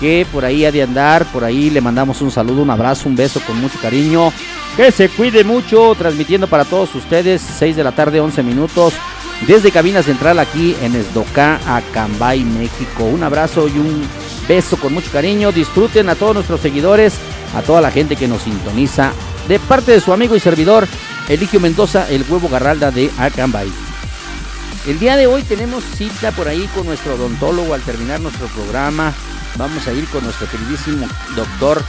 que 0.00 0.26
por 0.32 0.44
ahí 0.44 0.64
ha 0.64 0.72
de 0.72 0.82
andar. 0.82 1.26
Por 1.26 1.44
ahí 1.44 1.70
le 1.70 1.80
mandamos 1.80 2.22
un 2.22 2.30
saludo, 2.30 2.62
un 2.62 2.70
abrazo, 2.70 3.08
un 3.08 3.14
beso 3.14 3.40
con 3.46 3.60
mucho 3.60 3.78
cariño. 3.80 4.32
Que 4.78 4.92
se 4.92 5.08
cuide 5.08 5.42
mucho, 5.42 5.92
transmitiendo 5.96 6.46
para 6.46 6.64
todos 6.64 6.94
ustedes, 6.94 7.42
6 7.42 7.74
de 7.74 7.82
la 7.82 7.90
tarde, 7.90 8.20
11 8.20 8.44
minutos, 8.44 8.94
desde 9.44 9.72
Cabina 9.72 10.04
Central 10.04 10.38
aquí 10.38 10.76
en 10.80 10.94
Esdocá, 10.94 11.58
Acambay, 11.66 12.44
México. 12.44 13.02
Un 13.02 13.24
abrazo 13.24 13.66
y 13.66 13.72
un 13.72 14.06
beso 14.46 14.76
con 14.76 14.94
mucho 14.94 15.10
cariño. 15.10 15.50
Disfruten 15.50 16.08
a 16.08 16.14
todos 16.14 16.34
nuestros 16.34 16.60
seguidores, 16.60 17.14
a 17.56 17.62
toda 17.62 17.80
la 17.80 17.90
gente 17.90 18.14
que 18.14 18.28
nos 18.28 18.42
sintoniza. 18.42 19.10
De 19.48 19.58
parte 19.58 19.90
de 19.90 20.00
su 20.00 20.12
amigo 20.12 20.36
y 20.36 20.40
servidor, 20.40 20.86
Eligio 21.28 21.58
Mendoza, 21.58 22.08
el 22.08 22.24
huevo 22.28 22.48
garralda 22.48 22.92
de 22.92 23.10
Acambay. 23.18 23.72
El 24.86 25.00
día 25.00 25.16
de 25.16 25.26
hoy 25.26 25.42
tenemos 25.42 25.82
cita 25.82 26.30
por 26.30 26.46
ahí 26.46 26.68
con 26.72 26.86
nuestro 26.86 27.16
odontólogo 27.16 27.74
al 27.74 27.82
terminar 27.82 28.20
nuestro 28.20 28.46
programa. 28.46 29.12
Vamos 29.56 29.88
a 29.88 29.92
ir 29.92 30.06
con 30.06 30.22
nuestro 30.22 30.46
queridísimo 30.48 31.08
doctor 31.34 31.82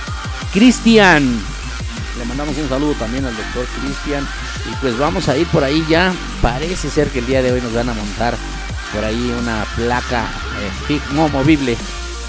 Cristian. 0.51 1.39
Le 2.19 2.25
mandamos 2.25 2.57
un 2.57 2.67
saludo 2.67 2.93
también 2.95 3.25
al 3.25 3.35
doctor 3.35 3.65
Cristian. 3.81 4.27
Y 4.69 4.75
pues 4.81 4.97
vamos 4.97 5.29
a 5.29 5.37
ir 5.37 5.47
por 5.47 5.63
ahí 5.63 5.85
ya. 5.89 6.13
Parece 6.41 6.89
ser 6.89 7.07
que 7.07 7.19
el 7.19 7.25
día 7.25 7.41
de 7.41 7.53
hoy 7.53 7.61
nos 7.61 7.73
van 7.73 7.87
a 7.87 7.93
montar 7.93 8.35
por 8.93 9.05
ahí 9.05 9.33
una 9.39 9.65
placa 9.75 10.25
eh, 10.89 10.99
no, 11.13 11.29
movible 11.29 11.77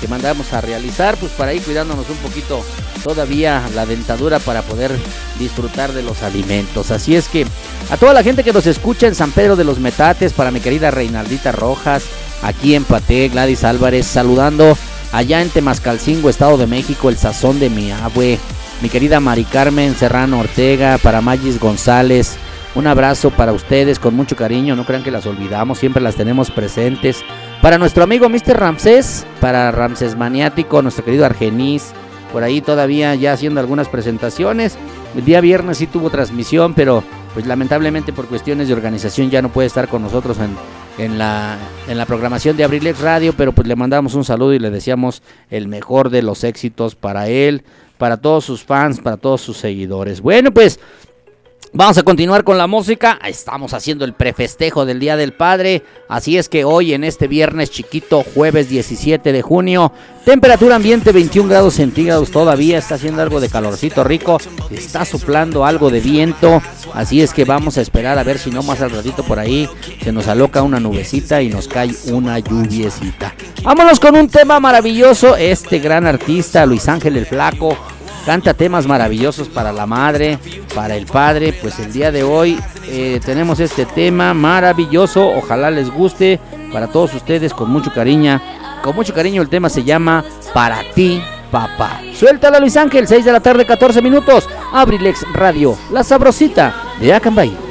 que 0.00 0.06
mandamos 0.06 0.52
a 0.52 0.60
realizar. 0.60 1.16
Pues 1.16 1.32
para 1.32 1.52
ir 1.52 1.62
cuidándonos 1.62 2.08
un 2.08 2.16
poquito 2.18 2.64
todavía 3.02 3.68
la 3.74 3.84
dentadura 3.84 4.38
para 4.38 4.62
poder 4.62 4.96
disfrutar 5.40 5.92
de 5.92 6.02
los 6.02 6.22
alimentos. 6.22 6.92
Así 6.92 7.16
es 7.16 7.26
que 7.26 7.44
a 7.90 7.96
toda 7.96 8.14
la 8.14 8.22
gente 8.22 8.44
que 8.44 8.52
nos 8.52 8.66
escucha 8.66 9.08
en 9.08 9.16
San 9.16 9.32
Pedro 9.32 9.56
de 9.56 9.64
los 9.64 9.80
Metates, 9.80 10.32
para 10.32 10.52
mi 10.52 10.60
querida 10.60 10.92
Reinaldita 10.92 11.50
Rojas, 11.50 12.04
aquí 12.42 12.76
en 12.76 12.84
Paté, 12.84 13.28
Gladys 13.28 13.64
Álvarez, 13.64 14.06
saludando 14.06 14.76
allá 15.12 15.42
en 15.42 15.50
Temascalcingo, 15.50 16.30
Estado 16.30 16.56
de 16.56 16.66
México, 16.66 17.08
el 17.08 17.18
sazón 17.18 17.58
de 17.58 17.70
mi 17.70 17.90
abue, 17.90 18.38
mi 18.82 18.88
querida 18.88 19.20
Mari 19.20 19.44
Carmen 19.44 19.94
Serrano 19.94 20.40
Ortega, 20.40 20.98
para 20.98 21.20
Magis 21.20 21.60
González, 21.60 22.36
un 22.74 22.86
abrazo 22.86 23.30
para 23.30 23.52
ustedes 23.52 23.98
con 23.98 24.14
mucho 24.14 24.36
cariño, 24.36 24.76
no 24.76 24.86
crean 24.86 25.02
que 25.02 25.10
las 25.10 25.26
olvidamos, 25.26 25.78
siempre 25.78 26.02
las 26.02 26.14
tenemos 26.14 26.50
presentes. 26.50 27.22
Para 27.60 27.78
nuestro 27.78 28.04
amigo 28.04 28.28
Mr. 28.28 28.58
Ramsés, 28.58 29.26
para 29.40 29.70
Ramsés 29.70 30.16
Maniático, 30.16 30.80
nuestro 30.80 31.04
querido 31.04 31.26
Argenis, 31.26 31.92
por 32.32 32.42
ahí 32.42 32.60
todavía 32.60 33.14
ya 33.16 33.32
haciendo 33.32 33.60
algunas 33.60 33.88
presentaciones. 33.88 34.76
El 35.16 35.24
día 35.24 35.40
viernes 35.40 35.78
sí 35.78 35.86
tuvo 35.86 36.10
transmisión, 36.10 36.74
pero 36.74 37.02
pues 37.34 37.46
lamentablemente 37.46 38.12
por 38.12 38.26
cuestiones 38.26 38.68
de 38.68 38.74
organización 38.74 39.30
ya 39.30 39.42
no 39.42 39.50
puede 39.50 39.66
estar 39.66 39.88
con 39.88 40.02
nosotros 40.02 40.38
en, 40.38 40.56
en 41.04 41.18
la, 41.18 41.58
en 41.88 41.98
la 41.98 42.06
programación 42.06 42.56
de 42.56 42.64
Abrilex 42.64 43.00
Radio, 43.00 43.34
pero 43.36 43.52
pues 43.52 43.66
le 43.66 43.76
mandamos 43.76 44.14
un 44.14 44.24
saludo 44.24 44.54
y 44.54 44.58
le 44.58 44.70
deseamos 44.70 45.22
el 45.50 45.66
mejor 45.66 46.10
de 46.10 46.22
los 46.22 46.44
éxitos 46.44 46.94
para 46.94 47.28
él, 47.28 47.64
para 48.00 48.16
todos 48.16 48.46
sus 48.46 48.64
fans, 48.64 48.98
para 48.98 49.18
todos 49.18 49.42
sus 49.42 49.58
seguidores. 49.58 50.22
Bueno, 50.22 50.50
pues 50.52 50.80
Vamos 51.72 51.96
a 51.98 52.02
continuar 52.02 52.42
con 52.42 52.58
la 52.58 52.66
música. 52.66 53.20
Estamos 53.24 53.74
haciendo 53.74 54.04
el 54.04 54.12
prefestejo 54.12 54.84
del 54.84 54.98
Día 54.98 55.16
del 55.16 55.32
Padre. 55.32 55.84
Así 56.08 56.36
es 56.36 56.48
que 56.48 56.64
hoy 56.64 56.94
en 56.94 57.04
este 57.04 57.28
viernes 57.28 57.70
chiquito, 57.70 58.24
jueves 58.34 58.68
17 58.68 59.32
de 59.32 59.40
junio, 59.40 59.92
temperatura 60.24 60.74
ambiente 60.74 61.12
21 61.12 61.48
grados 61.48 61.74
centígrados 61.74 62.32
todavía. 62.32 62.76
Está 62.76 62.96
haciendo 62.96 63.22
algo 63.22 63.38
de 63.38 63.48
calorcito 63.48 64.02
rico. 64.02 64.38
Está 64.68 65.04
soplando 65.04 65.64
algo 65.64 65.90
de 65.90 66.00
viento. 66.00 66.60
Así 66.92 67.22
es 67.22 67.32
que 67.32 67.44
vamos 67.44 67.78
a 67.78 67.82
esperar 67.82 68.18
a 68.18 68.24
ver 68.24 68.40
si 68.40 68.50
no 68.50 68.64
más 68.64 68.80
al 68.80 68.90
ratito 68.90 69.22
por 69.22 69.38
ahí 69.38 69.68
se 70.02 70.10
nos 70.10 70.26
aloca 70.26 70.62
una 70.62 70.80
nubecita 70.80 71.40
y 71.40 71.50
nos 71.50 71.68
cae 71.68 71.94
una 72.10 72.40
lluviecita. 72.40 73.32
Vámonos 73.62 74.00
con 74.00 74.16
un 74.16 74.28
tema 74.28 74.58
maravilloso. 74.58 75.36
Este 75.36 75.78
gran 75.78 76.04
artista, 76.04 76.66
Luis 76.66 76.88
Ángel 76.88 77.16
el 77.16 77.26
Flaco 77.26 77.76
canta 78.20 78.54
temas 78.54 78.86
maravillosos 78.86 79.48
para 79.48 79.72
la 79.72 79.86
madre, 79.86 80.38
para 80.74 80.96
el 80.96 81.06
padre. 81.06 81.52
Pues 81.52 81.78
el 81.78 81.92
día 81.92 82.12
de 82.12 82.22
hoy 82.22 82.58
eh, 82.88 83.20
tenemos 83.24 83.60
este 83.60 83.86
tema 83.86 84.34
maravilloso. 84.34 85.26
Ojalá 85.28 85.70
les 85.70 85.90
guste 85.90 86.40
para 86.72 86.88
todos 86.88 87.14
ustedes 87.14 87.52
con 87.52 87.70
mucho 87.70 87.92
cariño. 87.92 88.40
Con 88.82 88.96
mucho 88.96 89.14
cariño 89.14 89.42
el 89.42 89.48
tema 89.48 89.68
se 89.68 89.84
llama 89.84 90.24
Para 90.54 90.82
ti, 90.94 91.22
papá. 91.50 92.00
Suéltala 92.14 92.60
Luis 92.60 92.76
Ángel, 92.76 93.06
6 93.06 93.24
de 93.24 93.32
la 93.32 93.40
tarde, 93.40 93.66
14 93.66 94.00
minutos. 94.00 94.48
Abrilex 94.72 95.24
Radio, 95.32 95.76
la 95.92 96.02
sabrosita 96.04 96.74
de 97.00 97.12
Acambay. 97.12 97.69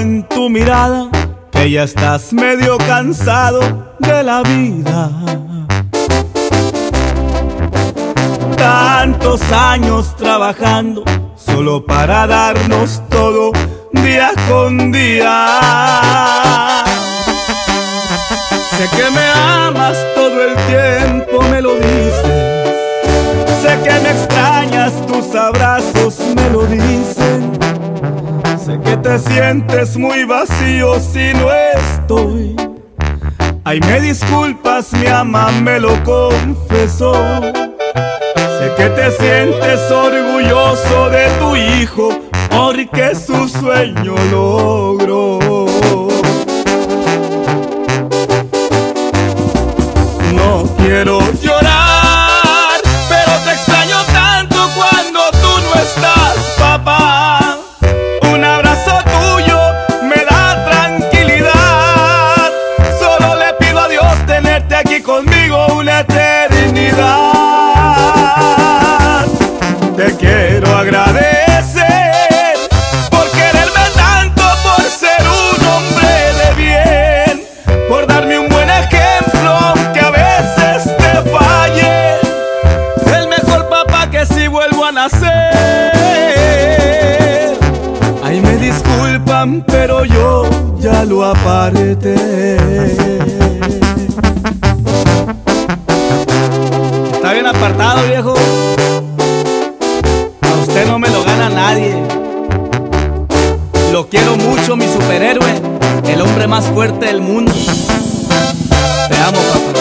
En 0.00 0.22
tu 0.28 0.48
mirada 0.50 1.08
que 1.50 1.70
ya 1.70 1.84
estás 1.84 2.32
medio 2.32 2.76
cansado 2.78 3.60
de 3.98 4.22
la 4.22 4.42
vida. 4.42 5.10
Tantos 8.56 9.40
años 9.52 10.14
trabajando 10.16 11.02
solo 11.36 11.84
para 11.84 12.26
darnos 12.26 13.02
todo 13.08 13.52
día 13.92 14.32
con 14.48 14.92
día. 14.92 15.58
Sé 18.76 18.88
que 18.96 19.10
me 19.10 19.26
amas 19.26 19.96
todo 20.14 20.42
el 20.42 20.56
tiempo, 20.66 21.42
me 21.50 21.62
lo 21.62 21.74
dices. 21.76 22.76
Sé 23.62 23.78
que 23.82 24.00
me 24.00 24.10
extrañas, 24.10 24.92
tus 25.06 25.34
abrazos 25.34 26.18
me 26.34 26.50
lo 26.50 26.66
dicen. 26.66 27.55
Te 29.02 29.18
sientes 29.18 29.96
muy 29.96 30.24
vacío 30.24 30.98
si 31.00 31.32
no 31.34 31.48
estoy. 31.52 32.56
Ay, 33.64 33.80
me 33.80 34.00
disculpas, 34.00 34.92
mi 34.92 35.06
ama 35.06 35.50
me 35.62 35.78
lo 35.80 36.02
confesó. 36.04 37.14
Sé 38.58 38.72
que 38.76 38.88
te 38.90 39.10
sientes 39.12 39.90
orgulloso 39.90 41.10
de 41.10 41.28
tu 41.38 41.56
hijo 41.56 42.18
porque 42.50 43.14
su 43.14 43.48
sueño 43.48 44.14
logró. 44.30 45.38
No 50.34 50.64
quiero 50.78 51.20
llorar, 51.42 51.55
Está 97.12 97.32
bien 97.32 97.46
apartado, 97.46 98.06
viejo. 98.06 98.34
A 100.42 100.60
usted 100.60 100.86
no 100.86 101.00
me 101.00 101.08
lo 101.08 101.24
gana 101.24 101.48
nadie. 101.48 102.04
Lo 103.90 104.08
quiero 104.08 104.36
mucho, 104.36 104.76
mi 104.76 104.86
superhéroe, 104.86 105.60
el 106.06 106.20
hombre 106.20 106.46
más 106.46 106.66
fuerte 106.66 107.06
del 107.06 107.20
mundo. 107.20 107.52
Te 109.08 109.16
amo, 109.16 109.40
papá. 109.52 109.72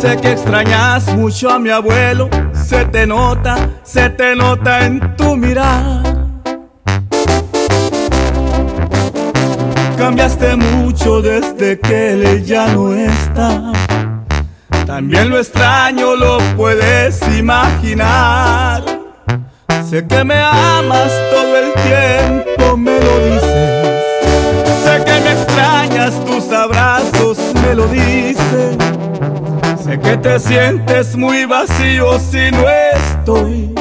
Sé 0.00 0.16
que 0.16 0.32
extrañas 0.32 1.14
mucho 1.14 1.50
a 1.50 1.58
mi 1.58 1.68
abuelo, 1.68 2.30
se 2.66 2.86
te 2.86 3.06
nota, 3.06 3.68
se 3.82 4.08
te 4.10 4.34
nota 4.34 4.86
en 4.86 5.14
tu 5.16 5.36
mirar. 5.36 5.95
Mucho 10.54 11.20
desde 11.22 11.78
que 11.80 12.12
él 12.12 12.44
ya 12.44 12.68
no 12.68 12.94
está. 12.94 13.72
También 14.86 15.30
lo 15.30 15.38
extraño, 15.38 16.14
lo 16.14 16.38
puedes 16.56 17.20
imaginar. 17.36 18.84
Sé 19.88 20.06
que 20.06 20.24
me 20.24 20.40
amas 20.40 21.12
todo 21.30 21.56
el 21.56 21.72
tiempo, 21.74 22.76
me 22.76 23.00
lo 23.00 23.18
dices. 23.24 24.04
Sé 24.84 25.04
que 25.04 25.20
me 25.20 25.32
extrañas, 25.32 26.24
tus 26.24 26.52
abrazos 26.52 27.38
me 27.62 27.74
lo 27.74 27.86
dicen. 27.88 28.78
Sé 29.82 29.98
que 29.98 30.16
te 30.16 30.38
sientes 30.38 31.16
muy 31.16 31.44
vacío 31.44 32.18
si 32.18 32.50
no 32.52 32.64
estoy. 32.94 33.74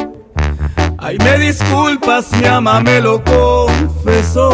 Ay, 0.97 1.17
me 1.19 1.37
disculpas, 1.37 2.31
mi 2.31 2.45
ama 2.47 2.81
me 2.81 2.99
lo 2.99 3.23
confesó. 3.23 4.49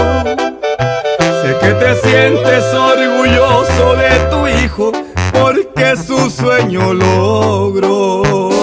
Que 1.61 1.73
te 1.73 1.95
sientes 1.95 2.63
orgulloso 2.73 3.95
de 3.95 4.09
tu 4.29 4.47
hijo 4.47 4.91
porque 5.31 5.95
su 5.95 6.29
sueño 6.29 6.93
logró. 6.93 8.60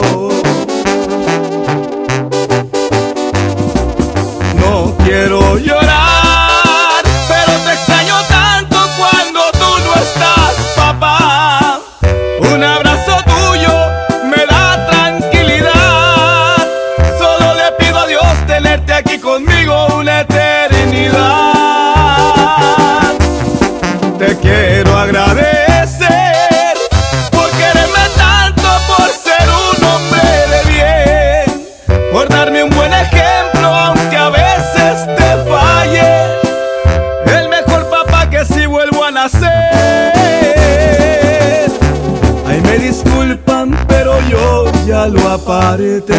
aparte. 45.34 46.14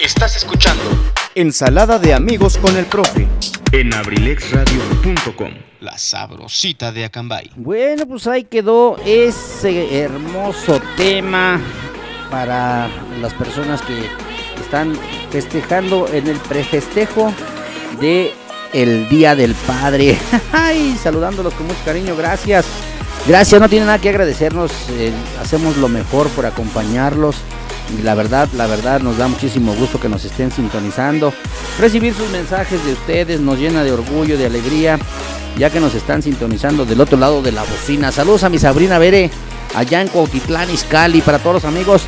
Estás 0.00 0.36
escuchando 0.36 0.82
Ensalada 1.34 1.98
de 1.98 2.14
amigos 2.14 2.58
con 2.58 2.76
el 2.76 2.86
profe 2.86 3.28
en 3.72 3.92
abrilexradio.com. 3.92 5.52
La 5.80 5.98
sabrosita 5.98 6.90
de 6.90 7.04
Acambay. 7.04 7.50
Bueno, 7.56 8.06
pues 8.06 8.26
ahí 8.26 8.44
quedó 8.44 8.96
ese 9.04 10.02
hermoso 10.02 10.80
tema 10.96 11.60
para 12.30 12.88
las 13.20 13.34
personas 13.34 13.80
que 13.82 14.27
están 14.68 14.92
festejando 15.30 16.06
en 16.12 16.26
el 16.26 16.36
prefestejo 16.36 17.32
de 18.02 18.34
el 18.74 19.08
Día 19.08 19.34
del 19.34 19.54
Padre. 19.54 20.18
Ay, 20.52 20.94
saludándolos 21.02 21.54
con 21.54 21.66
mucho 21.66 21.80
cariño, 21.86 22.14
gracias. 22.14 22.66
Gracias, 23.26 23.58
no 23.62 23.70
tiene 23.70 23.86
nada 23.86 23.98
que 23.98 24.10
agradecernos, 24.10 24.70
eh, 24.90 25.10
hacemos 25.40 25.78
lo 25.78 25.88
mejor 25.88 26.28
por 26.28 26.44
acompañarlos. 26.44 27.36
Y 27.98 28.02
la 28.02 28.14
verdad, 28.14 28.46
la 28.58 28.66
verdad 28.66 29.00
nos 29.00 29.16
da 29.16 29.26
muchísimo 29.26 29.74
gusto 29.74 29.98
que 29.98 30.10
nos 30.10 30.26
estén 30.26 30.52
sintonizando. 30.52 31.32
Recibir 31.80 32.12
sus 32.12 32.28
mensajes 32.28 32.84
de 32.84 32.92
ustedes 32.92 33.40
nos 33.40 33.58
llena 33.58 33.82
de 33.84 33.92
orgullo, 33.92 34.36
de 34.36 34.44
alegría, 34.44 34.98
ya 35.56 35.70
que 35.70 35.80
nos 35.80 35.94
están 35.94 36.20
sintonizando 36.20 36.84
del 36.84 37.00
otro 37.00 37.16
lado 37.16 37.40
de 37.40 37.52
la 37.52 37.62
bocina. 37.62 38.12
Saludos 38.12 38.44
a 38.44 38.50
mi 38.50 38.58
Sabrina 38.58 38.98
Bere, 38.98 39.30
allá 39.74 40.02
en 40.02 40.08
Cuautitlán, 40.08 40.70
Izcalli, 40.70 41.22
para 41.22 41.38
todos 41.38 41.54
los 41.54 41.64
amigos. 41.64 42.02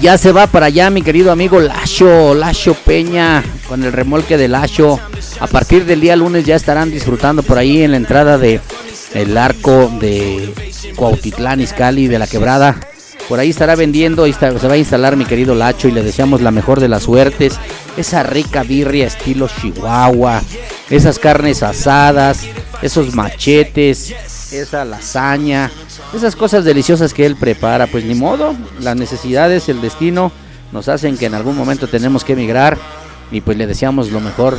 Ya 0.00 0.16
se 0.16 0.30
va 0.30 0.46
para 0.46 0.66
allá 0.66 0.90
mi 0.90 1.02
querido 1.02 1.32
amigo 1.32 1.58
Lacho, 1.58 2.32
Lacho 2.34 2.74
Peña, 2.74 3.42
con 3.68 3.82
el 3.82 3.92
remolque 3.92 4.36
de 4.36 4.46
Lacho. 4.46 5.00
A 5.40 5.46
partir 5.48 5.86
del 5.86 6.00
día 6.00 6.14
lunes 6.14 6.44
ya 6.44 6.54
estarán 6.54 6.90
disfrutando 6.90 7.42
por 7.42 7.58
ahí 7.58 7.82
en 7.82 7.90
la 7.90 7.96
entrada 7.96 8.38
de 8.38 8.60
el 9.14 9.36
arco 9.36 9.90
de 10.00 10.54
Cuautitlán, 10.94 11.60
Izcalli, 11.60 12.06
de 12.06 12.18
la 12.18 12.28
quebrada. 12.28 12.78
Por 13.28 13.40
ahí 13.40 13.50
estará 13.50 13.74
vendiendo, 13.74 14.24
se 14.32 14.68
va 14.68 14.74
a 14.74 14.78
instalar 14.78 15.16
mi 15.16 15.24
querido 15.24 15.56
Lacho 15.56 15.88
y 15.88 15.92
le 15.92 16.04
deseamos 16.04 16.42
la 16.42 16.52
mejor 16.52 16.78
de 16.78 16.88
las 16.88 17.02
suertes. 17.02 17.58
Esa 17.96 18.22
rica 18.22 18.62
birria 18.62 19.08
estilo 19.08 19.48
Chihuahua, 19.48 20.42
esas 20.90 21.18
carnes 21.18 21.64
asadas, 21.64 22.46
esos 22.82 23.14
machetes, 23.14 24.14
esa 24.52 24.84
lasaña, 24.84 25.70
esas 26.14 26.36
cosas 26.36 26.64
deliciosas 26.64 27.12
que 27.12 27.26
él 27.26 27.36
prepara. 27.36 27.86
Pues 27.86 28.04
ni 28.04 28.14
modo, 28.14 28.54
las 28.80 28.96
necesidades, 28.96 29.68
el 29.68 29.80
destino 29.80 30.32
nos 30.72 30.88
hacen 30.88 31.16
que 31.16 31.26
en 31.26 31.34
algún 31.34 31.56
momento 31.56 31.88
tenemos 31.88 32.24
que 32.24 32.34
emigrar 32.34 32.78
y 33.30 33.40
pues 33.40 33.56
le 33.58 33.66
deseamos 33.66 34.10
lo 34.10 34.20
mejor 34.20 34.56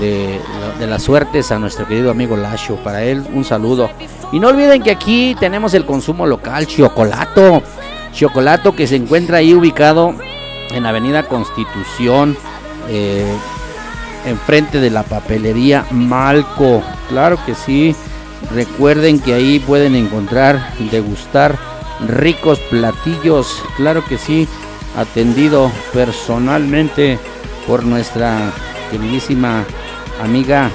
de, 0.00 0.40
las 0.80 1.02
suertes 1.02 1.52
a 1.52 1.58
nuestro 1.58 1.86
querido 1.86 2.10
amigo 2.10 2.36
Lacho. 2.36 2.76
Para 2.76 3.02
él 3.02 3.24
un 3.32 3.44
saludo. 3.44 3.90
Y 4.32 4.40
no 4.40 4.48
olviden 4.48 4.82
que 4.82 4.90
aquí 4.90 5.36
tenemos 5.38 5.74
el 5.74 5.84
consumo 5.84 6.26
local, 6.26 6.66
Chocolato. 6.66 7.62
Chocolato 8.12 8.74
que 8.74 8.86
se 8.86 8.96
encuentra 8.96 9.38
ahí 9.38 9.54
ubicado 9.54 10.14
en 10.70 10.84
Avenida 10.84 11.22
Constitución, 11.28 12.36
eh, 12.88 13.26
enfrente 14.26 14.80
de 14.80 14.90
la 14.90 15.02
papelería 15.02 15.86
Malco. 15.90 16.82
Claro 17.08 17.38
que 17.46 17.54
sí. 17.54 17.94
Recuerden 18.54 19.18
que 19.18 19.34
ahí 19.34 19.58
pueden 19.58 19.94
encontrar, 19.94 20.74
degustar 20.90 21.58
ricos 22.06 22.58
platillos. 22.70 23.62
Claro 23.76 24.04
que 24.04 24.18
sí. 24.18 24.46
Atendido 24.96 25.70
personalmente 25.94 27.18
por 27.66 27.84
nuestra 27.84 28.52
queridísima 28.90 29.64
amiga. 30.22 30.70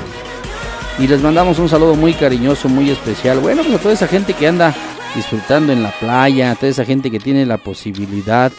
Y 0.98 1.08
les 1.08 1.22
mandamos 1.22 1.60
un 1.60 1.70
saludo 1.70 1.96
muy 1.96 2.14
cariñoso, 2.14 2.68
muy 2.68 2.90
especial. 2.90 3.40
Bueno, 3.40 3.62
pues 3.64 3.76
a 3.76 3.80
toda 3.80 3.94
esa 3.94 4.08
gente 4.08 4.34
que 4.34 4.48
anda 4.48 4.74
disfrutando 5.16 5.72
en 5.72 5.84
la 5.84 5.92
playa, 5.92 6.52
a 6.52 6.56
toda 6.56 6.72
esa 6.72 6.86
gente 6.86 7.12
que 7.12 7.20
tiene 7.20 7.46
la 7.46 7.58
posibilidad 7.58 8.52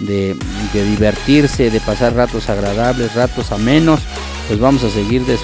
de, 0.00 0.36
divertirse, 0.72 1.70
de 1.70 1.80
pasar 1.80 2.14
ratos 2.14 2.48
agradables, 2.48 3.14
ratos 3.14 3.52
amenos, 3.52 4.00
pues 4.48 4.58
vamos 4.58 4.82
a 4.82 4.90
seguir, 4.90 5.24
de 5.24 5.36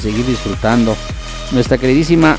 seguir 0.00 0.26
disfrutando. 0.26 0.96
Nuestra 1.52 1.78
queridísima 1.78 2.38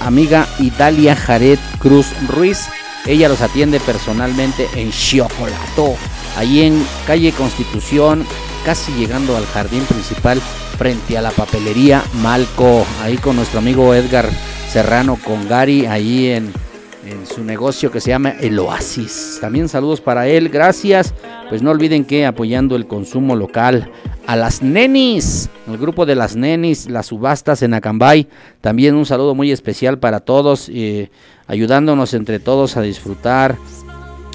amiga 0.00 0.46
Italia 0.58 1.14
Jared 1.14 1.58
Cruz 1.78 2.06
Ruiz, 2.28 2.68
ella 3.06 3.28
los 3.28 3.40
atiende 3.40 3.78
personalmente 3.80 4.68
en 4.74 4.90
Chocolato, 4.90 5.96
ahí 6.36 6.62
en 6.62 6.84
calle 7.06 7.32
Constitución, 7.32 8.26
casi 8.64 8.92
llegando 8.92 9.36
al 9.36 9.46
jardín 9.46 9.84
principal 9.84 10.40
frente 10.76 11.16
a 11.16 11.22
la 11.22 11.30
papelería 11.30 12.02
Malco, 12.14 12.84
ahí 13.02 13.16
con 13.16 13.36
nuestro 13.36 13.60
amigo 13.60 13.94
Edgar 13.94 14.28
Serrano 14.72 15.18
con 15.24 15.48
Gary, 15.48 15.86
ahí 15.86 16.30
en, 16.30 16.52
en 17.06 17.26
su 17.26 17.44
negocio 17.44 17.90
que 17.90 18.00
se 18.00 18.10
llama 18.10 18.30
El 18.40 18.58
Oasis. 18.58 19.38
También 19.40 19.68
saludos 19.68 20.00
para 20.00 20.28
él, 20.28 20.48
gracias. 20.48 21.14
Pues 21.48 21.62
no 21.62 21.70
olviden 21.70 22.04
que 22.04 22.26
apoyando 22.26 22.76
el 22.76 22.86
consumo 22.86 23.36
local 23.36 23.90
a 24.26 24.36
las 24.36 24.62
nenis, 24.62 25.48
el 25.66 25.78
grupo 25.78 26.04
de 26.04 26.14
las 26.14 26.36
nenis, 26.36 26.90
las 26.90 27.06
subastas 27.06 27.62
en 27.62 27.74
Acambay. 27.74 28.28
También 28.60 28.94
un 28.94 29.06
saludo 29.06 29.34
muy 29.34 29.50
especial 29.50 29.98
para 29.98 30.20
todos, 30.20 30.68
eh, 30.72 31.10
ayudándonos 31.46 32.12
entre 32.12 32.38
todos 32.38 32.76
a 32.76 32.82
disfrutar, 32.82 33.56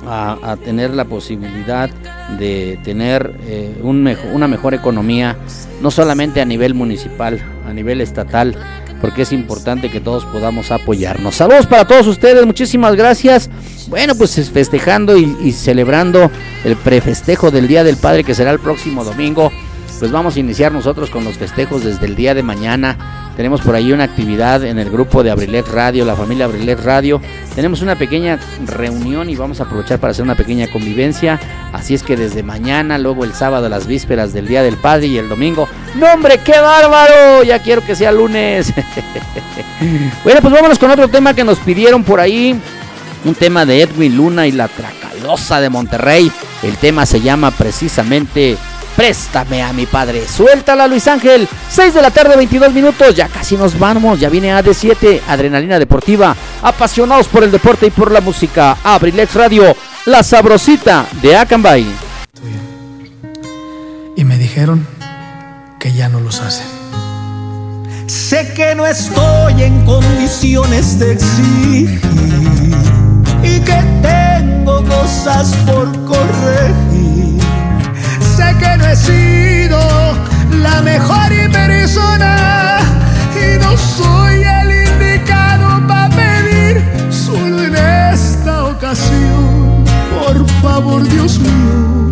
a, 0.05 0.57
tener 0.65 0.93
la 0.93 1.05
posibilidad 1.05 1.89
de 2.39 2.79
tener 2.83 3.35
eh, 3.45 3.73
un 3.81 4.13
una 4.33 4.47
mejor 4.47 4.73
economía, 4.73 5.37
no 5.81 5.91
solamente 5.91 6.41
a 6.41 6.45
nivel 6.45 6.73
municipal, 6.73 7.39
a 7.65 7.71
nivel 7.71 8.01
estatal, 8.01 8.57
porque 9.03 9.23
es 9.23 9.33
importante 9.33 9.91
que 9.91 9.99
todos 9.99 10.23
podamos 10.23 10.71
apoyarnos. 10.71 11.35
Saludos 11.35 11.67
para 11.67 11.85
todos 11.85 12.07
ustedes, 12.07 12.45
muchísimas 12.45 12.95
gracias. 12.95 13.49
Bueno, 13.89 14.15
pues 14.15 14.37
es 14.37 14.49
festejando 14.49 15.17
y, 15.17 15.35
y 15.43 15.51
celebrando 15.51 16.31
el 16.63 16.77
prefestejo 16.77 17.51
del 17.51 17.67
Día 17.67 17.83
del 17.83 17.97
Padre 17.97 18.23
que 18.23 18.33
será 18.33 18.51
el 18.51 18.59
próximo 18.59 19.03
domingo. 19.03 19.51
Pues 20.03 20.11
vamos 20.11 20.35
a 20.35 20.41
iniciar 20.41 20.73
nosotros 20.73 21.09
con 21.09 21.23
los 21.23 21.37
festejos 21.37 21.85
desde 21.85 22.07
el 22.07 22.17
día 22.17 22.33
de 22.33 22.43
mañana. 22.43 22.97
Tenemos 23.37 23.61
por 23.61 23.73
ahí 23.73 23.93
una 23.93 24.03
actividad 24.03 24.61
en 24.65 24.77
el 24.77 24.89
grupo 24.89 25.23
de 25.23 25.31
Abrilet 25.31 25.65
Radio, 25.69 26.03
la 26.03 26.17
familia 26.17 26.43
Abrilet 26.43 26.83
Radio. 26.83 27.21
Tenemos 27.55 27.81
una 27.81 27.95
pequeña 27.95 28.37
reunión 28.65 29.29
y 29.29 29.37
vamos 29.37 29.61
a 29.61 29.63
aprovechar 29.63 29.99
para 29.99 30.11
hacer 30.11 30.23
una 30.23 30.35
pequeña 30.35 30.67
convivencia. 30.67 31.39
Así 31.71 31.93
es 31.93 32.03
que 32.03 32.17
desde 32.17 32.43
mañana, 32.43 32.97
luego 32.97 33.23
el 33.23 33.33
sábado, 33.33 33.69
las 33.69 33.87
vísperas 33.87 34.33
del 34.33 34.45
Día 34.45 34.61
del 34.61 34.75
Padre 34.75 35.07
y 35.07 35.17
el 35.17 35.29
domingo. 35.29 35.69
¡No, 35.95 36.07
hombre, 36.07 36.37
qué 36.43 36.59
bárbaro! 36.59 37.43
Ya 37.43 37.59
quiero 37.59 37.81
que 37.81 37.95
sea 37.95 38.11
lunes. 38.11 38.73
bueno, 40.25 40.41
pues 40.41 40.53
vámonos 40.53 40.79
con 40.79 40.91
otro 40.91 41.07
tema 41.07 41.33
que 41.33 41.45
nos 41.45 41.59
pidieron 41.59 42.03
por 42.03 42.19
ahí. 42.19 42.59
Un 43.23 43.35
tema 43.35 43.65
de 43.65 43.83
Edwin 43.83 44.17
Luna 44.17 44.47
y 44.47 44.51
la 44.51 44.67
Tracalosa 44.67 45.61
de 45.61 45.69
Monterrey. 45.69 46.29
El 46.61 46.75
tema 46.75 47.05
se 47.05 47.21
llama 47.21 47.51
precisamente 47.51 48.57
Préstame 48.95 49.63
a 49.63 49.73
mi 49.73 49.85
padre. 49.85 50.27
Suéltala, 50.27 50.87
Luis 50.87 51.07
Ángel. 51.07 51.47
6 51.69 51.93
de 51.93 52.01
la 52.01 52.11
tarde, 52.11 52.35
22 52.35 52.73
minutos. 52.73 53.15
Ya 53.15 53.27
casi 53.27 53.57
nos 53.57 53.77
vamos. 53.77 54.19
Ya 54.19 54.29
viene 54.29 54.53
AD7, 54.53 55.21
Adrenalina 55.27 55.79
Deportiva. 55.79 56.35
Apasionados 56.61 57.27
por 57.27 57.43
el 57.43 57.51
deporte 57.51 57.87
y 57.87 57.91
por 57.91 58.11
la 58.11 58.21
música. 58.21 58.77
Abrilex 58.83 59.33
Radio, 59.33 59.75
la 60.05 60.21
sabrosita 60.23 61.05
de 61.21 61.35
Acambay. 61.35 61.85
y 64.15 64.23
me 64.25 64.37
dijeron 64.37 64.85
que 65.79 65.91
ya 65.91 66.07
no 66.07 66.19
los 66.19 66.39
hacen. 66.39 66.67
Sé 68.07 68.53
que 68.53 68.75
no 68.75 68.85
estoy 68.85 69.63
en 69.63 69.85
condiciones 69.85 70.99
de 70.99 71.13
exigir 71.13 72.01
y 73.41 73.59
que 73.61 73.83
tengo 74.01 74.83
cosas 74.85 75.55
por 75.65 75.91
corregir. 76.05 76.82
Que 78.59 78.77
no 78.77 78.85
he 78.85 78.95
sido 78.95 79.79
la 80.61 80.81
mejor 80.81 81.31
persona 81.51 82.77
y 83.35 83.57
no 83.57 83.75
soy 83.77 84.43
el 84.43 84.69
indicado 84.87 85.85
para 85.87 86.09
pedir 86.09 86.83
solo 87.09 87.63
en 87.63 87.75
esta 87.75 88.65
ocasión. 88.65 89.83
Por 90.25 90.47
favor, 90.61 91.03
Dios 91.03 91.39
mío, 91.39 92.11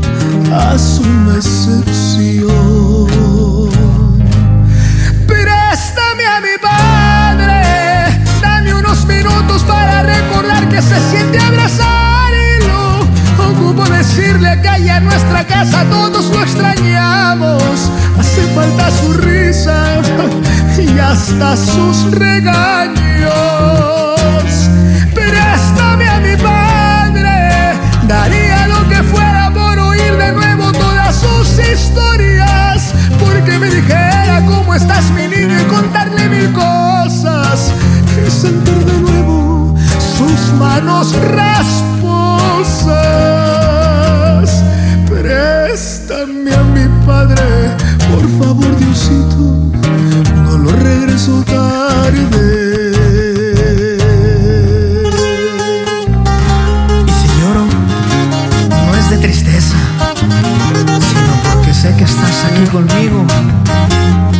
haz 0.54 1.00
una 1.00 1.36
excepción. 1.36 2.50
Préstame 5.28 6.26
a 6.26 6.42
mi 6.42 6.58
padre, 6.62 8.24
dame 8.42 8.74
unos 8.74 9.06
minutos 9.06 9.64
para 9.64 10.04
recordar 10.04 10.68
que 10.70 10.82
se 10.82 11.00
siente 11.12 11.40
ocupo 11.40 11.91
decirle 14.02 14.60
que 14.64 14.68
allá 14.68 14.98
en 14.98 15.06
nuestra 15.06 15.46
casa 15.46 15.86
todos 15.92 16.26
lo 16.32 16.42
extrañamos. 16.42 17.62
Hace 18.20 18.42
falta 18.56 18.90
su 18.90 19.14
risa 19.14 20.02
y 20.76 20.98
hasta 20.98 21.56
sus 21.56 22.10
regaños. 22.10 23.30
Préstame 25.14 26.10
a 26.10 26.20
mi 26.20 26.36
padre, 26.36 27.78
daría 28.08 28.68
lo 28.70 28.90
que 28.90 29.04
fuera 29.04 29.52
por 29.54 29.78
oír 29.78 30.18
de 30.18 30.32
nuevo 30.32 30.72
todas 30.72 31.16
sus 31.16 31.60
historias, 31.60 32.96
porque 33.20 33.60
me 33.60 33.70
dijera 33.70 34.44
cómo 34.48 34.74
estás 34.74 35.12
mi 35.12 35.28
niño 35.28 35.62
y 35.62 35.66
contarle 35.66 36.28
mil 36.28 36.52
cosas 36.54 37.72
y 38.26 38.32
sentir 38.32 38.84
de 38.84 38.98
nuevo 39.00 39.76
sus 40.18 40.54
manos 40.58 41.16
rasposas. 41.36 43.01
Y 51.22 51.24
si 51.24 51.38
lloro, 57.40 57.66
no 58.70 58.96
es 58.96 59.10
de 59.12 59.18
tristeza, 59.20 59.76
sino 60.16 61.54
porque 61.54 61.74
sé 61.76 61.96
que 61.96 62.06
estás 62.06 62.46
aquí 62.46 62.66
conmigo 62.72 63.24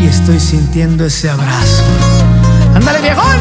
y 0.02 0.08
estoy 0.08 0.40
sintiendo 0.40 1.06
ese 1.06 1.30
abrazo. 1.30 1.84
¡Ándale, 2.74 3.00
viejón! 3.02 3.38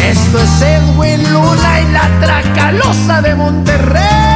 Esto 0.00 0.38
es 0.38 0.62
Edwin 0.62 1.32
Luna 1.32 1.80
y 1.80 1.92
la 1.92 2.08
Tracalosa 2.20 3.20
de 3.20 3.34
Monterrey. 3.34 4.29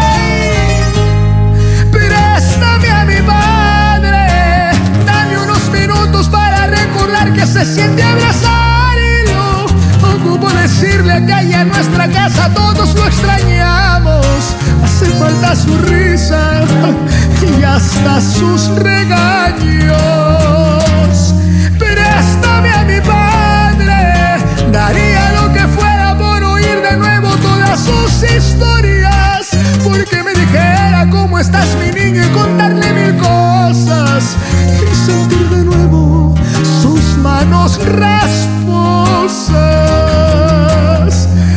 Que 7.34 7.46
se 7.46 7.64
siente 7.64 8.02
abrazar 8.02 8.96
y 8.96 9.28
lo 9.28 9.66
ocupo 10.14 10.48
decirle 10.50 11.24
que 11.26 11.32
allá 11.32 11.62
en 11.62 11.68
nuestra 11.68 12.08
casa 12.08 12.48
todos 12.54 12.94
lo 12.94 13.06
extrañamos. 13.06 14.26
Hace 14.84 15.06
falta 15.06 15.56
su 15.56 15.76
risa 15.78 16.62
y 17.42 17.62
hasta 17.62 18.20
sus 18.20 18.68
regaños. 18.76 19.94
Préstame 21.78 22.70
a 22.70 22.84
mi 22.84 23.00
padre, 23.00 24.36
daría 24.70 25.32
lo 25.32 25.52
que 25.52 25.66
fuera 25.68 26.16
por 26.16 26.42
oír 26.42 26.80
de 26.88 26.96
nuevo 26.96 27.28
todas 27.36 27.80
sus 27.80 28.22
historias. 28.30 29.50
Porque 29.82 30.22
me 30.22 30.32
dijera 30.32 31.08
cómo 31.10 31.38
estás 31.38 31.68
mi 31.80 31.90
niño 31.90 32.24
y 32.24 32.28
contarle 32.28 32.92
mil 32.92 33.16
cosas. 33.18 34.36
Manos 37.24 37.80
rasposas. 37.82 38.44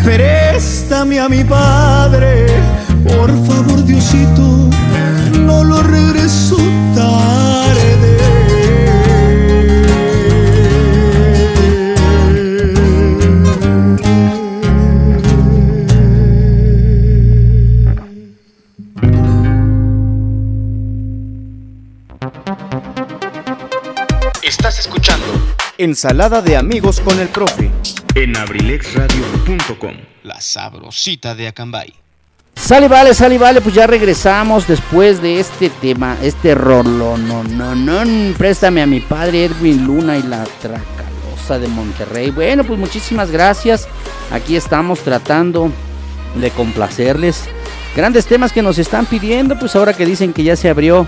Préstame 0.03 1.19
a 1.19 1.27
mi 1.27 1.43
padre, 1.43 2.47
por 3.03 3.29
favor, 3.45 3.83
Diosito, 3.83 4.66
Ensalada 25.97 26.43
de 26.43 26.55
amigos 26.55 26.99
con 26.99 27.19
el 27.19 27.27
profe. 27.27 27.71
en 28.13 28.37
abrilexradio.com. 28.37 29.95
La 30.21 30.39
sabrosita 30.39 31.33
de 31.33 31.47
Acambay. 31.47 31.91
Sale, 32.53 32.87
vale, 32.87 33.15
sale, 33.15 33.39
vale, 33.39 33.61
pues 33.61 33.73
ya 33.73 33.87
regresamos 33.87 34.67
después 34.67 35.23
de 35.23 35.39
este 35.39 35.71
tema, 35.71 36.15
este 36.21 36.53
rolo, 36.53 37.17
no, 37.17 37.43
no, 37.43 37.73
no, 37.73 38.03
préstame 38.37 38.83
a 38.83 38.85
mi 38.85 38.99
padre 38.99 39.45
Edwin 39.45 39.87
Luna 39.87 40.19
y 40.19 40.21
la 40.21 40.43
Tracalosa 40.61 41.57
de 41.57 41.67
Monterrey. 41.67 42.29
Bueno, 42.29 42.63
pues 42.63 42.77
muchísimas 42.77 43.31
gracias. 43.31 43.87
Aquí 44.29 44.55
estamos 44.55 44.99
tratando 44.99 45.71
de 46.35 46.51
complacerles. 46.51 47.45
Grandes 47.95 48.27
temas 48.27 48.53
que 48.53 48.61
nos 48.61 48.77
están 48.77 49.07
pidiendo, 49.07 49.57
pues 49.57 49.75
ahora 49.75 49.93
que 49.93 50.05
dicen 50.05 50.31
que 50.31 50.43
ya 50.43 50.55
se 50.55 50.69
abrió 50.69 51.07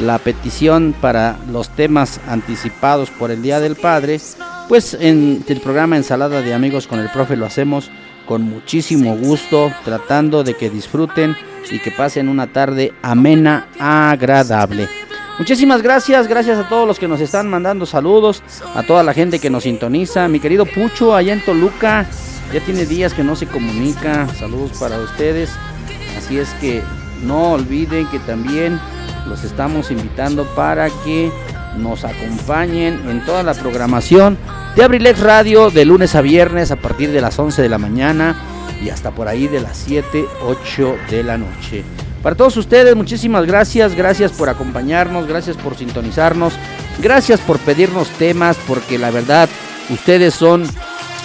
la 0.00 0.18
petición 0.18 0.94
para 1.00 1.36
los 1.50 1.68
temas 1.70 2.20
anticipados 2.26 3.10
por 3.10 3.30
el 3.30 3.42
Día 3.42 3.60
del 3.60 3.76
Padre, 3.76 4.20
pues 4.68 4.94
en 4.94 5.44
el 5.46 5.60
programa 5.60 5.96
Ensalada 5.96 6.42
de 6.42 6.54
Amigos 6.54 6.86
con 6.86 6.98
el 6.98 7.10
Profe 7.10 7.36
lo 7.36 7.46
hacemos 7.46 7.90
con 8.26 8.42
muchísimo 8.42 9.16
gusto, 9.16 9.72
tratando 9.84 10.44
de 10.44 10.54
que 10.54 10.70
disfruten 10.70 11.36
y 11.70 11.78
que 11.80 11.90
pasen 11.90 12.28
una 12.28 12.46
tarde 12.46 12.92
amena, 13.02 13.68
agradable. 13.78 14.88
Muchísimas 15.38 15.82
gracias, 15.82 16.28
gracias 16.28 16.58
a 16.58 16.68
todos 16.68 16.86
los 16.86 16.98
que 16.98 17.08
nos 17.08 17.20
están 17.20 17.48
mandando 17.48 17.86
saludos, 17.86 18.42
a 18.74 18.82
toda 18.82 19.02
la 19.02 19.14
gente 19.14 19.38
que 19.38 19.50
nos 19.50 19.64
sintoniza, 19.64 20.28
mi 20.28 20.38
querido 20.38 20.66
Pucho 20.66 21.14
allá 21.14 21.32
en 21.32 21.44
Toluca, 21.44 22.06
ya 22.52 22.60
tiene 22.60 22.86
días 22.86 23.14
que 23.14 23.24
no 23.24 23.36
se 23.36 23.46
comunica, 23.46 24.28
saludos 24.38 24.78
para 24.78 24.98
ustedes, 24.98 25.50
así 26.16 26.38
es 26.38 26.50
que 26.60 26.82
no 27.22 27.52
olviden 27.52 28.06
que 28.08 28.18
también 28.20 28.78
los 29.26 29.44
estamos 29.44 29.90
invitando 29.90 30.44
para 30.54 30.88
que 31.04 31.30
nos 31.76 32.04
acompañen 32.04 33.08
en 33.08 33.24
toda 33.24 33.42
la 33.42 33.54
programación 33.54 34.36
de 34.76 34.84
Abrilex 34.84 35.20
Radio 35.20 35.70
de 35.70 35.84
lunes 35.84 36.14
a 36.14 36.20
viernes 36.20 36.70
a 36.70 36.76
partir 36.76 37.10
de 37.10 37.20
las 37.20 37.38
11 37.38 37.62
de 37.62 37.68
la 37.68 37.78
mañana 37.78 38.36
y 38.82 38.90
hasta 38.90 39.10
por 39.10 39.28
ahí 39.28 39.46
de 39.46 39.60
las 39.60 39.76
7, 39.76 40.24
8 40.42 40.96
de 41.10 41.22
la 41.22 41.38
noche. 41.38 41.84
Para 42.22 42.36
todos 42.36 42.56
ustedes, 42.56 42.94
muchísimas 42.96 43.46
gracias, 43.46 43.94
gracias 43.94 44.32
por 44.32 44.48
acompañarnos, 44.48 45.26
gracias 45.26 45.56
por 45.56 45.76
sintonizarnos, 45.76 46.52
gracias 47.00 47.40
por 47.40 47.58
pedirnos 47.58 48.08
temas, 48.10 48.58
porque 48.66 48.98
la 48.98 49.10
verdad, 49.10 49.48
ustedes 49.88 50.34
son 50.34 50.64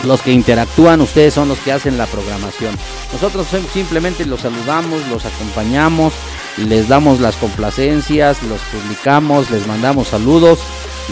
los 0.05 0.21
que 0.21 0.31
interactúan, 0.31 1.01
ustedes 1.01 1.33
son 1.33 1.49
los 1.49 1.59
que 1.59 1.73
hacen 1.73 1.97
la 1.97 2.05
programación. 2.05 2.73
Nosotros 3.11 3.47
simplemente 3.73 4.25
los 4.25 4.41
saludamos, 4.41 5.05
los 5.09 5.25
acompañamos, 5.25 6.13
les 6.57 6.87
damos 6.87 7.19
las 7.19 7.35
complacencias, 7.35 8.41
los 8.43 8.61
publicamos, 8.61 9.51
les 9.51 9.67
mandamos 9.67 10.07
saludos 10.09 10.59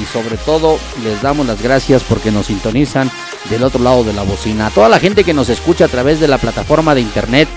y 0.02 0.06
sobre 0.06 0.38
todo 0.38 0.78
les 1.04 1.22
damos 1.22 1.46
las 1.46 1.62
gracias 1.62 2.04
porque 2.04 2.32
nos 2.32 2.48
sintonizan 2.48 3.12
del 3.50 3.64
otro 3.64 3.84
lado 3.84 4.04
de 4.04 4.14
la 4.14 4.24
bocina. 4.24 4.68
A 4.68 4.72
toda 4.72 4.90
la 4.90 5.00
gente 5.00 5.24
que 5.24 5.34
nos 5.34 5.50
escucha 5.50 5.86
a 5.86 5.90
través 5.90 6.20
de 6.20 6.28
la 6.28 6.38
plataforma 6.38 6.96
de 6.96 7.02
internet 7.02 7.48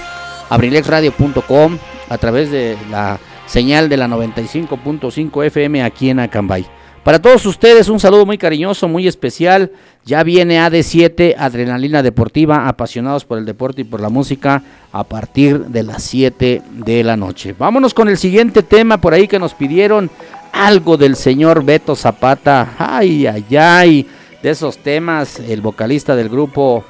abrilexradio.com, 0.51 1.79
a 2.09 2.19
través 2.19 2.51
de 2.51 2.77
la 2.91 3.19
señal 3.47 3.89
de 3.89 3.97
la 3.97 4.09
95.5 4.09 5.45
FM 5.47 5.83
aquí 5.83 6.11
en 6.11 6.21
Acambay. 6.21 6.67
Para 7.07 7.23
todos 7.23 7.47
ustedes 7.47 7.89
un 7.89 8.01
saludo 8.01 8.27
muy 8.27 8.37
cariñoso, 8.37 8.89
muy 8.89 9.07
especial. 9.07 9.71
Ya 10.05 10.25
viene 10.25 10.59
AD7, 10.59 11.37
Adrenalina 11.39 12.03
Deportiva, 12.03 12.67
apasionados 12.67 13.25
por 13.25 13.39
el 13.39 13.45
deporte 13.45 13.83
y 13.83 13.85
por 13.85 14.01
la 14.01 14.09
música, 14.09 14.65
a 14.91 15.05
partir 15.05 15.67
de 15.67 15.85
las 15.85 16.03
7 16.03 16.63
de 16.69 17.05
la 17.05 17.17
noche. 17.17 17.55
Vámonos 17.57 17.95
con 17.95 18.09
el 18.09 18.19
siguiente 18.19 18.65
tema 18.65 19.01
por 19.01 19.15
ahí 19.15 19.29
que 19.29 19.39
nos 19.39 19.55
pidieron 19.55 20.11
algo 20.51 20.97
del 20.97 21.15
señor 21.15 21.65
Beto 21.65 21.95
Zapata. 21.95 22.75
Ay, 22.77 23.29
ay, 23.29 23.57
ay. 23.57 24.07
De 24.43 24.51
esos 24.51 24.79
temas, 24.79 25.39
el 25.39 25.61
vocalista 25.61 26.17
del 26.17 26.29
grupo, 26.29 26.85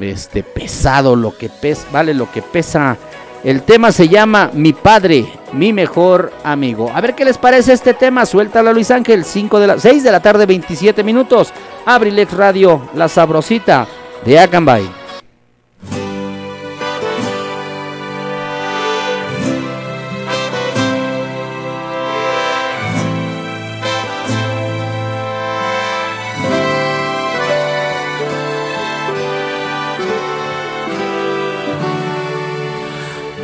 este 0.00 0.42
pesado, 0.44 1.14
lo 1.14 1.36
que 1.36 1.50
pesa, 1.50 1.86
vale 1.92 2.14
lo 2.14 2.32
que 2.32 2.40
pesa. 2.40 2.96
El 3.44 3.62
tema 3.62 3.92
se 3.92 4.08
llama 4.08 4.50
Mi 4.52 4.72
padre, 4.72 5.26
mi 5.52 5.72
mejor 5.72 6.32
amigo. 6.42 6.90
A 6.92 7.00
ver 7.00 7.14
qué 7.14 7.24
les 7.24 7.38
parece 7.38 7.72
este 7.72 7.94
tema. 7.94 8.26
Suéltalo 8.26 8.72
Luis 8.72 8.90
Ángel, 8.90 9.24
5 9.24 9.60
de 9.60 9.66
la 9.66 9.78
6 9.78 10.02
de 10.02 10.10
la 10.10 10.20
tarde, 10.20 10.46
27 10.46 11.04
minutos. 11.04 11.52
Abrilex 11.86 12.32
Radio, 12.32 12.82
la 12.94 13.08
sabrosita 13.08 13.86
de 14.24 14.38
Acambay. 14.38 14.97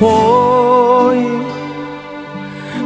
Hoy 0.06 1.24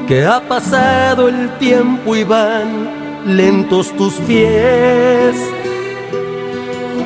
que 0.06 0.24
ha 0.24 0.40
pasado 0.40 1.28
el 1.28 1.50
tiempo 1.58 2.14
y 2.14 2.22
van 2.22 2.88
lentos 3.26 3.90
tus 3.96 4.14
pies. 4.20 5.34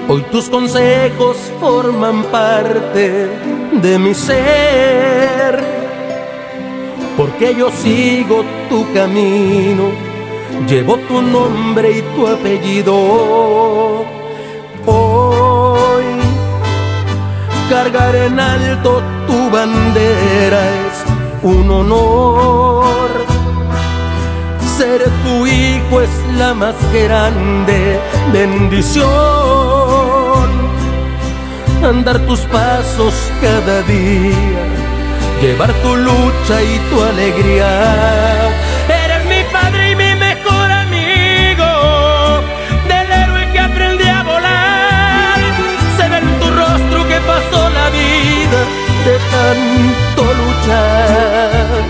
Hoy 0.09 0.23
tus 0.31 0.51
consejos 0.51 1.37
forman 1.59 2.25
parte 2.25 3.29
de 3.81 3.99
mi 3.99 4.13
ser, 4.13 5.65
porque 7.17 7.55
yo 7.57 7.71
sigo 7.71 8.45
tu 8.69 8.93
camino, 8.93 9.85
llevo 10.69 10.99
tu 11.09 11.23
nombre 11.23 11.99
y 11.99 12.03
tu 12.15 12.27
apellido. 12.27 14.22
Cargar 17.73 18.15
en 18.15 18.39
alto 18.39 19.03
tu 19.27 19.51
bandera 19.51 20.61
es 20.85 20.97
un 21.43 21.71
honor. 21.71 23.11
Ser 24.77 25.01
tu 25.25 25.47
hijo 25.47 26.03
es 26.03 26.15
la 26.37 26.53
más 26.53 26.75
grande 26.93 27.99
bendición. 28.31 29.09
Andar 31.83 32.19
tus 32.27 32.41
pasos 32.57 33.15
cada 33.41 33.81
día, 33.83 34.63
llevar 35.41 35.73
tu 35.83 35.97
lucha 35.97 36.57
y 36.63 36.75
tu 36.91 36.97
alegría. 37.03 38.42
tanto 49.31 50.23
luchar. 50.41 51.85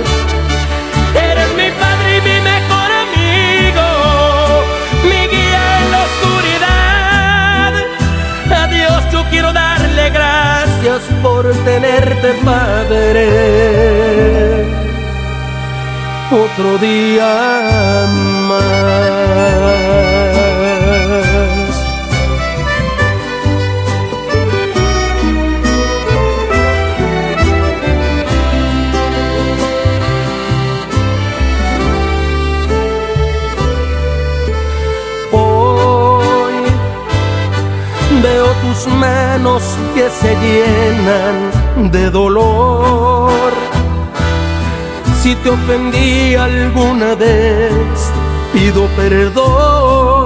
Eres 1.14 1.50
mi 1.54 1.70
padre 1.82 2.08
y 2.16 2.20
mi 2.28 2.38
mejor 2.52 2.90
amigo, 3.04 3.86
mi 5.04 5.20
guía 5.32 5.64
en 5.80 5.86
la 5.92 6.00
oscuridad. 6.08 7.72
A 8.62 8.66
Dios 8.68 8.98
yo 9.12 9.20
quiero 9.30 9.52
darle 9.52 10.10
gracias 10.10 11.00
por 11.22 11.42
tenerte, 11.64 12.28
Padre. 12.44 13.26
Otro 16.30 16.78
día 16.78 18.06
más. 18.48 20.11
Manos 38.86 39.62
que 39.94 40.08
se 40.10 40.34
llenan 40.36 41.90
de 41.90 42.10
dolor. 42.10 43.52
Si 45.22 45.34
te 45.36 45.50
ofendí 45.50 46.34
alguna 46.34 47.14
vez, 47.14 48.10
pido 48.52 48.86
perdón. 48.96 50.22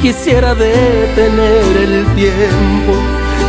Quisiera 0.00 0.54
detener 0.54 1.76
el 1.76 2.06
tiempo 2.14 2.94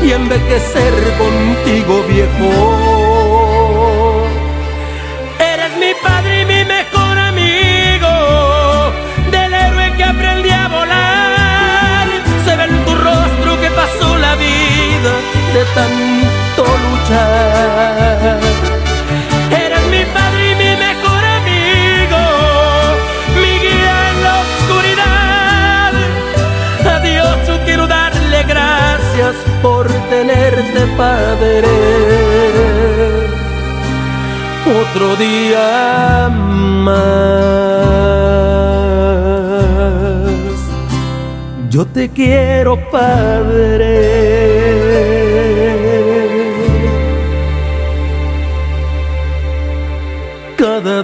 y 0.04 0.12
envejecer 0.12 0.94
contigo, 1.18 2.04
viejo. 2.08 2.52
Eres 5.40 5.78
mi 5.78 5.94
padre 6.02 6.42
y 6.42 6.46
mi 6.46 6.64
mejor 6.66 7.18
amigo, 7.18 8.10
del 9.32 9.54
héroe 9.54 9.94
que 9.96 10.04
aprendí 10.04 10.50
a 10.50 10.67
de 15.54 15.64
tanto 15.76 16.64
luchar. 16.86 18.40
Eres 19.64 19.84
mi 19.94 20.04
padre 20.16 20.42
y 20.52 20.56
mi 20.62 20.72
mejor 20.88 21.24
amigo, 21.40 22.24
mi 23.36 23.54
guía 23.64 23.96
en 24.12 24.18
la 24.26 24.34
oscuridad. 24.46 25.92
A 26.94 27.00
Dios 27.00 27.36
yo 27.48 27.56
quiero 27.66 27.88
darle 27.88 28.44
gracias 28.44 29.36
por 29.62 29.88
tenerte 30.10 30.80
padre 30.98 32.08
otro 34.68 35.16
día 35.16 36.30
más. 36.30 36.98
Yo 41.70 41.86
te 41.86 42.10
quiero, 42.10 42.78
Padre. 42.90 44.47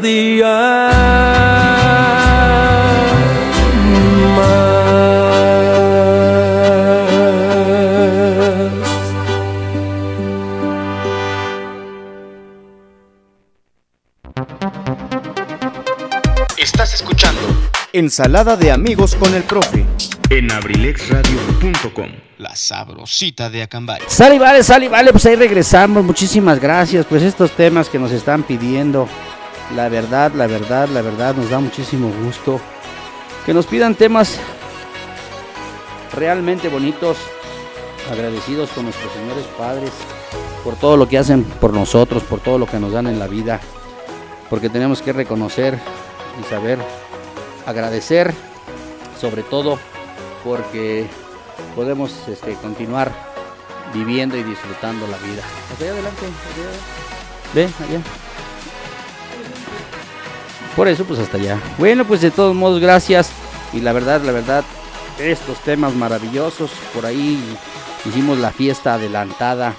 Día 0.04 0.92
más. 4.36 4.74
Estás 16.58 16.94
escuchando 16.94 17.42
Ensalada 17.94 18.58
de 18.58 18.72
amigos 18.72 19.16
con 19.16 19.34
el 19.34 19.44
profe. 19.44 19.86
En 20.30 20.52
abrilexradio.com. 20.52 22.10
La 22.40 22.56
sabrosita 22.56 23.50
de 23.50 23.62
Acambay. 23.62 24.02
Sale 24.08 24.36
y 24.36 24.40
vale, 24.40 24.64
sale 24.64 24.86
y 24.88 24.90
vale, 24.90 25.12
pues 25.12 25.26
ahí 25.28 25.36
regresamos. 25.36 26.04
Muchísimas 26.04 26.60
gracias. 26.60 27.06
Pues 27.06 27.22
estos 27.22 27.52
temas 27.52 27.90
que 27.90 28.00
nos 28.00 28.12
están 28.12 28.42
pidiendo, 28.44 29.08
la 29.76 29.90
verdad, 29.90 30.32
la 30.34 30.48
verdad, 30.48 30.88
la 30.90 31.02
verdad, 31.02 31.36
nos 31.36 31.50
da 31.50 31.60
muchísimo 31.60 32.12
gusto. 32.24 32.60
Que 33.46 33.54
nos 33.54 33.66
pidan 33.66 33.96
temas 33.96 34.40
realmente 36.14 36.70
bonitos, 36.70 37.18
agradecidos 38.12 38.70
con 38.72 38.86
nuestros 38.86 39.12
señores 39.14 39.46
padres 39.58 39.92
por 40.64 40.76
todo 40.76 40.96
lo 40.96 41.08
que 41.08 41.18
hacen 41.18 41.44
por 41.44 41.74
nosotros, 41.74 42.24
por 42.24 42.40
todo 42.40 42.58
lo 42.58 42.66
que 42.66 42.80
nos 42.80 42.94
dan 42.94 43.08
en 43.08 43.20
la 43.20 43.28
vida. 43.28 43.60
Porque 44.50 44.70
tenemos 44.70 45.02
que 45.02 45.12
reconocer 45.12 45.78
y 46.40 46.50
saber 46.50 46.80
agradecer, 47.66 48.34
sobre 49.20 49.44
todo 49.44 49.80
porque 50.44 51.08
podemos 51.76 52.28
este, 52.28 52.54
continuar 52.56 53.12
viviendo 53.94 54.38
y 54.38 54.44
disfrutando 54.44 55.06
la 55.08 55.18
vida. 55.18 55.44
Allá 55.78 55.92
adelante, 55.92 56.26
allá. 56.26 57.54
Ve, 57.54 57.64
allá. 57.64 58.02
Por 60.76 60.88
eso, 60.88 61.06
pues 61.06 61.20
hasta 61.20 61.38
allá. 61.38 61.60
Bueno, 61.78 62.06
pues 62.06 62.22
de 62.22 62.32
todos 62.32 62.56
modos, 62.56 62.80
gracias. 62.80 63.30
Y 63.74 63.82
la 63.82 63.94
verdad, 63.94 64.22
la 64.24 64.32
verdad, 64.32 64.64
estos 65.20 65.60
temas 65.60 65.96
maravillosos. 65.96 66.72
Por 66.94 67.06
ahí 67.06 67.40
hicimos 68.06 68.38
la 68.40 68.52
fiesta 68.52 68.96
adelantada, 68.96 69.74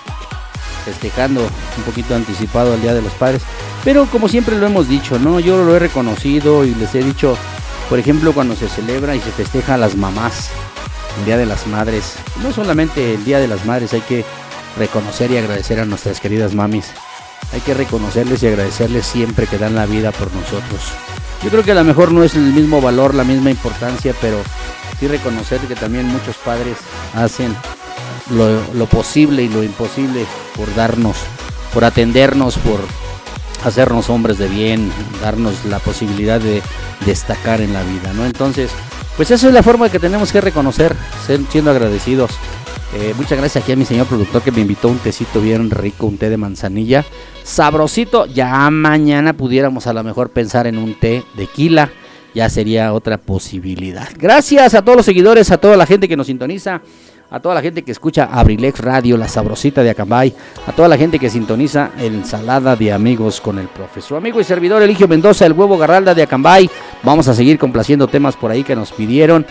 festejando 0.84 1.40
un 1.40 1.82
poquito 1.84 2.14
anticipado 2.14 2.74
el 2.74 2.82
Día 2.82 2.94
de 2.94 3.02
los 3.02 3.12
Padres. 3.14 3.42
Pero 3.84 4.06
como 4.06 4.28
siempre 4.28 4.56
lo 4.56 4.66
hemos 4.66 4.88
dicho, 4.88 5.18
¿no? 5.18 5.40
Yo 5.40 5.62
lo 5.64 5.76
he 5.76 5.78
reconocido 5.78 6.64
y 6.64 6.74
les 6.74 6.94
he 6.94 7.02
dicho, 7.02 7.36
por 7.88 7.98
ejemplo, 7.98 8.32
cuando 8.32 8.56
se 8.56 8.68
celebra 8.68 9.14
y 9.14 9.20
se 9.20 9.30
festeja 9.30 9.74
a 9.74 9.78
las 9.78 9.96
mamás, 9.96 10.50
el 11.18 11.24
Día 11.26 11.36
de 11.36 11.46
las 11.46 11.66
Madres. 11.66 12.14
No 12.42 12.52
solamente 12.52 13.14
el 13.14 13.24
Día 13.24 13.38
de 13.40 13.48
las 13.48 13.64
Madres, 13.66 13.92
hay 13.92 14.00
que 14.00 14.24
reconocer 14.78 15.30
y 15.30 15.38
agradecer 15.38 15.80
a 15.80 15.84
nuestras 15.84 16.20
queridas 16.20 16.54
mamis. 16.54 16.86
Hay 17.54 17.60
que 17.60 17.72
reconocerles 17.72 18.42
y 18.42 18.48
agradecerles 18.48 19.06
siempre 19.06 19.46
que 19.46 19.58
dan 19.58 19.76
la 19.76 19.86
vida 19.86 20.10
por 20.10 20.32
nosotros. 20.34 20.82
Yo 21.44 21.50
creo 21.50 21.62
que 21.62 21.70
a 21.72 21.76
lo 21.76 21.84
mejor 21.84 22.10
no 22.10 22.24
es 22.24 22.34
el 22.34 22.52
mismo 22.52 22.80
valor, 22.80 23.14
la 23.14 23.22
misma 23.22 23.50
importancia, 23.50 24.12
pero 24.20 24.38
sí 24.98 25.06
reconocer 25.06 25.60
que 25.60 25.76
también 25.76 26.06
muchos 26.08 26.36
padres 26.36 26.76
hacen 27.14 27.54
lo, 28.30 28.86
posible 28.86 29.42
y 29.42 29.48
lo 29.48 29.62
imposible 29.62 30.26
por 30.56 30.74
darnos, 30.74 31.16
por 31.72 31.84
atendernos, 31.84 32.58
por 32.58 32.80
hacernos 33.64 34.10
hombres 34.10 34.38
de 34.38 34.48
bien, 34.48 34.90
darnos 35.22 35.64
la 35.66 35.78
posibilidad 35.78 36.40
de 36.40 36.62
destacar 37.06 37.60
en 37.60 37.72
la 37.72 37.82
vida, 37.82 38.12
¿no? 38.14 38.24
Entonces, 38.24 38.70
pues 39.16 39.30
eso 39.30 39.48
es 39.48 39.54
la 39.54 39.62
forma 39.62 39.90
que 39.90 40.00
tenemos 40.00 40.32
que 40.32 40.40
reconocer, 40.40 40.96
siendo 41.50 41.70
agradecidos. 41.70 42.32
Eh, 42.96 43.12
muchas 43.16 43.36
gracias 43.36 43.64
aquí 43.64 43.72
a 43.72 43.76
mi 43.76 43.84
señor 43.84 44.06
productor 44.06 44.40
que 44.42 44.52
me 44.52 44.60
invitó 44.60 44.88
un 44.88 44.98
tecito 44.98 45.40
bien 45.40 45.68
rico, 45.68 46.06
un 46.06 46.16
té 46.16 46.30
de 46.30 46.36
manzanilla, 46.36 47.04
sabrosito. 47.42 48.26
Ya 48.26 48.70
mañana 48.70 49.32
pudiéramos 49.32 49.88
a 49.88 49.92
lo 49.92 50.04
mejor 50.04 50.30
pensar 50.30 50.68
en 50.68 50.78
un 50.78 50.94
té 50.94 51.24
de 51.36 51.48
quila, 51.48 51.90
ya 52.36 52.48
sería 52.48 52.92
otra 52.92 53.18
posibilidad. 53.18 54.08
Gracias 54.16 54.74
a 54.74 54.82
todos 54.82 54.96
los 54.96 55.06
seguidores, 55.06 55.50
a 55.50 55.58
toda 55.58 55.76
la 55.76 55.86
gente 55.86 56.06
que 56.06 56.16
nos 56.16 56.28
sintoniza, 56.28 56.82
a 57.30 57.40
toda 57.40 57.56
la 57.56 57.62
gente 57.62 57.82
que 57.82 57.90
escucha 57.90 58.28
Abrilex 58.30 58.78
Radio, 58.78 59.16
la 59.16 59.26
sabrosita 59.26 59.82
de 59.82 59.90
Acambay, 59.90 60.32
a 60.64 60.70
toda 60.70 60.88
la 60.88 60.96
gente 60.96 61.18
que 61.18 61.28
sintoniza 61.28 61.90
Ensalada 61.98 62.76
de 62.76 62.92
Amigos 62.92 63.40
con 63.40 63.58
el 63.58 63.66
profesor 63.66 64.18
amigo 64.18 64.40
y 64.40 64.44
servidor 64.44 64.82
Eligio 64.82 65.08
Mendoza, 65.08 65.46
el 65.46 65.52
huevo 65.52 65.76
Garralda 65.76 66.14
de 66.14 66.22
Acambay. 66.22 66.70
Vamos 67.02 67.26
a 67.26 67.34
seguir 67.34 67.58
complaciendo 67.58 68.06
temas 68.06 68.36
por 68.36 68.52
ahí 68.52 68.62
que 68.62 68.76
nos 68.76 68.92
pidieron. 68.92 69.44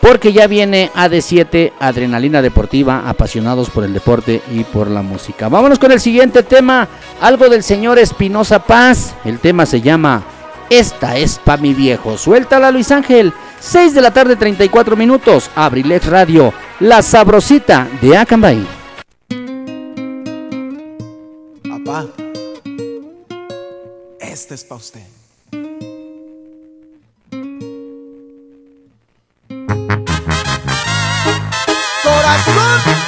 Porque 0.00 0.32
ya 0.32 0.46
viene 0.46 0.90
AD7, 0.94 1.72
Adrenalina 1.80 2.40
Deportiva, 2.40 3.08
apasionados 3.08 3.68
por 3.70 3.84
el 3.84 3.92
deporte 3.92 4.40
y 4.52 4.64
por 4.64 4.88
la 4.88 5.02
música. 5.02 5.48
Vámonos 5.48 5.78
con 5.78 5.90
el 5.90 6.00
siguiente 6.00 6.42
tema, 6.42 6.88
algo 7.20 7.48
del 7.48 7.62
señor 7.62 7.98
Espinosa 7.98 8.60
Paz. 8.60 9.14
El 9.24 9.40
tema 9.40 9.66
se 9.66 9.80
llama 9.80 10.22
Esta 10.70 11.16
es 11.16 11.38
pa' 11.38 11.56
mi 11.56 11.74
viejo. 11.74 12.16
Suéltala 12.16 12.70
Luis 12.70 12.92
Ángel. 12.92 13.32
6 13.60 13.92
de 13.92 14.00
la 14.00 14.12
tarde, 14.12 14.36
34 14.36 14.96
minutos. 14.96 15.50
Abrilex 15.56 16.06
Radio, 16.06 16.52
la 16.78 17.02
sabrosita 17.02 17.88
de 18.00 18.16
Acambay. 18.16 18.64
Papá, 21.68 22.06
este 24.20 24.54
es 24.54 24.64
pa' 24.64 24.76
usted. 24.76 25.17
son. 32.44 33.07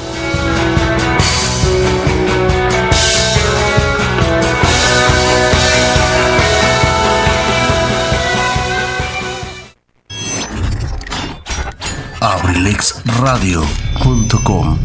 abrilexradio.com 12.61 14.77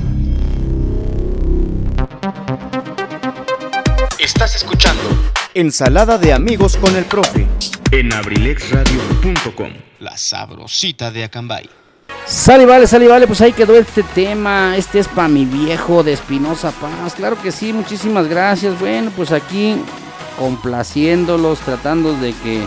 Estás 4.18 4.56
escuchando 4.56 5.02
Ensalada 5.52 6.16
de 6.16 6.32
amigos 6.32 6.78
con 6.78 6.96
el 6.96 7.04
profe 7.04 7.46
en 7.90 8.14
abrilexradio.com. 8.14 9.72
La 9.98 10.16
sabrosita 10.16 11.10
de 11.10 11.24
Acambay. 11.24 11.68
Sale, 12.24 12.64
vale, 12.64 12.86
sale, 12.86 13.08
vale, 13.08 13.26
pues 13.26 13.42
ahí 13.42 13.52
quedó 13.52 13.76
este 13.76 14.02
tema. 14.02 14.74
Este 14.78 15.00
es 15.00 15.08
para 15.08 15.28
mi 15.28 15.44
viejo 15.44 16.02
de 16.02 16.14
Espinosa 16.14 16.72
Paz. 16.72 17.12
Claro 17.14 17.36
que 17.42 17.52
sí, 17.52 17.74
muchísimas 17.74 18.26
gracias. 18.26 18.80
Bueno, 18.80 19.12
pues 19.14 19.32
aquí 19.32 19.76
complaciéndolos, 20.38 21.58
tratando 21.58 22.14
de 22.14 22.32
que 22.32 22.62
eh, 22.62 22.66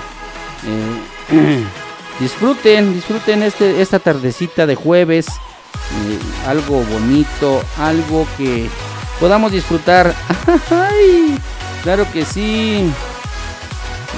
disfruten, 2.20 2.94
disfruten 2.94 3.44
este, 3.44 3.82
esta 3.82 4.00
tardecita 4.00 4.66
de 4.66 4.76
jueves. 4.76 5.28
eh, 5.28 6.20
algo 6.48 6.84
bonito, 6.84 7.64
algo 7.80 8.28
que 8.38 8.70
podamos 9.20 9.52
disfrutar. 9.52 10.14
Ay, 10.70 11.38
claro 11.84 12.06
que 12.12 12.26
sí. 12.26 12.92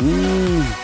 Mm. 0.02 0.81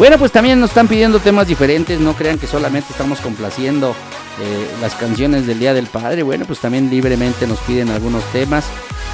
Bueno, 0.00 0.16
pues 0.16 0.32
también 0.32 0.58
nos 0.58 0.70
están 0.70 0.88
pidiendo 0.88 1.18
temas 1.18 1.46
diferentes, 1.46 2.00
no 2.00 2.14
crean 2.14 2.38
que 2.38 2.46
solamente 2.46 2.90
estamos 2.90 3.20
complaciendo 3.20 3.90
eh, 3.90 4.66
las 4.80 4.94
canciones 4.94 5.46
del 5.46 5.58
Día 5.58 5.74
del 5.74 5.88
Padre, 5.88 6.22
bueno, 6.22 6.46
pues 6.46 6.58
también 6.58 6.88
libremente 6.88 7.46
nos 7.46 7.58
piden 7.58 7.90
algunos 7.90 8.24
temas 8.32 8.64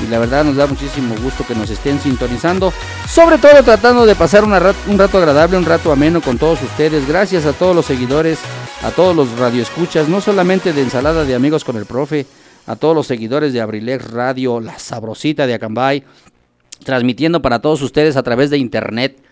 y 0.01 0.07
la 0.07 0.21
verdad 0.21 0.45
nos 0.45 0.55
da 0.55 0.69
muchísimo 0.69 1.17
gusto 1.21 1.45
que 1.45 1.57
nos 1.57 1.71
estén 1.71 1.99
sintonizando, 1.99 2.73
sobre 3.09 3.39
todo 3.39 3.65
tratando 3.65 4.07
de 4.07 4.15
pasar 4.15 4.45
un 4.45 4.53
rato 4.97 5.19
agradable, 5.19 5.59
un 5.59 5.65
rato 5.65 5.91
ameno 5.91 6.21
con 6.21 6.39
todos 6.39 6.63
ustedes, 6.63 7.09
gracias 7.09 7.47
a 7.47 7.53
todos 7.53 7.75
los 7.75 7.85
seguidores, 7.85 8.39
a 8.85 8.93
todos 8.93 9.17
los 9.17 9.37
radioescuchas, 9.41 10.09
no 10.09 10.21
solamente 10.21 10.73
de 10.73 10.83
Ensalada 10.83 11.25
de 11.25 11.35
Amigos 11.35 11.65
con 11.65 11.77
el 11.77 11.87
Profe, 11.87 12.27
a 12.65 12.77
todos 12.77 12.95
los 12.95 13.09
seguidores 13.09 13.53
de 13.53 13.61
Abrilex 13.61 14.09
Radio, 14.13 14.61
La 14.61 14.79
Sabrosita 14.79 15.49
de 15.49 15.55
Acambay, 15.55 16.05
transmitiendo 16.85 17.43
para 17.43 17.59
todos 17.59 17.83
ustedes 17.83 18.17
a 18.17 18.23
través 18.23 18.51
de 18.51 18.59
internet 18.59 19.26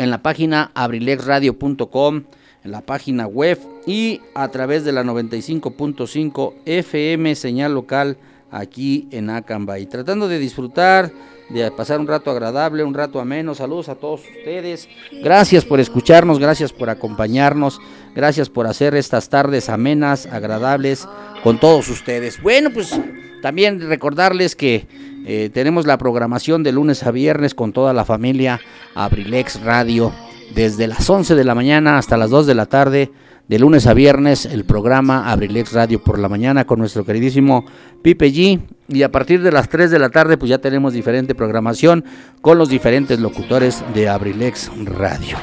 en 0.00 0.10
la 0.10 0.22
página 0.22 0.70
abrilexradio.com, 0.74 2.22
en 2.64 2.70
la 2.70 2.80
página 2.80 3.26
web 3.26 3.58
y 3.86 4.22
a 4.34 4.48
través 4.48 4.82
de 4.84 4.92
la 4.92 5.04
95.5 5.04 6.54
FM 6.64 7.34
señal 7.34 7.74
local 7.74 8.16
aquí 8.50 9.08
en 9.10 9.28
Acambay. 9.28 9.84
Tratando 9.86 10.26
de 10.26 10.38
disfrutar, 10.38 11.12
de 11.50 11.70
pasar 11.70 12.00
un 12.00 12.06
rato 12.06 12.30
agradable, 12.30 12.82
un 12.82 12.94
rato 12.94 13.20
ameno. 13.20 13.54
Saludos 13.54 13.90
a 13.90 13.94
todos 13.94 14.22
ustedes. 14.22 14.88
Gracias 15.22 15.66
por 15.66 15.80
escucharnos, 15.80 16.38
gracias 16.38 16.72
por 16.72 16.88
acompañarnos, 16.88 17.78
gracias 18.14 18.48
por 18.48 18.66
hacer 18.66 18.94
estas 18.94 19.28
tardes 19.28 19.68
amenas, 19.68 20.24
agradables 20.24 21.06
con 21.42 21.60
todos 21.60 21.90
ustedes. 21.90 22.40
Bueno, 22.42 22.70
pues 22.72 22.98
También 23.42 23.80
recordarles 23.80 24.54
que 24.54 24.86
eh, 25.26 25.50
tenemos 25.52 25.86
la 25.86 25.98
programación 25.98 26.62
de 26.62 26.72
lunes 26.72 27.02
a 27.02 27.10
viernes 27.10 27.54
con 27.54 27.72
toda 27.72 27.92
la 27.92 28.04
familia 28.04 28.60
Abrilex 28.94 29.60
Radio 29.62 30.12
desde 30.54 30.86
las 30.86 31.08
11 31.08 31.34
de 31.34 31.44
la 31.44 31.54
mañana 31.54 31.98
hasta 31.98 32.16
las 32.16 32.30
2 32.30 32.46
de 32.46 32.54
la 32.54 32.66
tarde. 32.66 33.10
De 33.48 33.58
lunes 33.58 33.88
a 33.88 33.94
viernes 33.94 34.46
el 34.46 34.64
programa 34.64 35.28
Abrilex 35.30 35.72
Radio 35.72 36.00
por 36.00 36.20
la 36.20 36.28
mañana 36.28 36.66
con 36.66 36.78
nuestro 36.78 37.04
queridísimo 37.04 37.64
Pipe 38.00 38.32
G. 38.32 38.60
Y 38.88 39.02
a 39.02 39.10
partir 39.10 39.42
de 39.42 39.50
las 39.50 39.68
3 39.68 39.90
de 39.90 39.98
la 39.98 40.08
tarde 40.08 40.38
pues 40.38 40.48
ya 40.48 40.58
tenemos 40.58 40.92
diferente 40.92 41.34
programación 41.34 42.04
con 42.40 42.58
los 42.58 42.68
diferentes 42.68 43.18
locutores 43.18 43.82
de 43.92 44.08
Abrilex 44.08 44.70
Radio. 44.84 45.36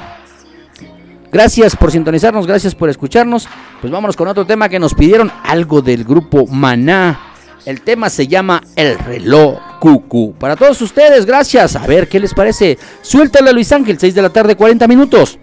Gracias 1.32 1.76
por 1.76 1.92
sintonizarnos, 1.92 2.48
gracias 2.48 2.74
por 2.74 2.90
escucharnos. 2.90 3.50
Pues 3.82 3.92
vámonos 3.92 4.16
con 4.16 4.30
otro 4.30 4.46
tema 4.46 4.70
que 4.70 4.80
nos 4.80 4.94
pidieron 4.94 5.30
algo 5.44 5.82
del 5.82 6.06
grupo 6.06 6.48
Maná. 6.48 7.27
El 7.68 7.82
tema 7.82 8.10
se 8.10 8.28
llama 8.28 8.64
El 8.78 8.98
reloj 8.98 9.60
cucu. 9.82 10.34
Para 10.40 10.56
todos 10.56 10.82
ustedes, 10.82 11.26
gracias. 11.26 11.76
A 11.76 11.86
ver 11.86 12.08
qué 12.08 12.18
les 12.18 12.34
parece. 12.34 12.78
Suéltale 13.02 13.50
a 13.50 13.52
Luis 13.52 13.74
Ángel, 13.74 14.00
6 14.00 14.16
de 14.16 14.22
la 14.22 14.30
tarde, 14.30 14.56
40 14.56 14.88
minutos. 14.88 15.38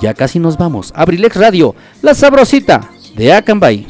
Ya 0.00 0.12
casi 0.12 0.40
nos 0.40 0.58
vamos. 0.58 0.92
Abrilex 0.96 1.36
Radio, 1.36 1.76
la 2.02 2.14
sabrosita 2.14 2.90
de 3.14 3.32
Acambay. 3.32 3.86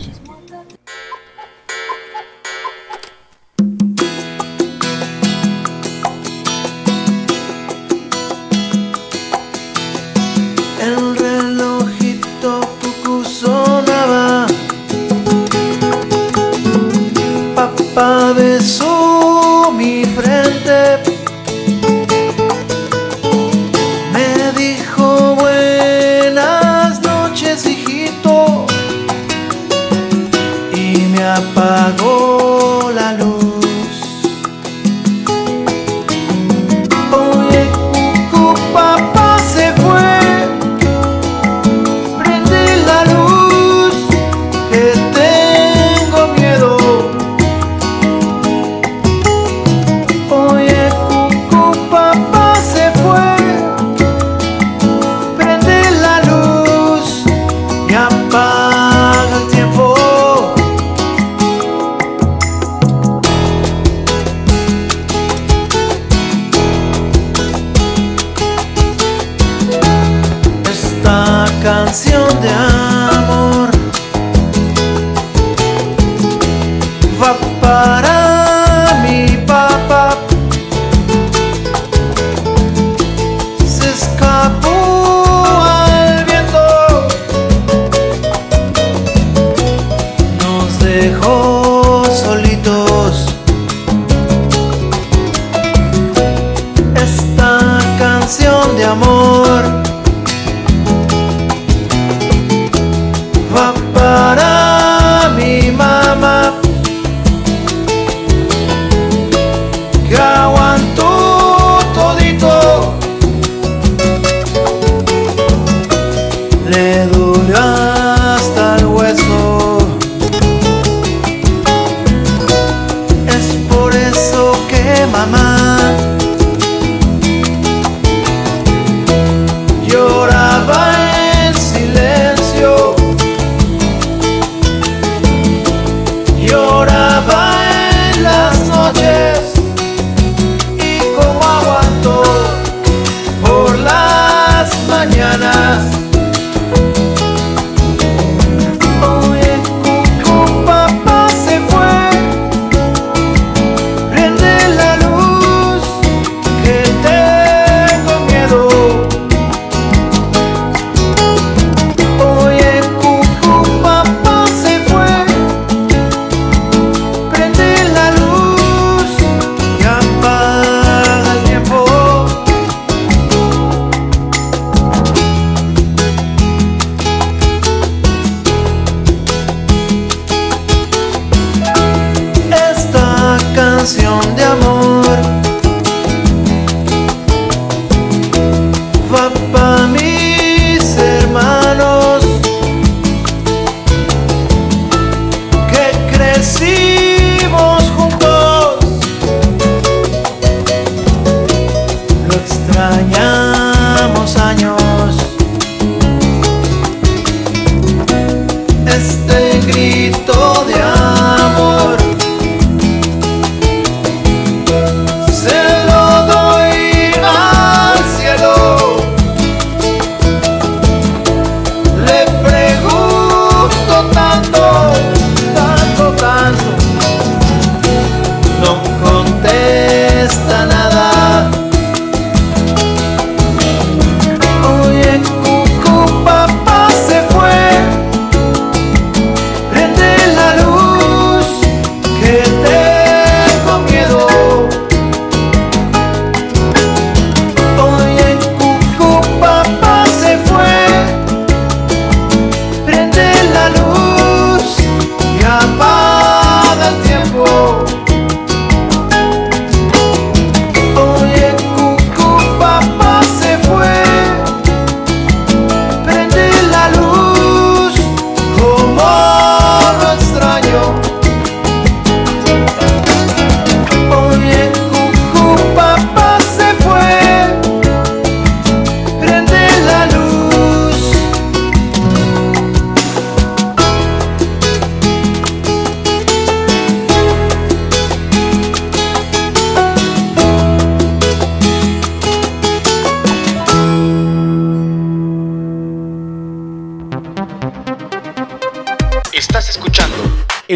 Apagó 31.36 32.55
Esta 71.06 71.46
canción 71.62 72.40
de 72.40 72.50
amor 72.50 72.85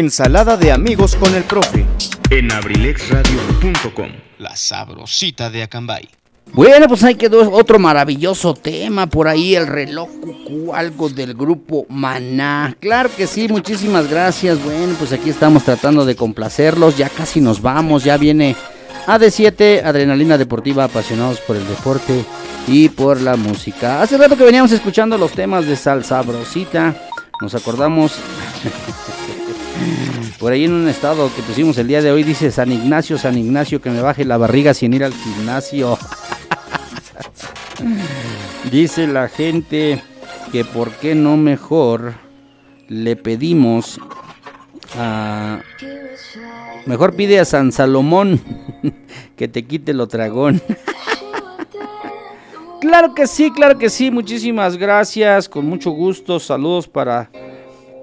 Ensalada 0.01 0.57
de 0.57 0.71
amigos 0.71 1.15
con 1.15 1.35
el 1.35 1.43
profe. 1.43 1.85
En 2.31 2.51
abrilexradio.com. 2.51 4.09
La 4.39 4.55
sabrosita 4.55 5.51
de 5.51 5.61
Acambay. 5.61 6.09
Bueno, 6.53 6.87
pues 6.87 7.03
ahí 7.03 7.13
quedó 7.13 7.51
otro 7.51 7.77
maravilloso 7.77 8.55
tema 8.55 9.05
por 9.05 9.27
ahí, 9.27 9.53
el 9.53 9.67
reloj 9.67 10.09
cucú, 10.19 10.73
algo 10.73 11.07
del 11.07 11.35
grupo 11.35 11.85
Maná. 11.87 12.75
Claro 12.79 13.11
que 13.15 13.27
sí, 13.27 13.47
muchísimas 13.47 14.09
gracias. 14.09 14.59
Bueno, 14.63 14.95
pues 14.97 15.13
aquí 15.13 15.29
estamos 15.29 15.65
tratando 15.65 16.03
de 16.03 16.15
complacerlos, 16.15 16.97
ya 16.97 17.07
casi 17.07 17.39
nos 17.39 17.61
vamos, 17.61 18.03
ya 18.03 18.17
viene 18.17 18.55
AD7, 19.05 19.83
Adrenalina 19.83 20.35
Deportiva, 20.39 20.85
apasionados 20.85 21.39
por 21.41 21.57
el 21.57 21.67
deporte 21.67 22.25
y 22.67 22.89
por 22.89 23.21
la 23.21 23.35
música. 23.35 24.01
Hace 24.01 24.17
rato 24.17 24.35
que 24.35 24.45
veníamos 24.45 24.71
escuchando 24.71 25.15
los 25.15 25.33
temas 25.33 25.67
de 25.67 25.75
Salsa 25.75 26.23
Brosita, 26.23 26.95
nos 27.39 27.53
acordamos 27.53 28.13
por 30.39 30.53
ahí 30.53 30.65
en 30.65 30.73
un 30.73 30.87
estado 30.87 31.29
que 31.35 31.43
pusimos 31.43 31.77
el 31.77 31.87
día 31.87 32.01
de 32.01 32.11
hoy, 32.11 32.23
dice 32.23 32.51
San 32.51 32.71
Ignacio, 32.71 33.17
San 33.17 33.37
Ignacio, 33.37 33.79
que 33.79 33.91
me 33.91 34.01
baje 34.01 34.25
la 34.25 34.37
barriga 34.37 34.73
sin 34.73 34.93
ir 34.93 35.03
al 35.03 35.13
gimnasio. 35.13 35.97
Dice 38.71 39.07
la 39.07 39.27
gente 39.27 40.01
que 40.51 40.65
por 40.65 40.91
qué 40.91 41.15
no 41.15 41.37
mejor 41.37 42.13
le 42.87 43.15
pedimos 43.15 43.99
a... 44.97 45.61
Mejor 46.85 47.15
pide 47.15 47.39
a 47.39 47.45
San 47.45 47.71
Salomón 47.71 48.41
que 49.35 49.47
te 49.47 49.65
quite 49.65 49.93
lo 49.93 50.07
dragón. 50.07 50.61
claro 52.81 53.13
que 53.13 53.27
sí, 53.27 53.51
claro 53.51 53.77
que 53.77 53.89
sí. 53.89 54.09
Muchísimas 54.09 54.77
gracias. 54.77 55.47
Con 55.47 55.65
mucho 55.65 55.91
gusto. 55.91 56.39
Saludos 56.39 56.87
para 56.87 57.29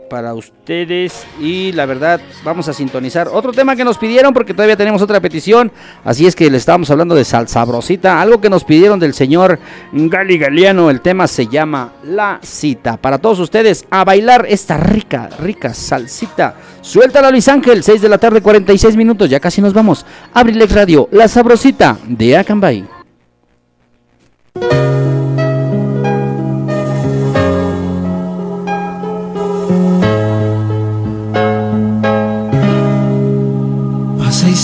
para 0.09 0.35
ustedes. 0.35 1.27
Y 1.41 1.73
la 1.73 1.87
verdad 1.87 2.21
vamos 2.45 2.69
a 2.69 2.73
sintonizar 2.73 3.29
otro 3.29 3.53
tema 3.53 3.77
que 3.77 3.85
nos 3.85 3.99
pidieron 3.99 4.33
porque 4.33 4.55
todavía 4.55 4.77
tenemos 4.77 5.03
otra 5.03 5.21
petición. 5.21 5.71
Así 6.05 6.27
es 6.27 6.35
que 6.35 6.51
le 6.51 6.57
estábamos 6.57 6.91
hablando 6.91 7.15
de 7.15 7.25
salsabrosita 7.25 8.21
algo 8.21 8.41
que 8.41 8.51
nos 8.51 8.65
pidieron 8.65 8.99
del 8.99 9.15
señor 9.15 9.59
Gali 9.93 10.39
Galeano 10.39 10.91
el 10.91 11.01
tema 11.01 11.27
se 11.27 11.47
llama 11.47 11.93
La 12.05 12.41
Cita. 12.43 12.97
Para 12.97 13.19
todos 13.19 13.39
ustedes 13.41 13.87
a 13.91 14.05
bailar 14.05 14.47
esta 14.49 14.77
rica 14.77 15.29
rica 15.41 15.75
salsita. 15.75 16.55
Suéltala 16.81 17.31
Luis 17.31 17.49
Ángel 17.49 17.83
6 17.83 18.01
de 18.01 18.09
la 18.09 18.19
tarde 18.19 18.41
46 18.41 18.97
minutos. 18.97 19.29
Ya 19.29 19.41
casi 19.41 19.61
nos 19.61 19.73
vamos. 19.73 20.05
Abrilex 20.33 20.73
Radio 20.73 21.09
La 21.13 21.29
Sabrosita 21.29 21.99
de 22.07 22.37
Acambay 22.37 22.98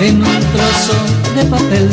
en 0.00 0.16
un 0.16 0.40
trozo 0.52 0.96
de 1.34 1.44
papel. 1.44 1.88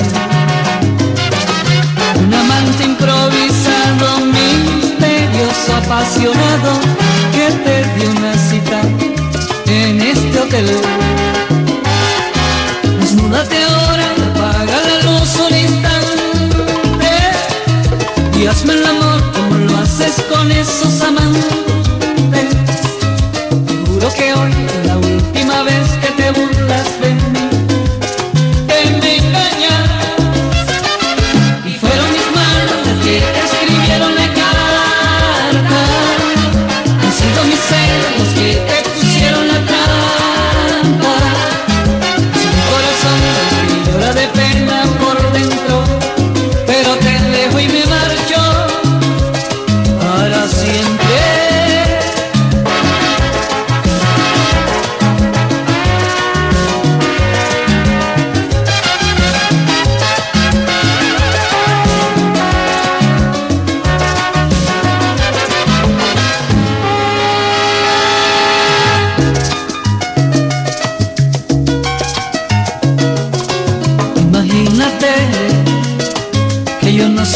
Un 2.23 2.33
amante 2.33 2.83
improvisado, 2.83 4.19
misterioso, 4.25 5.75
apasionado, 5.77 6.71
que 7.33 7.51
te 7.63 7.99
dio 7.99 8.09
una 8.11 8.33
cita 8.49 8.81
en 9.67 10.01
este 10.01 10.39
hotel. 10.39 10.67
Desnúdate 12.99 13.63
ahora, 13.63 14.07
apaga 14.31 14.77
la 14.87 14.95
luz 15.05 15.35
un 15.47 15.57
instante 15.57 17.11
y 18.39 18.45
hazme 18.47 18.73
el 18.73 18.85
amor 18.85 19.31
como 19.31 19.55
lo 19.55 19.77
haces 19.77 20.15
con 20.29 20.51
esos 20.51 21.01
amantes. 21.01 21.68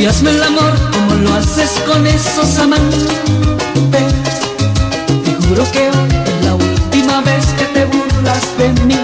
y 0.00 0.06
hazme 0.06 0.30
el 0.30 0.42
amor 0.42 0.72
como 0.92 1.14
lo 1.22 1.34
haces 1.34 1.70
con 1.86 2.06
esos 2.06 2.58
amantes. 2.58 3.08
Te 5.24 5.34
juro 5.46 5.64
que 5.72 5.90
hoy 5.90 6.10
es 6.26 6.44
la 6.44 6.54
última 6.54 7.20
vez 7.22 7.44
que 7.58 7.64
te 7.74 7.84
burlas 7.86 8.58
de 8.58 8.68
mí, 8.84 8.96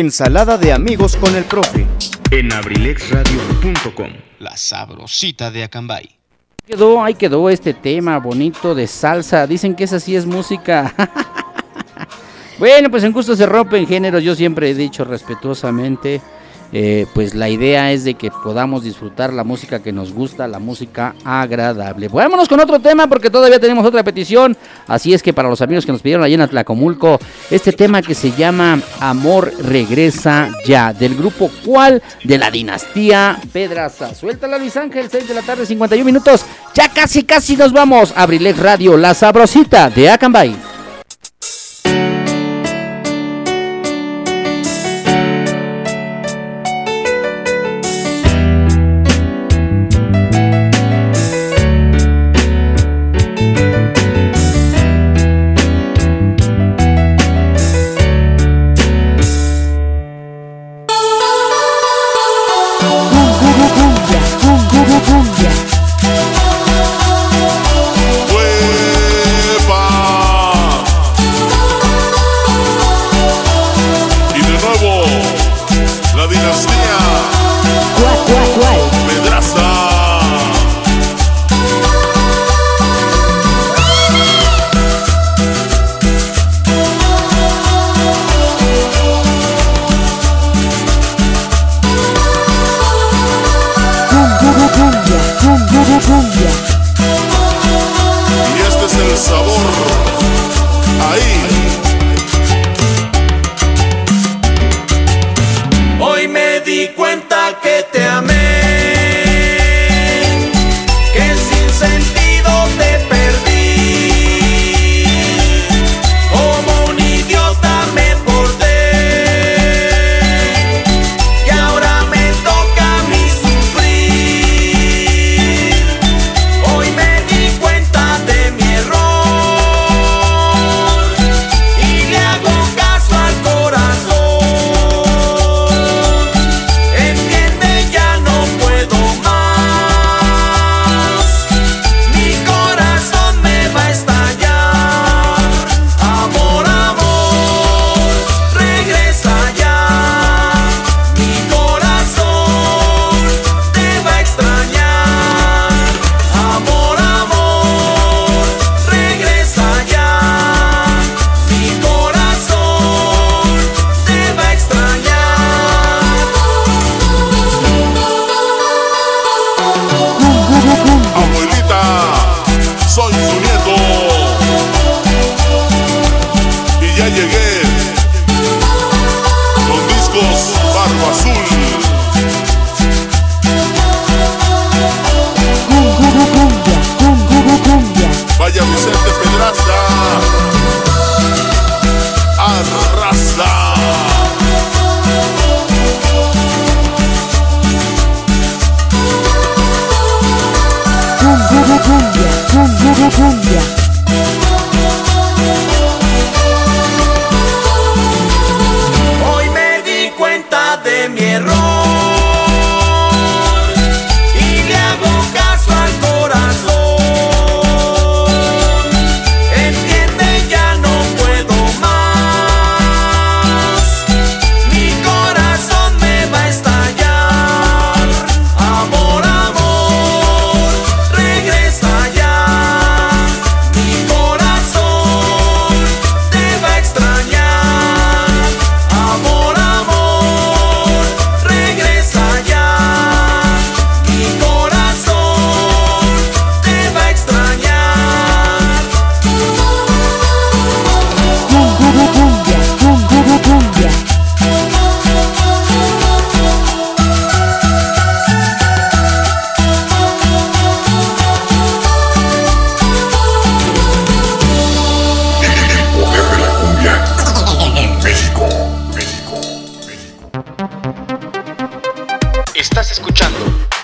Ensalada 0.00 0.56
de 0.56 0.72
amigos 0.72 1.14
con 1.14 1.36
el 1.36 1.44
profe 1.44 1.86
en 2.30 2.50
abrilexradio.com. 2.54 4.08
La 4.38 4.56
sabrosita 4.56 5.50
de 5.50 5.62
Acambay. 5.62 6.08
Quedó, 6.66 7.04
ahí 7.04 7.12
quedó 7.12 7.50
este 7.50 7.74
tema 7.74 8.18
bonito 8.18 8.74
de 8.74 8.86
salsa. 8.86 9.46
Dicen 9.46 9.74
que 9.76 9.84
esa 9.84 10.00
sí 10.00 10.16
es 10.16 10.24
música. 10.24 10.94
bueno, 12.58 12.90
pues 12.90 13.04
en 13.04 13.12
gusto 13.12 13.36
se 13.36 13.44
rompen 13.44 13.86
géneros. 13.86 14.22
Yo 14.22 14.34
siempre 14.34 14.70
he 14.70 14.74
dicho 14.74 15.04
respetuosamente. 15.04 16.22
Eh, 16.72 17.06
pues 17.14 17.34
la 17.34 17.48
idea 17.48 17.92
es 17.92 18.04
de 18.04 18.14
que 18.14 18.30
podamos 18.30 18.84
disfrutar 18.84 19.32
la 19.32 19.44
música 19.44 19.82
que 19.82 19.92
nos 19.92 20.12
gusta, 20.12 20.46
la 20.46 20.58
música 20.58 21.14
agradable. 21.24 22.08
Vámonos 22.08 22.48
con 22.48 22.60
otro 22.60 22.78
tema 22.78 23.08
porque 23.08 23.30
todavía 23.30 23.58
tenemos 23.58 23.84
otra 23.84 24.04
petición. 24.04 24.56
Así 24.86 25.12
es 25.12 25.22
que 25.22 25.32
para 25.32 25.48
los 25.48 25.60
amigos 25.62 25.84
que 25.84 25.92
nos 25.92 26.02
pidieron 26.02 26.24
allá 26.24 26.34
en 26.34 26.40
Atlacomulco, 26.42 27.18
este 27.50 27.72
tema 27.72 28.02
que 28.02 28.14
se 28.14 28.32
llama 28.32 28.80
Amor 29.00 29.52
Regresa 29.60 30.50
Ya, 30.64 30.92
del 30.92 31.16
grupo 31.16 31.50
cual 31.64 32.02
de 32.22 32.38
la 32.38 32.50
dinastía 32.50 33.38
Pedraza. 33.52 34.14
Suéltala 34.14 34.58
Luis 34.58 34.76
Ángel, 34.76 35.08
6 35.10 35.28
de 35.28 35.34
la 35.34 35.42
tarde, 35.42 35.66
51 35.66 36.04
minutos. 36.04 36.44
Ya 36.74 36.88
casi, 36.88 37.24
casi 37.24 37.56
nos 37.56 37.72
vamos. 37.72 38.12
Abrilex 38.16 38.58
Radio, 38.58 38.96
la 38.96 39.14
sabrosita 39.14 39.90
de 39.90 40.10
Acambay. 40.10 40.69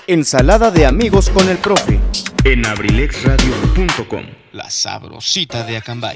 Ensalada 0.09 0.71
de 0.71 0.85
amigos 0.85 1.29
con 1.29 1.49
el 1.49 1.57
profe 1.57 1.99
en 2.45 2.65
abrilexradio.com. 2.65 4.23
La 4.53 4.69
sabrosita 4.69 5.63
de 5.63 5.75
Acambay. 5.75 6.15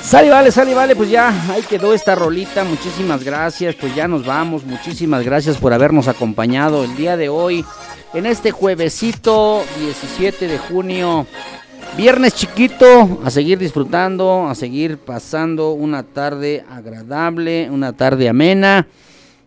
Sale, 0.00 0.30
vale, 0.30 0.50
sale, 0.50 0.74
vale, 0.74 0.96
pues 0.96 1.10
ya 1.10 1.28
ahí 1.52 1.60
quedó 1.68 1.92
esta 1.92 2.14
rolita. 2.14 2.64
Muchísimas 2.64 3.22
gracias, 3.22 3.74
pues 3.74 3.94
ya 3.94 4.08
nos 4.08 4.24
vamos. 4.24 4.64
Muchísimas 4.64 5.22
gracias 5.22 5.58
por 5.58 5.74
habernos 5.74 6.08
acompañado 6.08 6.82
el 6.82 6.96
día 6.96 7.18
de 7.18 7.28
hoy 7.28 7.62
en 8.14 8.24
este 8.24 8.52
juevesito 8.52 9.62
17 9.78 10.48
de 10.48 10.56
junio. 10.56 11.26
Viernes 11.98 12.34
chiquito, 12.34 13.20
a 13.22 13.28
seguir 13.28 13.58
disfrutando, 13.58 14.48
a 14.48 14.54
seguir 14.54 14.96
pasando 14.96 15.72
una 15.72 16.04
tarde 16.04 16.64
agradable, 16.70 17.68
una 17.70 17.92
tarde 17.92 18.30
amena. 18.30 18.86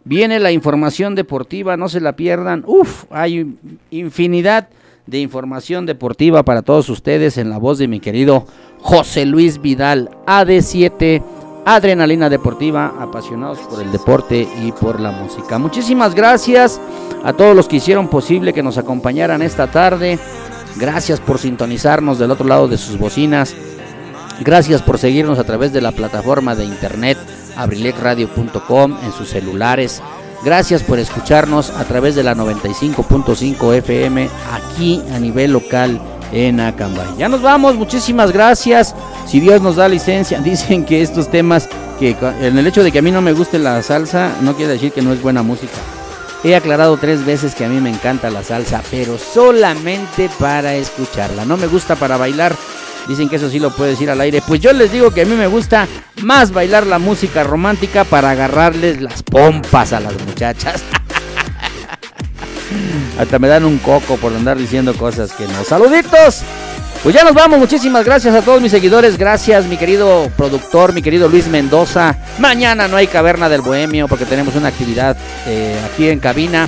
Viene 0.08 0.40
la 0.40 0.54
información 0.54 1.16
deportiva, 1.16 1.76
no 1.76 1.90
se 1.90 2.00
la 2.00 2.14
pierdan. 2.14 2.64
Uf, 2.66 3.04
hay 3.10 3.58
infinidad 3.92 4.70
de 5.06 5.20
información 5.20 5.86
deportiva 5.86 6.44
para 6.44 6.62
todos 6.62 6.88
ustedes 6.88 7.38
en 7.38 7.50
la 7.50 7.58
voz 7.58 7.78
de 7.78 7.90
mi 7.90 8.00
querido 8.00 8.46
José 8.80 9.26
Luis 9.26 9.62
Vidal, 9.62 10.10
AD7, 10.26 11.22
Adrenalina 11.66 12.30
Deportiva, 12.30 12.94
apasionados 12.98 13.60
por 13.60 13.82
el 13.82 13.92
deporte 13.92 14.48
y 14.64 14.72
por 14.72 15.02
la 15.02 15.12
música. 15.12 15.58
Muchísimas 15.58 16.16
gracias 16.16 16.80
a 17.26 17.34
todos 17.34 17.54
los 17.54 17.68
que 17.68 17.76
hicieron 17.76 18.08
posible 18.08 18.54
que 18.54 18.64
nos 18.64 18.78
acompañaran 18.78 19.42
esta 19.42 19.68
tarde. 19.68 20.20
Gracias 20.78 21.20
por 21.20 21.38
sintonizarnos 21.38 22.18
del 22.18 22.32
otro 22.32 22.48
lado 22.48 22.70
de 22.70 22.78
sus 22.78 22.98
bocinas. 22.98 23.54
Gracias 24.40 24.82
por 24.82 25.00
seguirnos 25.00 25.38
a 25.38 25.44
través 25.44 25.74
de 25.74 25.82
la 25.82 25.92
plataforma 25.92 26.56
de 26.56 26.64
internet 26.64 27.18
abrilecradio.com 27.58 28.98
en 29.04 29.12
sus 29.12 29.30
celulares 29.30 30.02
Gracias 30.44 30.84
por 30.84 31.00
escucharnos 31.00 31.72
a 31.72 31.84
través 31.86 32.16
de 32.16 32.24
la 32.24 32.36
95.5 32.36 33.76
FM 33.76 34.30
aquí 34.52 35.02
a 35.14 35.20
nivel 35.20 35.52
local 35.52 36.00
en 36.32 36.60
Acambay. 36.60 37.08
Ya 37.18 37.28
nos 37.28 37.42
vamos, 37.42 37.76
muchísimas 37.76 38.32
gracias. 38.32 38.96
Si 39.26 39.40
Dios 39.40 39.62
nos 39.62 39.78
da 39.78 39.88
licencia, 39.88 40.40
dicen 40.44 40.86
que 40.86 41.02
estos 41.02 41.30
temas, 41.30 41.68
que 42.00 42.16
en 42.42 42.58
el 42.58 42.68
hecho 42.68 42.84
de 42.84 42.92
que 42.92 43.00
a 43.00 43.02
mí 43.02 43.12
no 43.12 43.22
me 43.22 43.34
guste 43.34 43.58
la 43.58 43.82
salsa, 43.82 44.36
no 44.42 44.56
quiere 44.56 44.74
decir 44.74 44.92
que 44.92 45.02
no 45.02 45.12
es 45.12 45.22
buena 45.22 45.42
música. 45.42 45.78
He 46.44 46.56
aclarado 46.56 46.98
tres 46.98 47.26
veces 47.26 47.56
que 47.56 47.66
a 47.66 47.70
mí 47.70 47.82
me 47.82 47.90
encanta 47.90 48.30
la 48.30 48.44
salsa, 48.44 48.84
pero 48.92 49.18
solamente 49.18 50.30
para 50.40 50.76
escucharla. 50.76 51.46
No 51.46 51.58
me 51.58 51.66
gusta 51.66 51.96
para 51.96 52.16
bailar, 52.16 52.56
Dicen 53.08 53.30
que 53.30 53.38
eso 53.38 53.50
sí 53.50 53.60
lo 53.60 53.72
puedo 53.72 53.90
decir 53.90 54.10
al 54.10 54.22
aire. 54.22 54.42
Pues 54.46 54.60
yo 54.60 54.74
les 54.74 54.92
digo 54.92 55.12
que 55.12 55.22
a 55.22 55.26
mí 55.26 55.36
me 55.36 55.48
gusta 55.48 55.88
más 56.22 56.52
bailar 56.52 56.86
la 56.86 57.00
música 57.00 57.44
romántica 57.44 58.04
para 58.04 58.32
agarrarles 58.32 59.02
las 59.02 59.24
pompas 59.24 59.94
a 59.94 60.00
las 60.00 60.14
muchachas. 60.26 60.84
Hasta 63.20 63.40
me 63.40 63.48
dan 63.48 63.66
un 63.66 63.78
coco 63.78 64.18
por 64.18 64.34
andar 64.34 64.58
diciendo 64.58 64.94
cosas 64.94 65.32
que 65.32 65.48
no. 65.48 65.64
Saluditos. 65.64 66.44
Pues 67.04 67.16
ya 67.16 67.24
nos 67.24 67.34
vamos, 67.34 67.60
muchísimas 67.60 68.04
gracias 68.04 68.34
a 68.34 68.42
todos 68.42 68.62
mis 68.62 68.72
seguidores, 68.72 69.18
gracias 69.18 69.66
mi 69.66 69.78
querido 69.78 70.30
productor, 70.36 70.94
mi 70.94 71.02
querido 71.02 71.30
Luis 71.30 71.48
Mendoza. 71.48 72.18
Mañana 72.40 72.88
no 72.88 72.98
hay 72.98 73.08
caverna 73.08 73.48
del 73.48 73.62
bohemio 73.62 74.08
porque 74.08 74.26
tenemos 74.26 74.56
una 74.56 74.70
actividad 74.70 75.16
eh, 75.46 75.80
aquí 75.86 76.10
en 76.10 76.20
cabina 76.20 76.68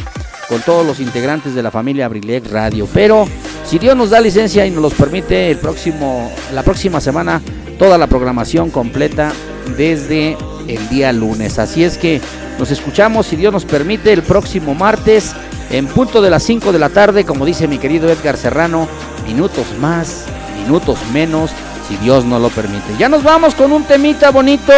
con 0.50 0.62
todos 0.62 0.86
los 0.86 1.00
integrantes 1.00 1.54
de 1.54 1.64
la 1.64 1.72
familia 1.72 2.08
Abrilex 2.08 2.50
Radio. 2.50 2.88
Pero 2.92 3.28
si 3.66 3.78
Dios 3.78 3.96
nos 3.96 4.10
da 4.10 4.20
licencia 4.20 4.66
y 4.66 4.72
nos 4.72 4.82
los 4.82 4.94
permite, 4.96 5.52
el 5.52 5.60
próximo, 5.60 6.32
la 6.54 6.64
próxima 6.64 7.00
semana, 7.00 7.42
toda 7.78 7.98
la 7.98 8.08
programación 8.08 8.72
completa 8.72 9.32
desde 9.78 10.36
el 10.68 10.90
día 10.90 11.14
lunes. 11.14 11.60
Así 11.60 11.84
es 11.84 11.98
que 11.98 12.20
nos 12.58 12.72
escuchamos, 12.72 13.28
si 13.28 13.36
Dios 13.36 13.54
nos 13.54 13.66
permite, 13.66 14.12
el 14.12 14.24
próximo 14.24 14.74
martes, 14.74 15.34
en 15.70 15.86
punto 15.86 16.22
de 16.22 16.32
las 16.32 16.44
5 16.44 16.72
de 16.72 16.80
la 16.80 16.90
tarde, 16.90 17.26
como 17.26 17.46
dice 17.46 17.68
mi 17.68 17.78
querido 17.78 18.10
Edgar 18.10 18.36
Serrano, 18.36 18.88
minutos 19.28 19.68
más, 19.80 20.26
minutos 20.64 20.98
menos, 21.14 21.52
si 21.88 21.96
Dios 21.98 22.26
no 22.26 22.40
lo 22.40 22.50
permite. 22.50 22.98
Ya 22.98 23.08
nos 23.08 23.24
vamos 23.24 23.54
con 23.54 23.72
un 23.72 23.84
temita 23.84 24.32
bonito 24.32 24.74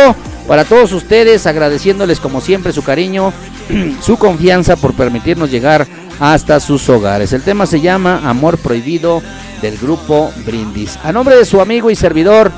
para 0.52 0.65
todos 0.65 0.91
ustedes, 0.91 1.48
agradeciéndoles 1.48 2.19
como 2.19 2.41
siempre 2.41 2.73
su 2.73 2.84
cariño, 2.84 3.32
su 4.02 4.18
confianza 4.18 4.76
por 4.76 4.94
permitirnos 4.94 5.49
llegar 5.49 5.88
hasta 6.19 6.60
sus 6.60 6.90
hogares. 6.90 7.32
El 7.32 7.41
tema 7.41 7.65
se 7.65 7.80
llama 7.80 8.19
Amor 8.26 8.57
Prohibido 8.57 9.22
del 9.61 9.78
grupo 9.78 10.30
Brindis. 10.45 10.99
A 11.06 11.14
nombre 11.14 11.38
de 11.38 11.45
su 11.45 11.61
amigo 11.61 11.90
y 11.90 11.95
servidor, 11.95 12.52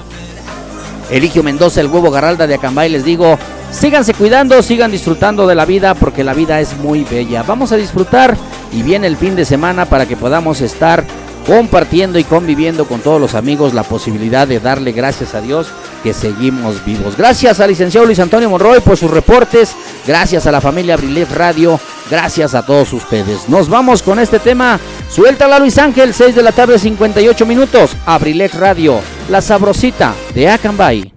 Eligio 1.11 1.43
Mendoza, 1.43 1.81
el 1.81 1.87
huevo 1.87 2.09
Garralda 2.09 2.47
de 2.47 2.55
Acambay, 2.55 2.89
les 2.89 3.05
digo, 3.05 3.37
síganse 3.69 4.15
cuidando, 4.15 4.63
sigan 4.63 4.89
disfrutando 4.89 5.45
de 5.45 5.53
la 5.53 5.65
vida 5.65 5.93
porque 5.93 6.23
la 6.23 6.33
vida 6.33 6.59
es 6.61 6.75
muy 6.75 7.03
bella. 7.03 7.43
Vamos 7.43 7.73
a 7.73 7.77
disfrutar 7.77 8.35
y 8.71 8.81
viene 8.81 9.05
el 9.05 9.17
fin 9.17 9.35
de 9.35 9.45
semana 9.45 9.85
para 9.85 10.07
que 10.07 10.17
podamos 10.17 10.61
estar 10.61 11.05
compartiendo 11.45 12.19
y 12.19 12.23
conviviendo 12.23 12.85
con 12.85 13.01
todos 13.01 13.19
los 13.19 13.35
amigos 13.35 13.73
la 13.73 13.83
posibilidad 13.83 14.47
de 14.47 14.59
darle 14.59 14.91
gracias 14.91 15.35
a 15.35 15.41
Dios 15.41 15.67
que 16.03 16.13
seguimos 16.13 16.83
vivos. 16.85 17.15
Gracias 17.17 17.59
al 17.59 17.69
licenciado 17.69 18.05
Luis 18.05 18.19
Antonio 18.19 18.49
Monroy 18.49 18.79
por 18.81 18.97
sus 18.97 19.11
reportes, 19.11 19.75
gracias 20.05 20.47
a 20.47 20.51
la 20.51 20.61
familia 20.61 20.95
Abrilet 20.95 21.31
Radio, 21.31 21.79
gracias 22.09 22.55
a 22.55 22.65
todos 22.65 22.93
ustedes. 22.93 23.49
Nos 23.49 23.69
vamos 23.69 24.01
con 24.01 24.19
este 24.19 24.39
tema. 24.39 24.79
Suéltala 25.09 25.59
Luis 25.59 25.77
Ángel, 25.77 26.13
6 26.13 26.35
de 26.35 26.43
la 26.43 26.51
tarde 26.51 26.79
58 26.79 27.45
minutos. 27.45 27.91
Abrilet 28.05 28.53
Radio, 28.55 28.99
la 29.29 29.41
sabrosita 29.41 30.13
de 30.33 30.49
Acambay. 30.49 31.13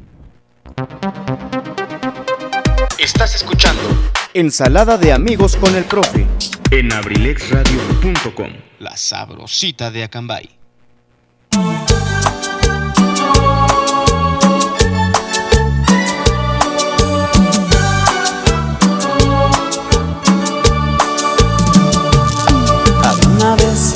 Estás 2.99 3.35
escuchando 3.35 3.66
Ensalada 4.39 4.99
de 4.99 5.15
amigos 5.15 5.57
con 5.57 5.75
el 5.77 5.85
profe 5.85 6.27
en 6.71 6.93
abrilexradio.com. 6.93 8.51
La 8.81 8.95
sabrosita 8.95 9.91
de 9.91 10.05
Acambay. 10.05 10.51
una 23.39 23.57
vez 23.57 23.95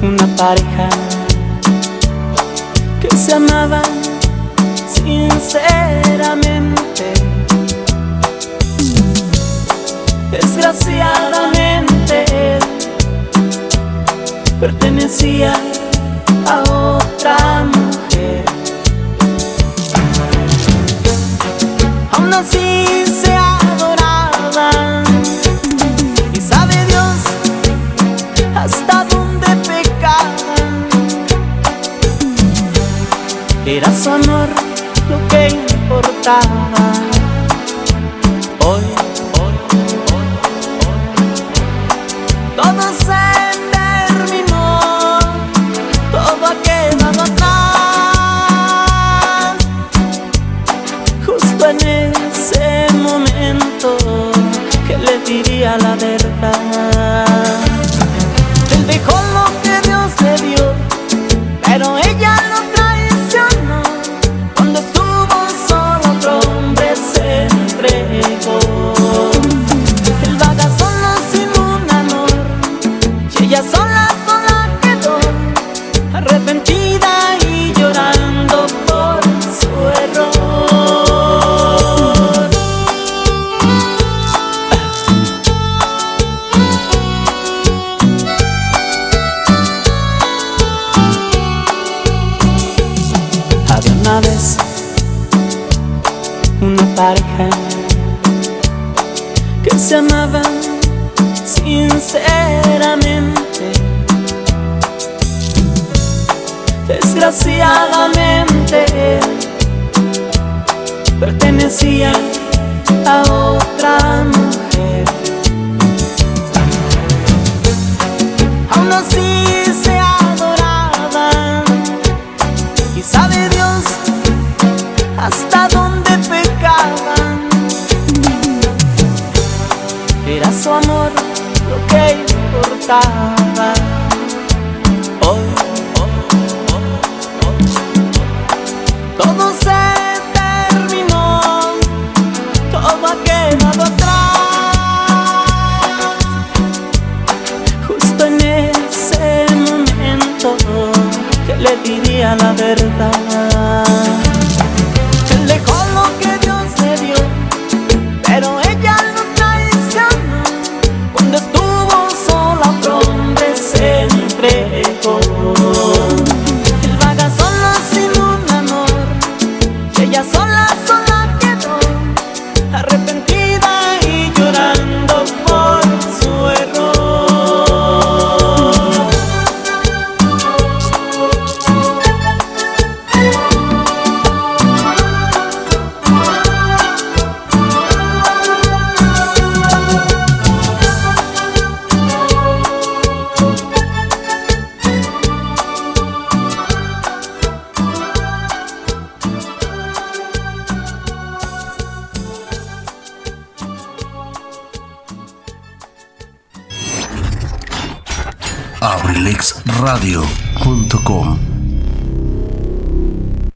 una 0.00 0.26
pareja 0.36 0.88
que 3.02 3.14
se 3.18 3.34
amaba 3.34 3.82
sinceramente 4.88 7.12
Desgraciadamente 10.30 12.24
pertenecía 14.60 15.52
a 16.46 16.62
otra 16.70 17.64
mujer. 17.64 18.44
Aún 22.12 22.32
así 22.32 22.84
se 23.06 23.34
adoraban 23.34 25.02
y 26.32 26.40
sabe 26.40 26.76
Dios 26.86 27.16
hasta 28.54 29.04
dónde 29.06 29.48
pecaban. 29.66 30.86
Era 33.66 33.92
su 33.92 34.10
amor 34.10 34.48
lo 35.08 35.18
que 35.28 35.48
importaba. 35.48 37.09